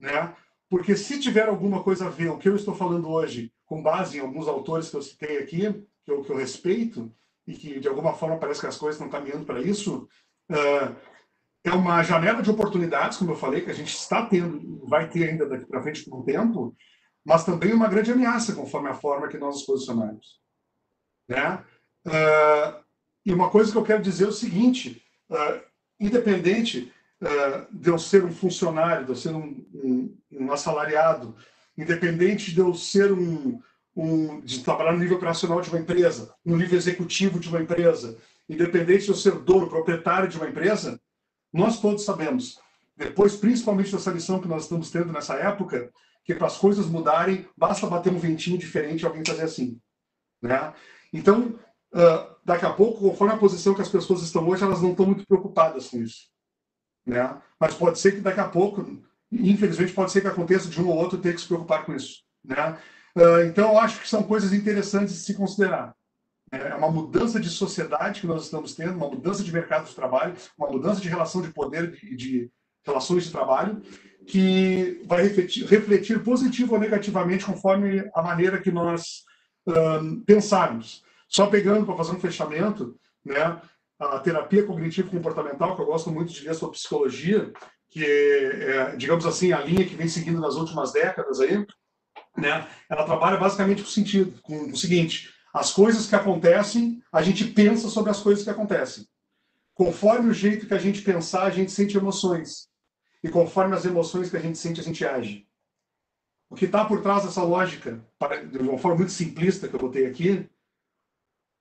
Né? 0.00 0.34
Porque 0.68 0.96
se 0.96 1.18
tiver 1.18 1.48
alguma 1.48 1.82
coisa 1.82 2.06
a 2.06 2.10
ver 2.10 2.28
o 2.28 2.38
que 2.38 2.48
eu 2.48 2.56
estou 2.56 2.74
falando 2.74 3.08
hoje, 3.08 3.52
com 3.64 3.82
base 3.82 4.18
em 4.18 4.20
alguns 4.20 4.46
autores 4.46 4.90
que 4.90 4.96
eu 4.96 5.02
citei 5.02 5.38
aqui, 5.38 5.60
que 6.04 6.10
eu, 6.10 6.22
que 6.22 6.30
eu 6.30 6.36
respeito, 6.36 7.12
e 7.46 7.54
que 7.54 7.80
de 7.80 7.88
alguma 7.88 8.12
forma 8.12 8.36
parece 8.36 8.60
que 8.60 8.66
as 8.66 8.76
coisas 8.76 9.00
estão 9.00 9.10
caminhando 9.10 9.46
para 9.46 9.60
isso, 9.60 10.06
uh, 10.50 10.94
é 11.64 11.72
uma 11.72 12.02
janela 12.02 12.42
de 12.42 12.50
oportunidades, 12.50 13.16
como 13.16 13.32
eu 13.32 13.36
falei, 13.36 13.62
que 13.62 13.70
a 13.70 13.74
gente 13.74 13.94
está 13.94 14.26
tendo, 14.26 14.86
vai 14.86 15.08
ter 15.08 15.30
ainda 15.30 15.48
daqui 15.48 15.66
para 15.66 15.82
frente 15.82 16.04
por 16.04 16.20
um 16.20 16.24
tempo, 16.24 16.76
mas 17.24 17.44
também 17.44 17.72
uma 17.72 17.88
grande 17.88 18.12
ameaça, 18.12 18.54
conforme 18.54 18.88
a 18.88 18.94
forma 18.94 19.28
que 19.28 19.38
nós 19.38 19.56
nos 19.56 19.66
posicionamos. 19.66 20.40
Né? 21.28 21.64
Uh, 22.06 22.84
e 23.24 23.32
uma 23.32 23.50
coisa 23.50 23.72
que 23.72 23.78
eu 23.78 23.84
quero 23.84 24.02
dizer 24.02 24.24
é 24.24 24.28
o 24.28 24.32
seguinte: 24.32 25.02
uh, 25.30 25.60
independente 26.00 26.92
de 27.72 27.90
eu 27.90 27.98
ser 27.98 28.24
um 28.24 28.32
funcionário, 28.32 29.04
de 29.04 29.10
eu 29.10 29.16
ser 29.16 29.34
um, 29.34 29.64
um, 29.74 30.16
um 30.30 30.52
assalariado, 30.52 31.34
independente 31.76 32.52
de 32.52 32.60
eu 32.60 32.74
ser 32.74 33.12
um, 33.12 33.60
um, 33.96 34.40
de 34.40 34.62
trabalhar 34.62 34.92
no 34.92 35.00
nível 35.00 35.16
operacional 35.16 35.60
de 35.60 35.68
uma 35.68 35.80
empresa, 35.80 36.32
no 36.44 36.56
nível 36.56 36.78
executivo 36.78 37.40
de 37.40 37.48
uma 37.48 37.60
empresa, 37.60 38.16
independente 38.48 39.04
de 39.04 39.10
eu 39.10 39.16
ser 39.16 39.32
dono, 39.40 39.68
proprietário 39.68 40.28
de 40.28 40.36
uma 40.36 40.48
empresa, 40.48 41.00
nós 41.52 41.80
todos 41.80 42.04
sabemos, 42.04 42.60
depois 42.96 43.36
principalmente 43.36 43.92
dessa 43.92 44.10
lição 44.10 44.40
que 44.40 44.48
nós 44.48 44.64
estamos 44.64 44.90
tendo 44.90 45.12
nessa 45.12 45.34
época, 45.34 45.90
que 46.24 46.34
para 46.34 46.46
as 46.46 46.58
coisas 46.58 46.86
mudarem, 46.86 47.46
basta 47.56 47.86
bater 47.86 48.12
um 48.12 48.18
ventinho 48.18 48.58
diferente 48.58 49.02
e 49.02 49.06
alguém 49.06 49.24
fazer 49.24 49.42
assim. 49.42 49.80
Né? 50.42 50.72
Então, 51.12 51.58
uh, 51.94 52.36
daqui 52.44 52.66
a 52.66 52.72
pouco, 52.72 53.00
conforme 53.00 53.34
a 53.34 53.38
posição 53.38 53.74
que 53.74 53.82
as 53.82 53.88
pessoas 53.88 54.22
estão 54.22 54.46
hoje, 54.46 54.62
elas 54.62 54.82
não 54.82 54.90
estão 54.90 55.06
muito 55.06 55.26
preocupadas 55.26 55.88
com 55.88 55.98
isso. 55.98 56.28
Né? 57.08 57.34
Mas 57.58 57.74
pode 57.74 57.98
ser 57.98 58.12
que 58.12 58.20
daqui 58.20 58.38
a 58.38 58.48
pouco, 58.48 58.86
infelizmente, 59.32 59.94
pode 59.94 60.12
ser 60.12 60.20
que 60.20 60.26
aconteça 60.26 60.68
de 60.68 60.80
um 60.80 60.88
ou 60.88 60.96
outro 60.96 61.18
ter 61.18 61.34
que 61.34 61.40
se 61.40 61.46
preocupar 61.46 61.84
com 61.86 61.94
isso. 61.94 62.22
Né? 62.44 62.76
Uh, 63.16 63.40
então, 63.46 63.72
eu 63.72 63.78
acho 63.78 64.00
que 64.00 64.08
são 64.08 64.22
coisas 64.22 64.52
interessantes 64.52 65.14
de 65.14 65.20
se 65.20 65.34
considerar. 65.34 65.94
É 66.52 66.74
uma 66.74 66.90
mudança 66.90 67.40
de 67.40 67.48
sociedade 67.48 68.20
que 68.20 68.26
nós 68.26 68.44
estamos 68.44 68.74
tendo, 68.74 68.96
uma 68.96 69.08
mudança 69.08 69.42
de 69.42 69.52
mercado 69.52 69.86
de 69.86 69.94
trabalho, 69.94 70.34
uma 70.56 70.68
mudança 70.68 71.00
de 71.00 71.08
relação 71.08 71.42
de 71.42 71.52
poder 71.52 71.98
e 72.02 72.14
de 72.14 72.50
relações 72.86 73.24
de 73.24 73.32
trabalho, 73.32 73.82
que 74.26 75.02
vai 75.04 75.22
refletir, 75.22 75.66
refletir 75.66 76.22
positivo 76.22 76.74
ou 76.74 76.80
negativamente 76.80 77.44
conforme 77.44 78.08
a 78.14 78.22
maneira 78.22 78.60
que 78.60 78.70
nós 78.70 79.24
uh, 79.66 80.20
pensarmos. 80.24 81.02
Só 81.28 81.46
pegando 81.46 81.84
para 81.84 81.96
fazer 81.96 82.12
um 82.12 82.20
fechamento, 82.20 82.98
né? 83.24 83.60
A 83.98 84.18
terapia 84.20 84.64
cognitivo 84.64 85.10
comportamental, 85.10 85.74
que 85.74 85.82
eu 85.82 85.86
gosto 85.86 86.10
muito 86.10 86.32
de 86.32 86.46
ler 86.46 86.54
sobre 86.54 86.76
psicologia, 86.76 87.52
que 87.90 88.04
é, 88.04 88.70
é, 88.70 88.96
digamos 88.96 89.26
assim, 89.26 89.52
a 89.52 89.60
linha 89.60 89.86
que 89.86 89.96
vem 89.96 90.08
seguindo 90.08 90.40
nas 90.40 90.54
últimas 90.54 90.92
décadas 90.92 91.40
aí, 91.40 91.66
né? 92.36 92.68
Ela 92.88 93.04
trabalha 93.04 93.36
basicamente 93.36 93.82
com 93.82 93.88
o 93.88 93.92
sentido, 93.92 94.40
com 94.42 94.70
o 94.70 94.76
seguinte: 94.76 95.32
as 95.52 95.72
coisas 95.72 96.06
que 96.06 96.14
acontecem, 96.14 97.02
a 97.12 97.22
gente 97.22 97.44
pensa 97.44 97.88
sobre 97.88 98.10
as 98.10 98.20
coisas 98.20 98.44
que 98.44 98.50
acontecem. 98.50 99.06
Conforme 99.74 100.30
o 100.30 100.34
jeito 100.34 100.66
que 100.66 100.74
a 100.74 100.78
gente 100.78 101.02
pensar, 101.02 101.44
a 101.44 101.50
gente 101.50 101.72
sente 101.72 101.96
emoções. 101.96 102.68
E 103.22 103.28
conforme 103.28 103.74
as 103.74 103.84
emoções 103.84 104.30
que 104.30 104.36
a 104.36 104.40
gente 104.40 104.58
sente, 104.58 104.80
a 104.80 104.84
gente 104.84 105.04
age. 105.04 105.46
O 106.50 106.54
que 106.54 106.64
está 106.64 106.84
por 106.84 107.02
trás 107.02 107.24
dessa 107.24 107.42
lógica, 107.42 108.00
de 108.50 108.58
uma 108.58 108.78
forma 108.78 108.98
muito 108.98 109.12
simplista 109.12 109.68
que 109.68 109.74
eu 109.74 109.80
botei 109.80 110.06
aqui, 110.06 110.48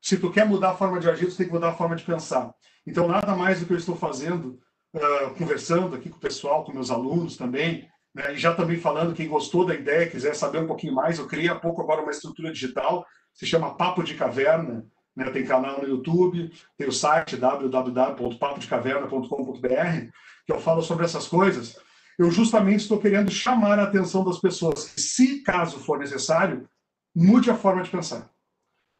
se 0.07 0.17
tu 0.17 0.31
quer 0.31 0.47
mudar 0.47 0.69
a 0.69 0.77
forma 0.77 1.01
de 1.01 1.09
agir, 1.09 1.27
tu 1.27 1.35
tem 1.35 1.47
que 1.47 1.51
mudar 1.51 1.67
a 1.67 1.75
forma 1.75 1.93
de 1.93 2.05
pensar. 2.05 2.53
Então, 2.87 3.09
nada 3.09 3.35
mais 3.35 3.59
do 3.59 3.65
que 3.65 3.73
eu 3.73 3.77
estou 3.77 3.93
fazendo, 3.93 4.57
uh, 4.95 5.31
conversando 5.37 5.97
aqui 5.97 6.09
com 6.09 6.15
o 6.15 6.21
pessoal, 6.21 6.63
com 6.63 6.71
meus 6.71 6.89
alunos 6.89 7.35
também, 7.35 7.85
né, 8.15 8.33
e 8.33 8.37
já 8.37 8.53
também 8.53 8.79
falando, 8.79 9.13
quem 9.13 9.27
gostou 9.27 9.65
da 9.65 9.75
ideia, 9.75 10.09
quiser 10.09 10.33
saber 10.33 10.59
um 10.59 10.67
pouquinho 10.67 10.95
mais, 10.95 11.19
eu 11.19 11.27
criei 11.27 11.49
há 11.49 11.55
pouco 11.55 11.81
agora 11.81 12.01
uma 12.01 12.11
estrutura 12.11 12.53
digital, 12.53 13.05
se 13.33 13.45
chama 13.45 13.75
Papo 13.75 14.01
de 14.01 14.15
Caverna, 14.15 14.85
né, 15.13 15.29
tem 15.29 15.43
canal 15.43 15.81
no 15.81 15.89
YouTube, 15.89 16.53
tem 16.77 16.87
o 16.87 16.93
site 16.93 17.35
www.papodecaverna.com.br, 17.35 20.11
que 20.45 20.53
eu 20.53 20.59
falo 20.61 20.81
sobre 20.81 21.03
essas 21.03 21.27
coisas. 21.27 21.77
Eu 22.17 22.31
justamente 22.31 22.83
estou 22.83 22.97
querendo 22.97 23.29
chamar 23.29 23.77
a 23.77 23.83
atenção 23.83 24.23
das 24.23 24.39
pessoas, 24.39 24.85
que, 24.85 25.01
se 25.01 25.43
caso 25.43 25.79
for 25.79 25.99
necessário, 25.99 26.65
mude 27.13 27.51
a 27.51 27.55
forma 27.55 27.83
de 27.83 27.89
pensar. 27.89 28.31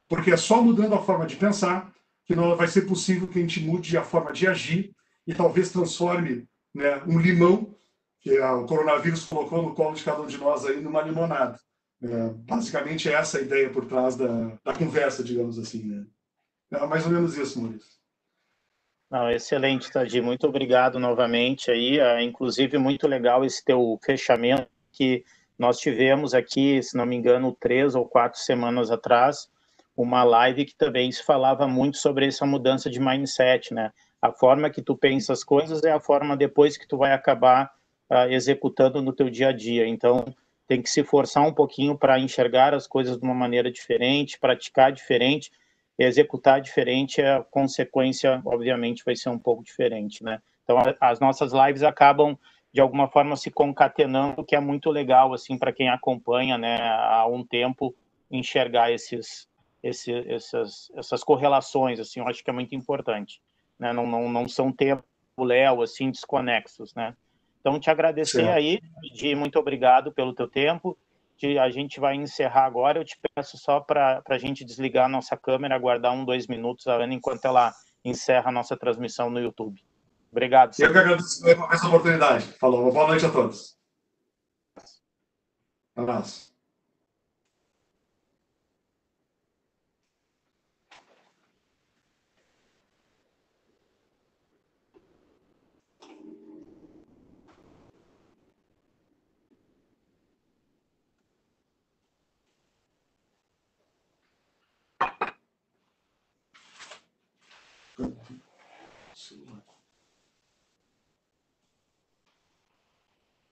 Porque 0.08 0.32
é 0.32 0.38
só 0.38 0.62
mudando 0.62 0.95
a 0.95 1.03
forma 1.03 1.26
de 1.26 1.36
pensar 1.36 1.93
que 2.26 2.36
não 2.36 2.55
vai 2.55 2.68
ser 2.68 2.82
possível 2.84 3.28
que 3.28 3.39
a 3.39 3.41
gente 3.41 3.60
mude 3.60 3.97
a 3.97 4.03
forma 4.03 4.32
de 4.32 4.47
agir 4.47 4.93
e 5.26 5.34
talvez 5.34 5.72
transforme 5.72 6.47
né, 6.74 7.01
um 7.05 7.20
limão 7.20 7.76
que 8.20 8.39
o 8.39 8.66
coronavírus 8.66 9.26
colocou 9.26 9.62
no 9.62 9.74
colo 9.74 9.95
de 9.95 10.03
cada 10.03 10.22
um 10.22 10.28
de 10.28 10.38
nós 10.38 10.66
aí 10.66 10.82
numa 10.82 11.01
limonada. 11.01 11.60
É, 12.01 12.30
basicamente, 12.30 13.10
é 13.10 13.14
essa 13.14 13.39
a 13.39 13.41
ideia 13.41 13.70
por 13.70 13.86
trás 13.86 14.16
da, 14.16 14.58
da 14.64 14.74
conversa, 14.74 15.24
digamos 15.24 15.58
assim. 15.58 15.84
Né? 15.84 16.05
É 16.72 16.86
mais 16.86 17.05
ou 17.05 17.12
menos 17.12 17.38
isso, 17.38 17.62
Maurício. 17.62 17.97
Não, 19.10 19.32
excelente, 19.32 19.89
Tadi. 19.89 20.22
Muito 20.22 20.45
obrigado 20.45 20.99
novamente 20.99 21.72
aí. 21.72 21.99
É, 21.99 22.22
inclusive, 22.22 22.78
muito 22.78 23.08
legal 23.08 23.43
esse 23.45 23.64
teu 23.64 23.97
fechamento 24.03 24.68
que 24.91 25.24
nós 25.58 25.80
tivemos 25.80 26.34
aqui, 26.34 26.84
se 26.84 26.95
não 26.95 27.05
me 27.05 27.16
engano, 27.16 27.55
três 27.60 27.95
ou 27.95 28.05
quatro 28.05 28.39
semanas 28.39 28.91
atrás, 28.91 29.49
uma 29.98 30.24
live 30.24 30.64
que 30.64 30.76
também 30.76 31.12
se 31.12 31.24
falava 31.24 31.68
muito 31.68 31.98
sobre 31.98 32.28
essa 32.28 32.45
mudança 32.45 32.88
de 32.88 33.00
mindset, 33.00 33.74
né? 33.74 33.91
A 34.22 34.32
forma 34.32 34.70
que 34.70 34.82
tu 34.82 34.95
pensa 34.95 35.34
as 35.34 35.43
coisas 35.43 35.84
é 35.84 35.91
a 35.91 36.00
forma 36.00 36.38
depois 36.38 36.78
que 36.78 36.88
tu 36.88 36.98
vai 36.98 37.14
acabar 37.14 37.72
uh, 38.12 38.30
executando 38.30 39.02
no 39.02 39.12
teu 39.12 39.30
dia 39.30 39.50
a 39.50 39.52
dia. 39.52 39.88
Então, 39.88 40.24
tem 40.68 40.82
que 40.82 40.89
se 40.89 41.04
forçar 41.04 41.43
um 41.48 41.54
pouquinho 41.54 41.98
para 41.98 42.20
enxergar 42.20 42.76
as 42.76 42.86
coisas 42.86 43.18
de 43.18 43.24
uma 43.24 43.34
maneira 43.34 43.72
diferente, 43.72 44.39
praticar 44.39 44.91
diferente, 44.91 45.52
executar 45.98 46.62
diferente, 46.62 47.22
a 47.22 47.43
consequência, 47.43 48.39
obviamente, 48.45 49.04
vai 49.04 49.16
ser 49.16 49.30
um 49.30 49.39
pouco 49.39 49.64
diferente, 49.64 50.24
né? 50.24 50.39
Então, 50.64 50.78
as 51.00 51.20
nossas 51.20 51.54
lives 51.54 51.82
acabam, 51.82 52.38
de 52.72 52.82
alguma 52.82 53.08
forma, 53.08 53.36
se 53.36 53.50
concatenando, 53.50 54.43
que 54.43 54.56
é 54.56 54.60
muito 54.60 54.91
legal, 54.91 55.34
assim, 55.34 55.58
para 55.58 55.72
quem 55.72 55.89
acompanha, 55.89 56.58
né, 56.58 56.78
há 56.82 57.26
um 57.26 57.43
tempo, 57.43 57.95
enxergar 58.30 58.91
esses, 58.91 59.48
esse, 59.88 60.14
essas, 60.30 60.92
essas 60.96 61.24
correlações, 61.24 62.00
assim, 62.00 62.20
eu 62.20 62.28
acho 62.28 62.44
que 62.44 62.50
é 62.50 62.54
muito 62.54 62.76
importante, 62.76 63.42
né? 63.80 63.94
Não, 63.94 64.06
não, 64.06 64.30
não 64.30 64.48
são 64.48 64.72
tempos, 64.72 65.06
Léo, 65.38 65.82
assim, 65.82 66.12
desconexos, 66.12 66.94
né? 66.94 67.16
Então, 67.60 67.80
te 67.80 67.90
agradecer 67.90 68.44
certo. 68.44 68.58
aí, 68.58 68.80
de 69.14 69.36
muito 69.36 69.58
obrigado 69.60 70.12
pelo 70.12 70.34
teu 70.34 70.48
tempo. 70.48 70.98
De, 71.38 71.60
a 71.60 71.70
gente 71.70 72.00
vai 72.00 72.16
encerrar 72.16 72.66
agora. 72.66 73.00
Eu 73.00 73.06
te 73.06 73.18
peço 73.36 73.58
só 73.58 73.80
para 73.80 74.24
a 74.28 74.38
gente 74.38 74.66
desligar 74.66 75.06
a 75.06 75.10
nossa 75.10 75.38
câmera, 75.38 75.76
aguardar 75.76 76.14
um, 76.14 76.26
dois 76.26 76.48
minutos, 76.48 76.88
a 76.88 76.96
Ana, 76.96 77.14
enquanto 77.14 77.46
ela 77.46 77.74
encerra 78.04 78.50
a 78.50 78.52
nossa 78.52 78.76
transmissão 78.76 79.30
no 79.30 79.40
YouTube. 79.40 79.84
Obrigado. 80.32 80.76
Eu 80.80 80.92
que 80.92 80.98
agradeço 80.98 81.48
essa 81.48 81.88
oportunidade. 81.88 82.46
Falou. 82.60 82.92
Boa 82.92 83.08
noite 83.08 83.26
a 83.26 83.32
todos. 83.32 83.78
Um 85.96 86.04
abraço. 86.04 86.57